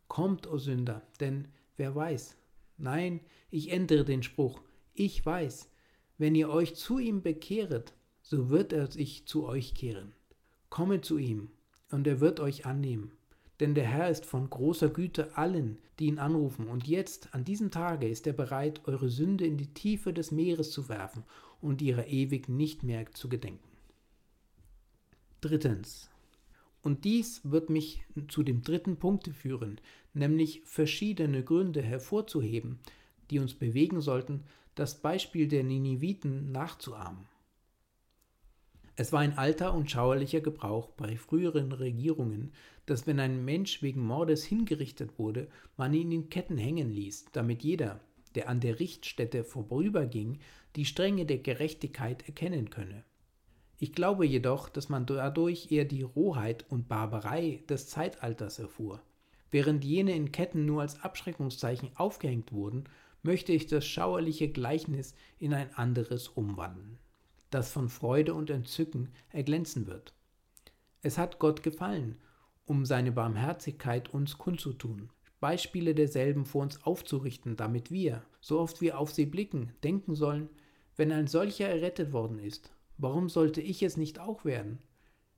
Kommt, 0.07 0.47
o 0.47 0.57
Sünder, 0.57 1.01
denn 1.19 1.47
wer 1.77 1.95
weiß? 1.95 2.35
Nein, 2.81 3.19
ich 3.51 3.71
ändere 3.71 4.03
den 4.03 4.23
Spruch, 4.23 4.59
ich 4.95 5.23
weiß, 5.25 5.69
wenn 6.17 6.35
ihr 6.35 6.49
euch 6.49 6.75
zu 6.75 6.97
ihm 6.97 7.21
bekehret, 7.21 7.93
so 8.23 8.49
wird 8.49 8.73
er 8.73 8.91
sich 8.91 9.25
zu 9.27 9.45
euch 9.45 9.75
kehren. 9.75 10.13
Komme 10.69 11.01
zu 11.01 11.17
ihm, 11.17 11.51
und 11.91 12.07
er 12.07 12.19
wird 12.19 12.39
euch 12.39 12.65
annehmen. 12.65 13.11
Denn 13.59 13.75
der 13.75 13.85
Herr 13.85 14.09
ist 14.09 14.25
von 14.25 14.49
großer 14.49 14.89
Güte 14.89 15.37
allen, 15.37 15.77
die 15.99 16.07
ihn 16.07 16.17
anrufen, 16.17 16.67
und 16.67 16.87
jetzt, 16.87 17.35
an 17.35 17.45
diesem 17.45 17.69
Tage, 17.69 18.07
ist 18.07 18.25
er 18.25 18.33
bereit, 18.33 18.81
eure 18.85 19.09
Sünde 19.09 19.45
in 19.45 19.57
die 19.57 19.73
Tiefe 19.73 20.11
des 20.11 20.31
Meeres 20.31 20.71
zu 20.71 20.89
werfen 20.89 21.23
und 21.61 21.81
ihrer 21.81 22.07
ewig 22.07 22.49
nicht 22.49 22.81
mehr 22.81 23.11
zu 23.11 23.29
gedenken. 23.29 23.69
Drittens. 25.41 26.10
Und 26.81 27.05
dies 27.05 27.41
wird 27.43 27.69
mich 27.69 28.03
zu 28.27 28.43
dem 28.43 28.63
dritten 28.63 28.97
Punkt 28.97 29.27
führen, 29.27 29.79
nämlich 30.13 30.61
verschiedene 30.65 31.43
Gründe 31.43 31.81
hervorzuheben, 31.81 32.79
die 33.29 33.39
uns 33.39 33.53
bewegen 33.53 34.01
sollten, 34.01 34.43
das 34.75 35.01
Beispiel 35.01 35.47
der 35.47 35.63
Niniviten 35.63 36.51
nachzuahmen. 36.51 37.27
Es 38.95 39.13
war 39.13 39.21
ein 39.21 39.37
alter 39.37 39.73
und 39.73 39.89
schauerlicher 39.89 40.41
Gebrauch 40.41 40.89
bei 40.89 41.15
früheren 41.15 41.71
Regierungen, 41.71 42.51
dass 42.85 43.07
wenn 43.07 43.19
ein 43.19 43.43
Mensch 43.45 43.81
wegen 43.81 44.05
Mordes 44.05 44.43
hingerichtet 44.43 45.17
wurde, 45.17 45.47
man 45.77 45.93
ihn 45.93 46.11
in 46.11 46.29
Ketten 46.29 46.57
hängen 46.57 46.91
ließ, 46.91 47.25
damit 47.31 47.63
jeder, 47.63 48.01
der 48.35 48.49
an 48.49 48.59
der 48.59 48.79
Richtstätte 48.79 49.43
vorüberging, 49.43 50.39
die 50.75 50.85
Strenge 50.85 51.25
der 51.25 51.39
Gerechtigkeit 51.39 52.27
erkennen 52.27 52.69
könne. 52.69 53.03
Ich 53.81 53.91
glaube 53.91 54.25
jedoch, 54.25 54.69
dass 54.69 54.87
man 54.87 55.05
dadurch 55.05 55.73
eher 55.73 55.83
die 55.83 56.03
Rohheit 56.03 56.63
und 56.69 56.87
Barbarei 56.87 57.65
des 57.67 57.89
Zeitalters 57.89 58.59
erfuhr. 58.59 59.01
Während 59.49 59.83
jene 59.83 60.15
in 60.15 60.31
Ketten 60.31 60.65
nur 60.65 60.83
als 60.83 61.01
Abschreckungszeichen 61.01 61.91
aufgehängt 61.95 62.53
wurden, 62.53 62.85
möchte 63.21 63.51
ich 63.51 63.67
das 63.67 63.85
schauerliche 63.85 64.47
Gleichnis 64.47 65.15
in 65.37 65.53
ein 65.53 65.75
anderes 65.75 66.29
umwandeln 66.29 66.97
das 67.51 67.71
von 67.71 67.89
Freude 67.89 68.33
und 68.33 68.49
Entzücken 68.49 69.09
erglänzen 69.29 69.85
wird. 69.85 70.15
Es 71.03 71.17
hat 71.17 71.37
Gott 71.37 71.61
gefallen, 71.61 72.17
um 72.65 72.85
seine 72.85 73.11
Barmherzigkeit 73.11 74.13
uns 74.13 74.37
kundzutun, 74.37 75.09
Beispiele 75.39 75.93
derselben 75.93 76.45
vor 76.45 76.61
uns 76.61 76.83
aufzurichten, 76.83 77.57
damit 77.57 77.91
wir, 77.91 78.23
so 78.39 78.59
oft 78.59 78.81
wir 78.81 78.97
auf 78.97 79.11
sie 79.11 79.25
blicken, 79.25 79.73
denken 79.83 80.15
sollen, 80.15 80.49
wenn 80.95 81.11
ein 81.11 81.27
solcher 81.27 81.67
errettet 81.67 82.13
worden 82.13 82.39
ist, 82.39 82.71
warum 83.01 83.29
sollte 83.29 83.61
ich 83.61 83.83
es 83.83 83.97
nicht 83.97 84.19
auch 84.19 84.45
werden? 84.45 84.79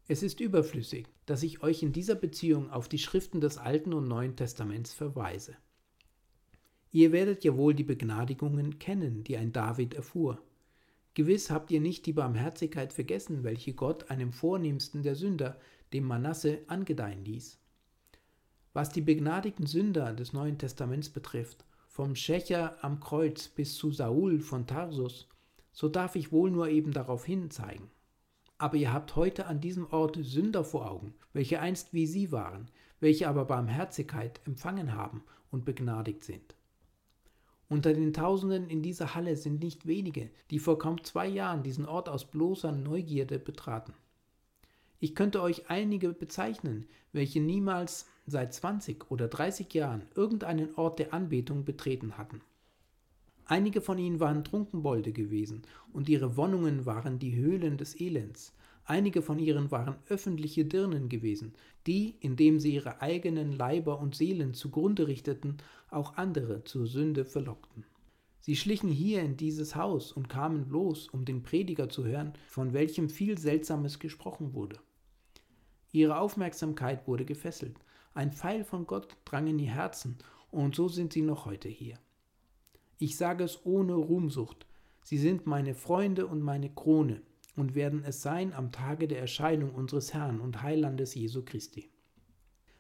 Es 0.08 0.22
ist 0.22 0.42
überflüssig, 0.42 1.08
dass 1.26 1.44
ich 1.44 1.64
euch 1.64 1.82
in 1.82 1.94
dieser 1.94 2.16
Beziehung 2.16 2.70
auf 2.70 2.90
die 2.90 3.00
Schriften 3.00 3.40
des 3.40 3.58
Alten 3.58 3.94
und 3.94 4.08
Neuen 4.08 4.36
Testaments 4.36 4.94
verweise. 4.94 5.56
Ihr 6.92 7.12
werdet 7.14 7.44
ja 7.44 7.56
wohl 7.56 7.74
die 7.74 7.86
Begnadigungen 7.86 8.80
kennen, 8.80 9.24
die 9.24 9.38
ein 9.38 9.54
David 9.54 9.94
erfuhr. 9.94 10.42
Gewiss 11.14 11.50
habt 11.50 11.72
ihr 11.72 11.80
nicht 11.80 12.06
die 12.06 12.14
Barmherzigkeit 12.14 12.92
vergessen, 12.92 13.44
welche 13.44 13.74
Gott 13.74 14.12
einem 14.12 14.34
vornehmsten 14.34 15.02
der 15.02 15.16
Sünder, 15.16 15.58
dem 15.94 16.04
Manasse, 16.04 16.60
angedeihen 16.68 17.24
ließ. 17.24 17.60
Was 18.74 18.90
die 18.90 19.02
begnadigten 19.02 19.68
Sünder 19.68 20.14
des 20.14 20.34
Neuen 20.34 20.58
Testaments 20.58 21.10
betrifft, 21.10 21.66
vom 21.88 22.16
Schächer 22.16 22.84
am 22.84 23.00
Kreuz 23.00 23.48
bis 23.48 23.76
zu 23.76 23.92
Saul 23.92 24.40
von 24.40 24.68
Tarsus, 24.68 25.30
so 25.74 25.90
darf 25.90 26.16
ich 26.16 26.32
wohl 26.32 26.50
nur 26.50 26.70
eben 26.70 26.94
darauf 26.94 27.26
hinzeigen. 27.26 27.90
Aber 28.58 28.78
ihr 28.78 28.94
habt 28.94 29.18
heute 29.18 29.48
an 29.48 29.60
diesem 29.60 29.92
Ort 29.92 30.18
Sünder 30.22 30.64
vor 30.64 30.90
Augen, 30.90 31.14
welche 31.34 31.60
einst 31.60 31.94
wie 31.94 32.08
sie 32.08 32.32
waren, 32.32 32.68
welche 33.02 33.28
aber 33.28 33.44
Barmherzigkeit 33.44 34.40
empfangen 34.46 34.94
haben 34.94 35.24
und 35.52 35.66
begnadigt 35.66 36.24
sind. 36.24 36.56
Unter 37.68 37.94
den 37.94 38.14
Tausenden 38.14 38.70
in 38.70 38.84
dieser 38.84 39.16
Halle 39.16 39.36
sind 39.36 39.62
nicht 39.62 39.88
wenige, 39.88 40.30
die 40.52 40.60
vor 40.60 40.78
kaum 40.78 41.04
zwei 41.04 41.28
Jahren 41.28 41.64
diesen 41.64 41.86
Ort 41.86 42.08
aus 42.08 42.30
bloßer 42.30 42.72
Neugierde 42.72 43.40
betraten. 43.40 43.94
Ich 45.00 45.16
könnte 45.16 45.42
euch 45.42 45.70
einige 45.70 46.14
bezeichnen, 46.14 46.88
welche 47.12 47.42
niemals 47.42 48.08
seit 48.26 48.54
20 48.54 49.12
oder 49.12 49.28
30 49.28 49.74
Jahren 49.74 50.06
irgendeinen 50.16 50.76
Ort 50.76 51.00
der 51.00 51.14
Anbetung 51.14 51.66
betreten 51.66 52.18
hatten. 52.18 52.42
Einige 53.46 53.82
von 53.82 53.98
ihnen 53.98 54.20
waren 54.20 54.44
Trunkenbolde 54.44 55.12
gewesen, 55.12 55.64
und 55.92 56.08
ihre 56.08 56.38
Wohnungen 56.38 56.86
waren 56.86 57.20
die 57.20 57.36
Höhlen 57.36 57.78
des 57.78 58.00
Elends. 58.00 58.54
Einige 58.86 59.22
von 59.22 59.40
ihnen 59.40 59.72
waren 59.72 59.96
öffentliche 60.10 60.66
Dirnen 60.66 61.10
gewesen, 61.10 61.54
die, 61.88 62.16
indem 62.20 62.60
sie 62.60 62.76
ihre 62.76 63.02
eigenen 63.02 63.52
Leiber 63.52 64.00
und 64.00 64.16
Seelen 64.16 64.54
zugrunde 64.54 65.08
richteten, 65.08 65.58
auch 65.90 66.16
andere 66.16 66.64
zur 66.64 66.88
Sünde 66.88 67.26
verlockten. 67.26 67.86
Sie 68.40 68.58
schlichen 68.58 68.90
hier 68.90 69.22
in 69.22 69.38
dieses 69.38 69.76
Haus 69.76 70.12
und 70.12 70.28
kamen 70.28 70.68
bloß, 70.68 71.08
um 71.10 71.24
den 71.24 71.44
Prediger 71.44 71.88
zu 71.88 72.06
hören, 72.06 72.34
von 72.48 72.74
welchem 72.74 73.10
viel 73.10 73.38
Seltsames 73.38 74.00
gesprochen 74.00 74.54
wurde. 74.54 74.80
Ihre 75.94 76.18
Aufmerksamkeit 76.18 77.08
wurde 77.08 77.24
gefesselt, 77.24 77.78
ein 78.14 78.34
Pfeil 78.34 78.66
von 78.66 78.86
Gott 78.86 79.16
drang 79.24 79.48
in 79.48 79.60
ihr 79.60 79.72
Herzen, 79.72 80.18
und 80.52 80.76
so 80.76 80.90
sind 80.90 81.14
sie 81.14 81.22
noch 81.22 81.46
heute 81.46 81.70
hier. 81.70 81.98
Ich 83.06 83.18
sage 83.18 83.44
es 83.44 83.66
ohne 83.66 83.96
Ruhmsucht, 83.96 84.66
sie 85.04 85.18
sind 85.18 85.46
meine 85.46 85.76
Freunde 85.76 86.26
und 86.26 86.40
meine 86.40 86.70
Krone 86.70 87.22
und 87.58 87.76
werden 87.76 88.02
es 88.06 88.22
sein 88.22 88.54
am 88.54 88.72
Tage 88.72 89.10
der 89.10 89.20
Erscheinung 89.20 89.72
unseres 89.76 90.14
Herrn 90.14 90.40
und 90.40 90.62
Heilandes 90.62 91.14
Jesu 91.14 91.44
Christi. 91.44 91.90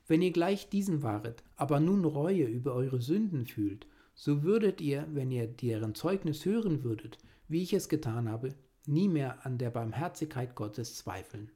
Wenn 0.07 0.21
ihr 0.21 0.31
gleich 0.31 0.69
diesen 0.69 1.03
waret, 1.03 1.43
aber 1.57 1.81
nun 1.81 2.05
Reue 2.05 2.45
über 2.45 2.73
eure 2.73 3.01
Sünden 3.01 3.47
fühlt, 3.47 3.85
so 4.15 4.43
würdet 4.43 4.79
ihr, 4.79 5.05
wenn 5.11 5.29
ihr 5.29 5.45
deren 5.45 5.93
Zeugnis 5.93 6.45
hören 6.45 6.85
würdet, 6.85 7.17
wie 7.49 7.61
ich 7.61 7.73
es 7.73 7.89
getan 7.89 8.29
habe, 8.29 8.55
nie 8.87 9.09
mehr 9.09 9.45
an 9.45 9.57
der 9.57 9.71
Barmherzigkeit 9.71 10.55
Gottes 10.55 10.95
zweifeln. 10.95 11.51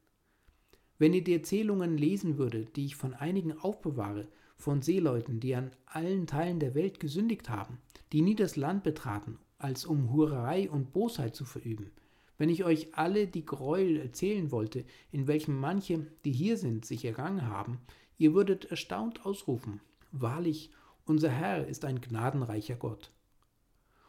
Wenn 0.97 1.13
ihr 1.13 1.23
die 1.23 1.35
Erzählungen 1.35 1.97
lesen 1.97 2.37
würdet, 2.37 2.75
die 2.75 2.87
ich 2.87 2.97
von 2.97 3.13
einigen 3.13 3.57
aufbewahre, 3.57 4.27
von 4.57 4.81
Seeleuten, 4.81 5.39
die 5.39 5.55
an 5.55 5.71
allen 5.85 6.27
Teilen 6.27 6.59
der 6.59 6.75
Welt 6.75 6.99
gesündigt 6.99 7.49
haben, 7.49 7.77
die 8.11 8.21
nie 8.21 8.35
das 8.35 8.55
Land 8.55 8.83
betraten, 8.83 9.39
als 9.57 9.85
um 9.85 10.11
Hurerei 10.11 10.69
und 10.69 10.93
Bosheit 10.93 11.35
zu 11.35 11.45
verüben, 11.45 11.91
wenn 12.37 12.49
ich 12.49 12.63
euch 12.63 12.95
alle 12.95 13.27
die 13.27 13.45
Gräuel 13.45 13.97
erzählen 13.97 14.51
wollte, 14.51 14.85
in 15.11 15.27
welchem 15.27 15.59
manche, 15.59 16.07
die 16.25 16.31
hier 16.31 16.57
sind, 16.57 16.85
sich 16.85 17.05
ergangen 17.05 17.47
haben, 17.47 17.79
ihr 18.17 18.33
würdet 18.33 18.65
erstaunt 18.65 19.25
ausrufen, 19.25 19.79
wahrlich, 20.11 20.71
unser 21.05 21.29
Herr 21.29 21.65
ist 21.65 21.85
ein 21.85 22.01
gnadenreicher 22.01 22.75
Gott. 22.75 23.11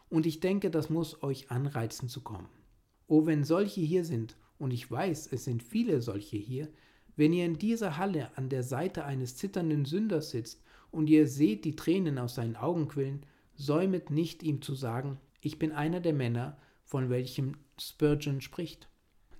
Und 0.08 0.26
ich 0.26 0.40
denke, 0.40 0.70
das 0.70 0.90
muss 0.90 1.22
euch 1.22 1.50
anreizen 1.50 2.08
zu 2.08 2.22
kommen. 2.22 2.48
O 3.06 3.26
wenn 3.26 3.44
solche 3.44 3.80
hier 3.80 4.04
sind, 4.04 4.36
und 4.58 4.72
ich 4.72 4.90
weiß, 4.90 5.32
es 5.32 5.44
sind 5.44 5.62
viele 5.62 6.02
solche 6.02 6.36
hier, 6.36 6.68
wenn 7.18 7.32
ihr 7.32 7.44
in 7.44 7.58
dieser 7.58 7.98
Halle 7.98 8.30
an 8.36 8.48
der 8.48 8.62
Seite 8.62 9.04
eines 9.04 9.36
zitternden 9.36 9.84
Sünders 9.84 10.30
sitzt 10.30 10.62
und 10.92 11.10
ihr 11.10 11.26
seht 11.26 11.64
die 11.64 11.74
Tränen 11.74 12.16
aus 12.16 12.36
seinen 12.36 12.54
Augen 12.54 12.86
quillen, 12.86 13.26
säumet 13.56 14.10
nicht 14.10 14.44
ihm 14.44 14.62
zu 14.62 14.76
sagen, 14.76 15.18
ich 15.40 15.58
bin 15.58 15.72
einer 15.72 15.98
der 15.98 16.12
Männer, 16.12 16.56
von 16.84 17.10
welchem 17.10 17.56
Spurgeon 17.76 18.40
spricht. 18.40 18.88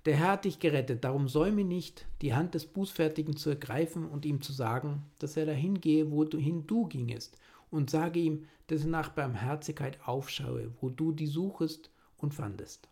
Der 0.07 0.17
Herr 0.17 0.33
hat 0.33 0.45
dich 0.45 0.59
gerettet, 0.59 1.05
darum 1.05 1.29
säume 1.29 1.63
nicht, 1.63 2.09
die 2.21 2.35
Hand 2.35 2.55
des 2.55 2.67
Bußfertigen 2.67 3.37
zu 3.37 3.51
ergreifen 3.51 4.07
und 4.07 4.27
ihm 4.27 4.41
zu 4.43 4.53
sagen, 4.53 5.05
dass 5.21 5.37
er 5.37 5.47
dahin 5.47 5.81
gehe, 5.81 6.11
wohin 6.11 6.67
du 6.67 6.87
gingest, 6.89 7.39
und 7.71 7.91
sage 7.91 8.19
ihm, 8.19 8.47
dass 8.67 8.83
er 8.83 8.89
nach 8.89 9.11
Barmherzigkeit 9.11 9.99
aufschaue, 10.05 10.73
wo 10.81 10.91
du 10.91 11.13
die 11.13 11.29
suchest 11.29 11.93
und 12.17 12.35
fandest. 12.35 12.89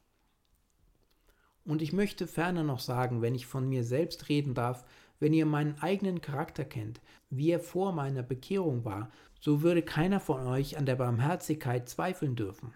Und 1.67 1.83
ich 1.83 1.93
möchte 1.93 2.27
ferner 2.27 2.63
noch 2.63 2.79
sagen, 2.79 3.23
wenn 3.23 3.35
ich 3.35 3.47
von 3.47 3.69
mir 3.69 3.85
selbst 3.85 4.29
reden 4.29 4.55
darf, 4.55 4.85
wenn 5.19 5.33
ihr 5.33 5.47
meinen 5.47 5.79
eigenen 5.81 6.21
Charakter 6.21 6.65
kennt, 6.65 7.01
wie 7.29 7.51
er 7.51 7.61
vor 7.61 7.93
meiner 7.93 8.23
Bekehrung 8.23 8.85
war, 8.85 9.11
so 9.41 9.63
würde 9.63 9.83
keiner 9.83 10.21
von 10.21 10.47
euch 10.47 10.79
an 10.79 10.87
der 10.87 10.97
Barmherzigkeit 10.97 11.89
zweifeln 11.89 12.37
dürfen. 12.37 12.73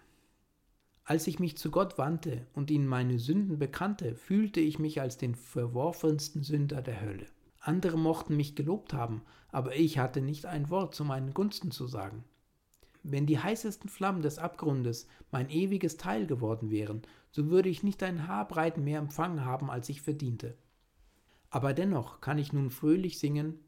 Als 1.05 1.27
ich 1.27 1.39
mich 1.39 1.57
zu 1.57 1.71
Gott 1.71 1.99
wandte 1.99 2.47
und 2.53 2.71
ihn 2.71 2.87
meine 2.87 3.19
Sünden 3.19 3.59
bekannte, 3.59 4.15
fühlte 4.15 4.61
ich 4.61 4.79
mich 4.79 5.01
als 5.01 5.17
den 5.17 5.35
verworfensten 5.35 6.43
Sünder 6.43 6.83
der 6.83 7.01
Hölle. 7.01 7.27
Andere 7.61 7.99
mochten 7.99 8.37
mich 8.37 8.55
gelobt 8.55 8.93
haben, 8.93 9.23
aber 9.51 9.77
ich 9.77 9.99
hatte 9.99 10.21
nicht 10.21 10.47
ein 10.47 10.71
Wort 10.71 10.95
zu 10.95 11.05
meinen 11.05 11.35
Gunsten 11.35 11.71
zu 11.71 11.87
sagen. 11.87 12.25
Wenn 13.03 13.27
die 13.27 13.39
heißesten 13.39 13.89
Flammen 13.89 14.23
des 14.23 14.39
Abgrundes 14.39 15.07
mein 15.31 15.49
ewiges 15.51 15.97
Teil 15.97 16.27
geworden 16.27 16.71
wären, 16.71 17.03
so 17.31 17.51
würde 17.51 17.69
ich 17.69 17.83
nicht 17.83 18.03
ein 18.03 18.27
Haarbreiten 18.29 18.85
mehr 18.85 18.99
empfangen 18.99 19.45
haben, 19.45 19.71
als 19.71 19.89
ich 19.89 20.03
verdiente. 20.03 20.57
Aber 21.51 21.73
dennoch 21.73 22.21
kann 22.21 22.39
ich 22.39 22.53
nun 22.53 22.71
fröhlich 22.71 23.19
singen 23.19 23.59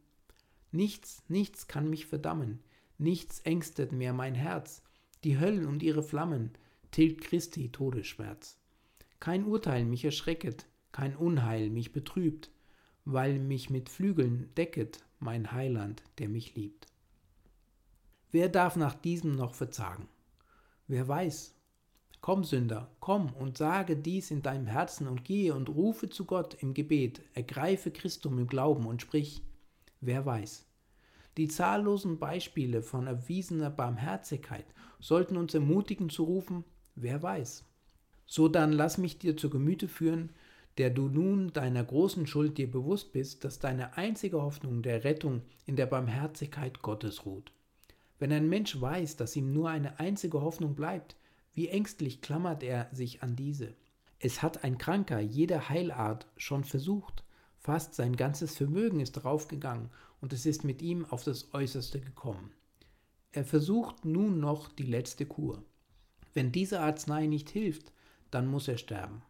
Nichts, 0.75 1.23
nichts 1.29 1.69
kann 1.69 1.91
mich 1.91 2.07
verdammen, 2.07 2.61
nichts 2.97 3.41
ängstet 3.41 3.93
mehr 3.93 4.15
mein 4.15 4.35
Herz, 4.35 4.83
die 5.23 5.39
Höllen 5.39 5.67
und 5.67 5.83
ihre 5.83 6.03
Flammen 6.03 6.53
tilgt 6.91 7.21
Christi 7.25 7.71
Todesschmerz. 7.71 8.59
Kein 9.21 9.45
Urteil 9.45 9.85
mich 9.85 10.05
erschrecket, 10.05 10.67
kein 10.91 11.15
Unheil 11.15 11.69
mich 11.69 11.93
betrübt, 11.93 12.51
weil 13.05 13.39
mich 13.39 13.69
mit 13.69 13.91
Flügeln 13.91 14.49
decket 14.57 15.05
mein 15.19 15.53
Heiland, 15.53 16.03
der 16.19 16.31
mich 16.31 16.55
liebt. 16.55 16.87
Wer 18.31 18.49
darf 18.49 18.77
nach 18.77 18.95
diesem 18.95 19.33
noch 19.37 19.55
verzagen? 19.55 20.09
Wer 20.89 21.07
weiß? 21.07 21.55
Komm, 22.23 22.45
Sünder, 22.45 22.89
komm 23.01 23.33
und 23.33 23.59
sage 23.59 23.97
dies 23.97 24.31
in 24.31 24.43
deinem 24.43 24.69
Herzen 24.69 25.09
und 25.09 25.25
gehe 25.25 25.53
und 25.55 25.69
rufe 25.69 26.09
zu 26.09 26.25
Gott 26.25 26.55
im 26.63 26.73
Gebet, 26.73 27.21
ergreife 27.35 27.91
Christum 27.91 28.39
im 28.39 28.47
Glauben 28.47 28.87
und 28.87 29.03
sprich, 29.03 29.43
wer 30.01 30.25
weiß. 30.25 30.65
Die 31.37 31.49
zahllosen 31.49 32.21
Beispiele 32.21 32.81
von 32.81 33.09
erwiesener 33.09 33.71
Barmherzigkeit 33.71 34.67
sollten 35.01 35.37
uns 35.37 35.53
ermutigen 35.53 36.11
zu 36.11 36.23
rufen, 36.23 36.63
wer 36.95 37.21
weiß. 37.25 37.65
So 38.25 38.47
dann 38.47 38.71
lass 38.71 38.99
mich 38.99 39.19
dir 39.19 39.37
zu 39.37 39.51
Gemüte 39.51 39.89
führen, 39.89 40.31
der 40.79 40.91
du 40.91 41.09
nun 41.09 41.53
deiner 41.53 41.83
großen 41.83 42.29
Schuld 42.29 42.57
dir 42.57 42.71
bewusst 42.71 43.13
bist, 43.13 43.43
dass 43.43 43.59
deine 43.59 43.97
einzige 43.97 44.41
Hoffnung 44.41 44.83
der 44.83 45.03
Rettung 45.03 45.43
in 45.67 45.75
der 45.75 45.87
Barmherzigkeit 45.87 46.83
Gottes 46.83 47.27
ruht. 47.27 47.51
Wenn 48.21 48.31
ein 48.31 48.49
Mensch 48.49 48.81
weiß, 48.81 49.17
dass 49.17 49.35
ihm 49.35 49.53
nur 49.53 49.71
eine 49.71 49.99
einzige 49.99 50.41
Hoffnung 50.41 50.77
bleibt, 50.77 51.17
wie 51.55 51.69
ängstlich 51.69 52.21
klammert 52.21 52.63
er 52.63 52.89
sich 52.93 53.23
an 53.23 53.37
diese. 53.37 53.75
Es 54.19 54.43
hat 54.43 54.65
ein 54.65 54.79
Kranker 54.79 55.21
jeder 55.21 55.69
Heilart 55.69 56.27
schon 56.37 56.65
versucht, 56.65 57.25
fast 57.59 57.95
sein 57.95 58.17
ganzes 58.17 58.57
Vermögen 58.57 59.01
ist 59.01 59.13
draufgegangen 59.13 59.91
und 60.21 60.33
es 60.33 60.47
ist 60.47 60.65
mit 60.65 60.83
ihm 60.83 61.05
auf 61.05 61.25
das 61.25 61.53
Äußerste 61.53 62.01
gekommen. 62.01 62.53
Er 63.33 63.45
versucht 63.45 64.05
nun 64.05 64.41
noch 64.41 64.69
die 64.69 64.85
letzte 64.85 65.27
Kur. 65.27 65.65
Wenn 66.35 66.53
diese 66.53 66.81
Arznei 66.81 67.27
nicht 67.27 67.51
hilft, 67.51 67.93
dann 68.31 68.47
muss 68.47 68.69
er 68.69 68.79
sterben. 68.79 69.23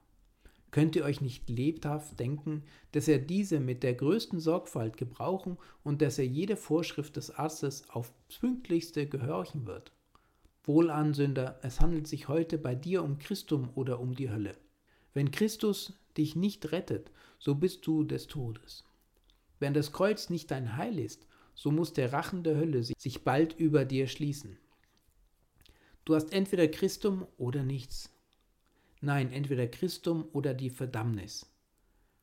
Könnt 0.72 0.96
ihr 0.96 1.04
euch 1.04 1.20
nicht 1.20 1.50
lebhaft 1.50 2.18
denken, 2.18 2.64
dass 2.92 3.06
er 3.06 3.18
diese 3.18 3.60
mit 3.60 3.82
der 3.82 3.94
größten 3.94 4.40
Sorgfalt 4.40 4.96
gebrauchen 4.96 5.58
und 5.84 6.00
dass 6.00 6.18
er 6.18 6.26
jede 6.26 6.56
Vorschrift 6.56 7.16
des 7.16 7.30
Arztes 7.30 7.88
auf 7.90 8.12
pünktlichste 8.40 9.06
gehorchen 9.06 9.66
wird? 9.66 9.92
Wohlan, 10.64 11.12
Sünder, 11.12 11.58
es 11.62 11.80
handelt 11.80 12.06
sich 12.06 12.28
heute 12.28 12.56
bei 12.56 12.76
dir 12.76 13.02
um 13.02 13.18
Christum 13.18 13.70
oder 13.74 13.98
um 13.98 14.14
die 14.14 14.30
Hölle. 14.30 14.56
Wenn 15.12 15.32
Christus 15.32 15.94
dich 16.16 16.36
nicht 16.36 16.70
rettet, 16.70 17.10
so 17.40 17.56
bist 17.56 17.84
du 17.86 18.04
des 18.04 18.28
Todes. 18.28 18.84
Wenn 19.58 19.74
das 19.74 19.92
Kreuz 19.92 20.30
nicht 20.30 20.52
dein 20.52 20.76
Heil 20.76 21.00
ist, 21.00 21.26
so 21.54 21.72
muss 21.72 21.92
der 21.92 22.12
Rachen 22.12 22.44
der 22.44 22.56
Hölle 22.56 22.84
sich 22.84 23.24
bald 23.24 23.58
über 23.58 23.84
dir 23.84 24.06
schließen. 24.06 24.56
Du 26.04 26.14
hast 26.14 26.32
entweder 26.32 26.68
Christum 26.68 27.26
oder 27.38 27.64
nichts. 27.64 28.10
Nein, 29.00 29.32
entweder 29.32 29.66
Christum 29.66 30.28
oder 30.32 30.54
die 30.54 30.70
Verdammnis. 30.70 31.46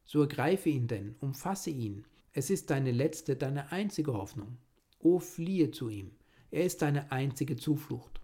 So 0.05 0.21
ergreife 0.21 0.69
ihn 0.69 0.87
denn, 0.87 1.15
umfasse 1.19 1.71
ihn. 1.71 2.05
Es 2.31 2.49
ist 2.49 2.69
deine 2.69 2.91
letzte, 2.91 3.35
deine 3.35 3.73
einzige 3.73 4.13
Hoffnung. 4.13 4.57
O 4.99 5.19
fliehe 5.19 5.71
zu 5.71 5.89
ihm. 5.89 6.11
Er 6.51 6.63
ist 6.63 6.81
deine 6.81 7.11
einzige 7.11 7.57
Zuflucht. 7.57 8.18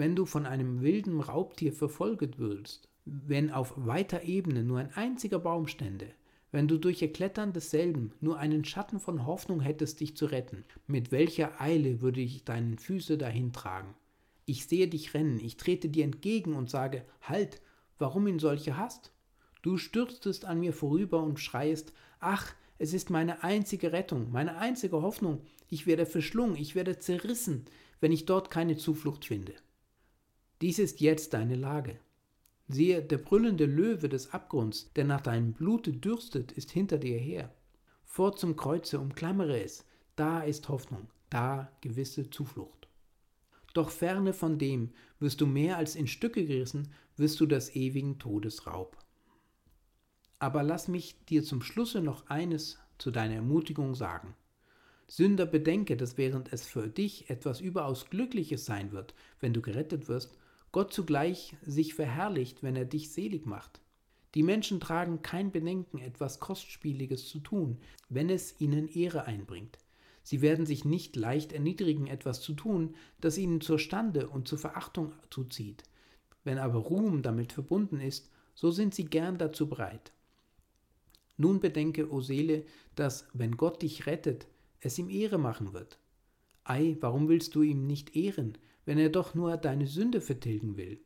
Wenn 0.00 0.16
du 0.16 0.24
von 0.24 0.46
einem 0.46 0.80
wilden 0.80 1.20
Raubtier 1.20 1.74
verfolget 1.74 2.38
würdest, 2.38 2.88
wenn 3.04 3.50
auf 3.50 3.74
weiter 3.76 4.22
Ebene 4.22 4.64
nur 4.64 4.78
ein 4.78 4.94
einziger 4.94 5.38
Baum 5.38 5.66
stände, 5.66 6.06
wenn 6.52 6.68
du 6.68 6.78
durch 6.78 7.02
Erklettern 7.02 7.52
desselben 7.52 8.14
nur 8.18 8.38
einen 8.38 8.64
Schatten 8.64 8.98
von 8.98 9.26
Hoffnung 9.26 9.60
hättest, 9.60 10.00
dich 10.00 10.16
zu 10.16 10.24
retten, 10.24 10.64
mit 10.86 11.12
welcher 11.12 11.60
Eile 11.60 12.00
würde 12.00 12.22
ich 12.22 12.46
deinen 12.46 12.78
Füße 12.78 13.18
dahin 13.18 13.52
tragen? 13.52 13.94
Ich 14.46 14.64
sehe 14.64 14.88
dich 14.88 15.12
rennen, 15.12 15.38
ich 15.38 15.58
trete 15.58 15.90
dir 15.90 16.04
entgegen 16.04 16.54
und 16.54 16.70
sage, 16.70 17.04
halt, 17.20 17.60
warum 17.98 18.26
ihn 18.26 18.38
solche 18.38 18.78
hast? 18.78 19.12
Du 19.60 19.76
stürztest 19.76 20.46
an 20.46 20.60
mir 20.60 20.72
vorüber 20.72 21.22
und 21.22 21.40
schreiest, 21.40 21.92
ach, 22.20 22.54
es 22.78 22.94
ist 22.94 23.10
meine 23.10 23.44
einzige 23.44 23.92
Rettung, 23.92 24.32
meine 24.32 24.56
einzige 24.56 25.02
Hoffnung, 25.02 25.42
ich 25.68 25.86
werde 25.86 26.06
verschlungen, 26.06 26.56
ich 26.56 26.74
werde 26.74 26.98
zerrissen, 26.98 27.66
wenn 28.00 28.12
ich 28.12 28.24
dort 28.24 28.50
keine 28.50 28.78
Zuflucht 28.78 29.26
finde. 29.26 29.52
Dies 30.60 30.78
ist 30.78 31.00
jetzt 31.00 31.32
deine 31.32 31.56
Lage. 31.56 31.98
Siehe, 32.68 33.02
der 33.02 33.18
brüllende 33.18 33.64
Löwe 33.64 34.08
des 34.08 34.32
Abgrunds, 34.32 34.92
der 34.94 35.04
nach 35.04 35.22
deinem 35.22 35.52
Blute 35.54 35.92
dürstet, 35.92 36.52
ist 36.52 36.70
hinter 36.70 36.98
dir 36.98 37.18
her. 37.18 37.52
Fort 38.04 38.38
zum 38.38 38.56
Kreuze, 38.56 39.00
umklammere 39.00 39.62
es, 39.62 39.86
da 40.16 40.42
ist 40.42 40.68
Hoffnung, 40.68 41.08
da 41.30 41.72
gewisse 41.80 42.28
Zuflucht. 42.28 42.88
Doch 43.72 43.90
ferne 43.90 44.32
von 44.32 44.58
dem 44.58 44.90
wirst 45.18 45.40
du 45.40 45.46
mehr 45.46 45.78
als 45.78 45.96
in 45.96 46.06
Stücke 46.06 46.44
gerissen, 46.44 46.92
wirst 47.16 47.40
du 47.40 47.46
des 47.46 47.74
ewigen 47.74 48.18
Todes 48.18 48.66
Raub. 48.66 48.98
Aber 50.38 50.62
lass 50.62 50.88
mich 50.88 51.24
dir 51.26 51.42
zum 51.42 51.62
Schlusse 51.62 52.00
noch 52.00 52.26
eines 52.28 52.78
zu 52.98 53.10
deiner 53.10 53.36
Ermutigung 53.36 53.94
sagen. 53.94 54.34
Sünder, 55.06 55.46
bedenke, 55.46 55.96
dass 55.96 56.18
während 56.18 56.52
es 56.52 56.66
für 56.66 56.88
dich 56.88 57.30
etwas 57.30 57.60
überaus 57.60 58.10
Glückliches 58.10 58.64
sein 58.64 58.92
wird, 58.92 59.14
wenn 59.40 59.52
du 59.52 59.60
gerettet 59.60 60.08
wirst, 60.08 60.38
Gott 60.72 60.92
zugleich 60.92 61.56
sich 61.64 61.94
verherrlicht, 61.94 62.62
wenn 62.62 62.76
er 62.76 62.84
dich 62.84 63.10
selig 63.10 63.46
macht. 63.46 63.80
Die 64.34 64.44
Menschen 64.44 64.78
tragen 64.78 65.22
kein 65.22 65.50
Bedenken, 65.50 65.98
etwas 65.98 66.38
Kostspieliges 66.38 67.28
zu 67.28 67.40
tun, 67.40 67.78
wenn 68.08 68.30
es 68.30 68.60
ihnen 68.60 68.88
Ehre 68.88 69.24
einbringt. 69.24 69.78
Sie 70.22 70.42
werden 70.42 70.66
sich 70.66 70.84
nicht 70.84 71.16
leicht 71.16 71.52
erniedrigen, 71.52 72.06
etwas 72.06 72.40
zu 72.40 72.52
tun, 72.52 72.94
das 73.20 73.38
ihnen 73.38 73.60
zur 73.60 73.80
Stande 73.80 74.28
und 74.28 74.46
zur 74.46 74.58
Verachtung 74.58 75.12
zuzieht. 75.30 75.82
Wenn 76.44 76.58
aber 76.58 76.78
Ruhm 76.78 77.22
damit 77.22 77.52
verbunden 77.52 77.98
ist, 77.98 78.30
so 78.54 78.70
sind 78.70 78.94
sie 78.94 79.06
gern 79.06 79.38
dazu 79.38 79.68
bereit. 79.68 80.12
Nun 81.36 81.58
bedenke, 81.58 82.12
o 82.12 82.20
Seele, 82.20 82.64
dass, 82.94 83.26
wenn 83.32 83.56
Gott 83.56 83.82
dich 83.82 84.06
rettet, 84.06 84.46
es 84.80 84.98
ihm 84.98 85.10
Ehre 85.10 85.38
machen 85.38 85.72
wird. 85.72 85.98
Ei, 86.64 86.96
warum 87.00 87.28
willst 87.28 87.54
du 87.54 87.62
ihm 87.62 87.86
nicht 87.86 88.14
ehren, 88.14 88.56
wenn 88.90 88.98
er 88.98 89.08
doch 89.08 89.36
nur 89.36 89.56
deine 89.56 89.86
Sünde 89.86 90.20
vertilgen 90.20 90.76
will. 90.76 91.00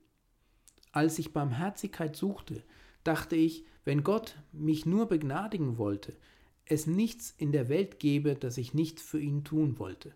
Als 0.93 1.19
ich 1.19 1.35
Barmherzigkeit 1.35 2.17
suchte, 2.17 2.63
dachte 3.03 3.37
ich, 3.37 3.67
wenn 3.85 4.03
Gott 4.03 4.39
mich 4.53 4.87
nur 4.87 5.05
begnadigen 5.05 5.77
wollte, 5.77 6.17
es 6.65 6.87
nichts 6.87 7.35
in 7.37 7.53
der 7.53 7.69
Welt 7.69 7.99
gebe, 7.99 8.37
das 8.37 8.57
ich 8.57 8.73
nicht 8.73 9.01
für 9.01 9.21
ihn 9.21 9.45
tun 9.45 9.79
wollte. 9.79 10.15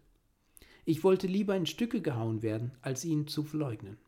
Ich 0.87 1.05
wollte 1.05 1.27
lieber 1.27 1.55
in 1.57 1.67
Stücke 1.67 2.01
gehauen 2.01 2.41
werden, 2.41 2.73
als 2.81 3.05
ihn 3.05 3.27
zu 3.27 3.45
verleugnen. 3.45 3.99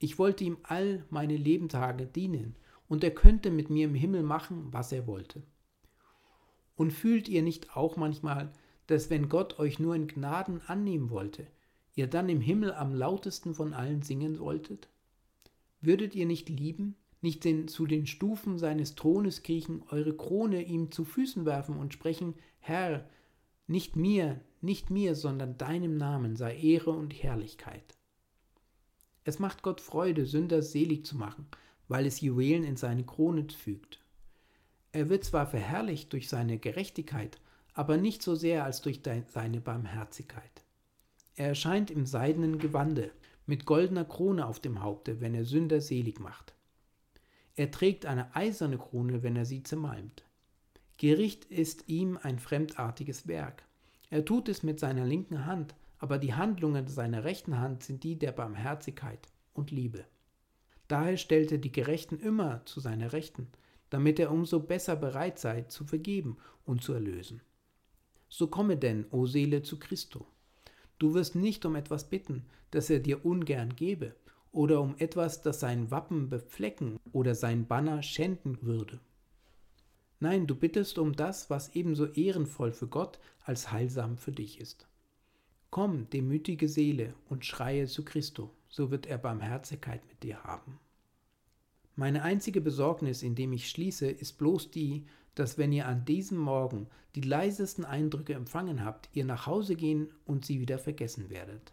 Ich 0.00 0.18
wollte 0.18 0.42
ihm 0.42 0.58
all 0.64 1.04
meine 1.10 1.36
Lebentage 1.36 2.06
dienen, 2.06 2.56
und 2.88 3.04
er 3.04 3.12
könnte 3.12 3.52
mit 3.52 3.70
mir 3.70 3.84
im 3.84 3.94
Himmel 3.94 4.24
machen, 4.24 4.72
was 4.72 4.90
er 4.90 5.06
wollte. 5.06 5.44
Und 6.74 6.92
fühlt 6.92 7.28
ihr 7.28 7.44
nicht 7.44 7.76
auch 7.76 7.96
manchmal, 7.96 8.52
dass 8.88 9.10
wenn 9.10 9.28
Gott 9.28 9.60
euch 9.60 9.78
nur 9.78 9.94
in 9.94 10.08
Gnaden 10.08 10.60
annehmen 10.66 11.10
wollte, 11.10 11.46
ihr 11.94 12.06
dann 12.06 12.28
im 12.28 12.40
Himmel 12.40 12.72
am 12.72 12.94
lautesten 12.94 13.54
von 13.54 13.72
allen 13.72 14.02
singen 14.02 14.38
wolltet? 14.38 14.88
Würdet 15.80 16.14
ihr 16.14 16.26
nicht 16.26 16.48
lieben, 16.48 16.96
nicht 17.20 17.44
den, 17.44 17.68
zu 17.68 17.86
den 17.86 18.06
Stufen 18.06 18.58
seines 18.58 18.94
Thrones 18.94 19.42
kriechen, 19.42 19.82
eure 19.90 20.14
Krone 20.14 20.62
ihm 20.62 20.90
zu 20.90 21.04
Füßen 21.04 21.46
werfen 21.46 21.76
und 21.76 21.92
sprechen, 21.92 22.34
Herr, 22.58 23.08
nicht 23.66 23.96
mir, 23.96 24.40
nicht 24.60 24.90
mir, 24.90 25.14
sondern 25.14 25.58
deinem 25.58 25.96
Namen 25.96 26.36
sei 26.36 26.56
Ehre 26.56 26.90
und 26.90 27.12
Herrlichkeit. 27.14 27.96
Es 29.24 29.38
macht 29.38 29.62
Gott 29.62 29.80
Freude, 29.80 30.26
Sünder 30.26 30.62
selig 30.62 31.06
zu 31.06 31.16
machen, 31.16 31.46
weil 31.88 32.06
es 32.06 32.20
Juwelen 32.20 32.64
in 32.64 32.76
seine 32.76 33.04
Krone 33.04 33.46
fügt. 33.48 34.00
Er 34.92 35.08
wird 35.08 35.24
zwar 35.24 35.46
verherrlicht 35.46 36.12
durch 36.12 36.28
seine 36.28 36.58
Gerechtigkeit, 36.58 37.40
aber 37.72 37.96
nicht 37.96 38.22
so 38.22 38.34
sehr 38.34 38.64
als 38.64 38.82
durch 38.82 39.00
seine 39.28 39.60
Barmherzigkeit. 39.60 40.63
Er 41.36 41.48
erscheint 41.48 41.90
im 41.90 42.06
seidenen 42.06 42.58
Gewande, 42.58 43.10
mit 43.46 43.66
goldener 43.66 44.04
Krone 44.04 44.46
auf 44.46 44.60
dem 44.60 44.82
Haupte, 44.82 45.20
wenn 45.20 45.34
er 45.34 45.44
Sünder 45.44 45.80
selig 45.80 46.20
macht. 46.20 46.54
Er 47.56 47.70
trägt 47.70 48.06
eine 48.06 48.34
eiserne 48.34 48.78
Krone, 48.78 49.22
wenn 49.22 49.36
er 49.36 49.44
sie 49.44 49.62
zermalmt. 49.62 50.24
Gericht 50.96 51.44
ist 51.46 51.88
ihm 51.88 52.18
ein 52.22 52.38
fremdartiges 52.38 53.26
Werk. 53.26 53.64
Er 54.10 54.24
tut 54.24 54.48
es 54.48 54.62
mit 54.62 54.78
seiner 54.78 55.04
linken 55.04 55.44
Hand, 55.44 55.74
aber 55.98 56.18
die 56.18 56.34
Handlungen 56.34 56.86
seiner 56.86 57.24
rechten 57.24 57.58
Hand 57.58 57.82
sind 57.82 58.04
die 58.04 58.18
der 58.18 58.32
Barmherzigkeit 58.32 59.28
und 59.54 59.70
Liebe. 59.70 60.04
Daher 60.88 61.16
stellt 61.16 61.50
er 61.50 61.58
die 61.58 61.72
Gerechten 61.72 62.18
immer 62.18 62.64
zu 62.66 62.80
seiner 62.80 63.12
Rechten, 63.12 63.48
damit 63.90 64.18
er 64.18 64.30
umso 64.30 64.60
besser 64.60 64.96
bereit 64.96 65.38
sei, 65.38 65.62
zu 65.62 65.84
vergeben 65.84 66.36
und 66.64 66.82
zu 66.82 66.92
erlösen. 66.92 67.40
So 68.28 68.48
komme 68.48 68.76
denn, 68.76 69.06
o 69.10 69.26
Seele, 69.26 69.62
zu 69.62 69.78
Christo. 69.78 70.26
Du 71.04 71.12
wirst 71.12 71.34
nicht 71.34 71.66
um 71.66 71.76
etwas 71.76 72.08
bitten, 72.08 72.46
das 72.70 72.88
er 72.88 72.98
dir 72.98 73.26
ungern 73.26 73.76
gebe, 73.76 74.14
oder 74.52 74.80
um 74.80 74.94
etwas, 74.96 75.42
das 75.42 75.60
sein 75.60 75.90
Wappen 75.90 76.30
beflecken 76.30 76.98
oder 77.12 77.34
sein 77.34 77.66
Banner 77.66 78.02
schänden 78.02 78.62
würde. 78.62 79.00
Nein, 80.18 80.46
du 80.46 80.54
bittest 80.54 80.96
um 80.96 81.12
das, 81.12 81.50
was 81.50 81.74
ebenso 81.74 82.06
ehrenvoll 82.06 82.72
für 82.72 82.86
Gott 82.86 83.18
als 83.44 83.70
heilsam 83.70 84.16
für 84.16 84.32
dich 84.32 84.58
ist. 84.58 84.88
Komm, 85.68 86.08
demütige 86.08 86.70
Seele, 86.70 87.12
und 87.28 87.44
schreie 87.44 87.86
zu 87.86 88.02
Christo, 88.02 88.50
so 88.70 88.90
wird 88.90 89.04
er 89.04 89.18
Barmherzigkeit 89.18 90.00
mit 90.08 90.22
dir 90.22 90.42
haben. 90.42 90.80
Meine 91.96 92.22
einzige 92.22 92.62
Besorgnis, 92.62 93.22
indem 93.22 93.52
ich 93.52 93.68
schließe, 93.68 94.08
ist 94.08 94.38
bloß 94.38 94.70
die, 94.70 95.04
dass 95.34 95.58
wenn 95.58 95.72
ihr 95.72 95.86
an 95.88 96.04
diesem 96.04 96.38
Morgen 96.38 96.86
die 97.14 97.20
leisesten 97.20 97.84
Eindrücke 97.84 98.34
empfangen 98.34 98.84
habt, 98.84 99.08
ihr 99.12 99.24
nach 99.24 99.46
Hause 99.46 99.76
gehen 99.76 100.12
und 100.24 100.44
sie 100.44 100.60
wieder 100.60 100.78
vergessen 100.78 101.30
werdet. 101.30 101.72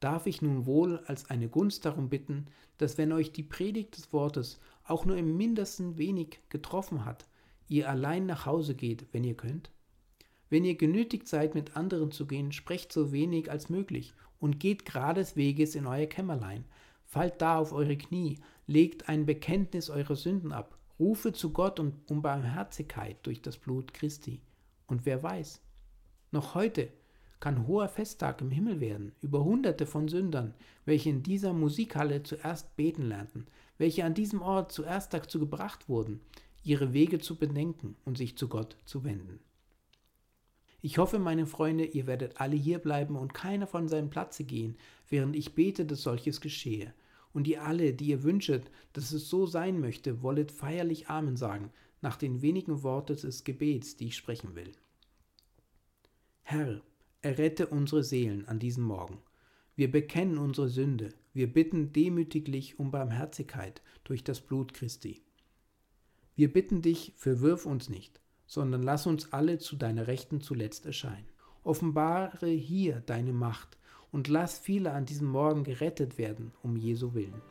Darf 0.00 0.26
ich 0.26 0.42
nun 0.42 0.66
wohl 0.66 0.98
als 1.06 1.30
eine 1.30 1.48
Gunst 1.48 1.84
darum 1.84 2.08
bitten, 2.08 2.46
dass 2.78 2.98
wenn 2.98 3.12
euch 3.12 3.32
die 3.32 3.44
Predigt 3.44 3.96
des 3.96 4.12
Wortes 4.12 4.60
auch 4.84 5.04
nur 5.04 5.16
im 5.16 5.36
mindesten 5.36 5.96
wenig 5.96 6.40
getroffen 6.48 7.04
hat, 7.04 7.26
ihr 7.68 7.88
allein 7.88 8.26
nach 8.26 8.46
Hause 8.46 8.74
geht, 8.74 9.06
wenn 9.12 9.22
ihr 9.22 9.36
könnt? 9.36 9.70
Wenn 10.50 10.64
ihr 10.64 10.76
genötigt 10.76 11.28
seid, 11.28 11.54
mit 11.54 11.76
anderen 11.76 12.10
zu 12.10 12.26
gehen, 12.26 12.52
sprecht 12.52 12.92
so 12.92 13.12
wenig 13.12 13.50
als 13.50 13.70
möglich 13.70 14.12
und 14.40 14.58
geht 14.58 14.84
gerades 14.84 15.36
Weges 15.36 15.76
in 15.76 15.86
euer 15.86 16.06
Kämmerlein, 16.06 16.64
fallt 17.06 17.40
da 17.40 17.58
auf 17.58 17.72
eure 17.72 17.96
Knie, 17.96 18.40
legt 18.66 19.08
ein 19.08 19.24
Bekenntnis 19.24 19.88
eurer 19.88 20.16
Sünden 20.16 20.52
ab 20.52 20.78
Rufe 21.02 21.32
zu 21.32 21.50
Gott 21.50 21.80
und 21.80 22.08
um 22.08 22.22
Barmherzigkeit 22.22 23.16
durch 23.26 23.42
das 23.42 23.56
Blut 23.56 23.92
Christi. 23.92 24.40
Und 24.86 25.04
wer 25.04 25.20
weiß, 25.20 25.60
noch 26.30 26.54
heute 26.54 26.90
kann 27.40 27.66
hoher 27.66 27.88
Festtag 27.88 28.40
im 28.40 28.52
Himmel 28.52 28.78
werden 28.78 29.10
über 29.20 29.42
Hunderte 29.42 29.84
von 29.84 30.06
Sündern, 30.06 30.54
welche 30.84 31.10
in 31.10 31.24
dieser 31.24 31.54
Musikhalle 31.54 32.22
zuerst 32.22 32.76
beten 32.76 33.02
lernten, 33.02 33.48
welche 33.78 34.04
an 34.04 34.14
diesem 34.14 34.42
Ort 34.42 34.70
zuerst 34.70 35.12
dazu 35.12 35.40
gebracht 35.40 35.88
wurden, 35.88 36.20
ihre 36.62 36.92
Wege 36.92 37.18
zu 37.18 37.34
bedenken 37.34 37.96
und 38.04 38.16
sich 38.16 38.38
zu 38.38 38.46
Gott 38.46 38.76
zu 38.84 39.02
wenden. 39.02 39.40
Ich 40.82 40.98
hoffe, 40.98 41.18
meine 41.18 41.46
Freunde, 41.46 41.84
ihr 41.84 42.06
werdet 42.06 42.40
alle 42.40 42.54
hier 42.54 42.78
bleiben 42.78 43.16
und 43.16 43.34
keiner 43.34 43.66
von 43.66 43.88
seinem 43.88 44.10
Platze 44.10 44.44
gehen, 44.44 44.76
während 45.08 45.34
ich 45.34 45.56
bete, 45.56 45.84
dass 45.84 46.02
solches 46.02 46.40
geschehe. 46.40 46.94
Und 47.32 47.46
ihr 47.46 47.62
alle, 47.62 47.94
die 47.94 48.06
ihr 48.06 48.22
wünschet, 48.22 48.70
dass 48.92 49.12
es 49.12 49.28
so 49.28 49.46
sein 49.46 49.80
möchte, 49.80 50.22
wollet 50.22 50.52
feierlich 50.52 51.08
Amen 51.08 51.36
sagen, 51.36 51.70
nach 52.02 52.16
den 52.16 52.42
wenigen 52.42 52.82
Worten 52.82 53.16
des 53.16 53.44
Gebets, 53.44 53.96
die 53.96 54.08
ich 54.08 54.16
sprechen 54.16 54.54
will. 54.54 54.72
Herr, 56.42 56.82
errette 57.22 57.68
unsere 57.68 58.02
Seelen 58.02 58.46
an 58.48 58.58
diesem 58.58 58.84
Morgen. 58.84 59.18
Wir 59.76 59.90
bekennen 59.90 60.36
unsere 60.36 60.68
Sünde, 60.68 61.14
wir 61.32 61.50
bitten 61.50 61.92
demütiglich 61.92 62.78
um 62.78 62.90
Barmherzigkeit 62.90 63.80
durch 64.04 64.22
das 64.22 64.40
Blut 64.40 64.74
Christi. 64.74 65.22
Wir 66.34 66.52
bitten 66.52 66.82
dich, 66.82 67.14
verwirf 67.16 67.64
uns 67.64 67.88
nicht, 67.88 68.20
sondern 68.46 68.82
lass 68.82 69.06
uns 69.06 69.32
alle 69.32 69.58
zu 69.58 69.76
deiner 69.76 70.08
Rechten 70.08 70.40
zuletzt 70.40 70.84
erscheinen. 70.84 71.28
Offenbare 71.62 72.48
hier 72.48 73.00
deine 73.00 73.32
Macht, 73.32 73.78
und 74.12 74.28
lass 74.28 74.58
viele 74.58 74.92
an 74.92 75.06
diesem 75.06 75.28
Morgen 75.28 75.64
gerettet 75.64 76.18
werden, 76.18 76.52
um 76.62 76.76
Jesu 76.76 77.14
willen. 77.14 77.42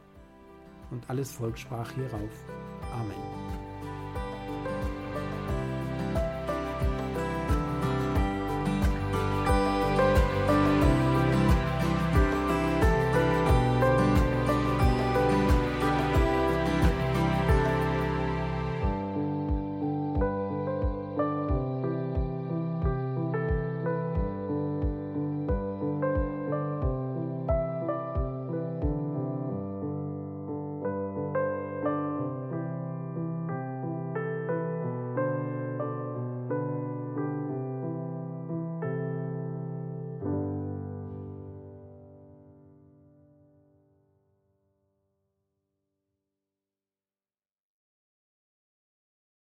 Und 0.91 1.09
alles 1.09 1.31
Volk 1.31 1.57
sprach 1.57 1.91
hierauf. 1.91 2.45
Amen. 2.93 3.40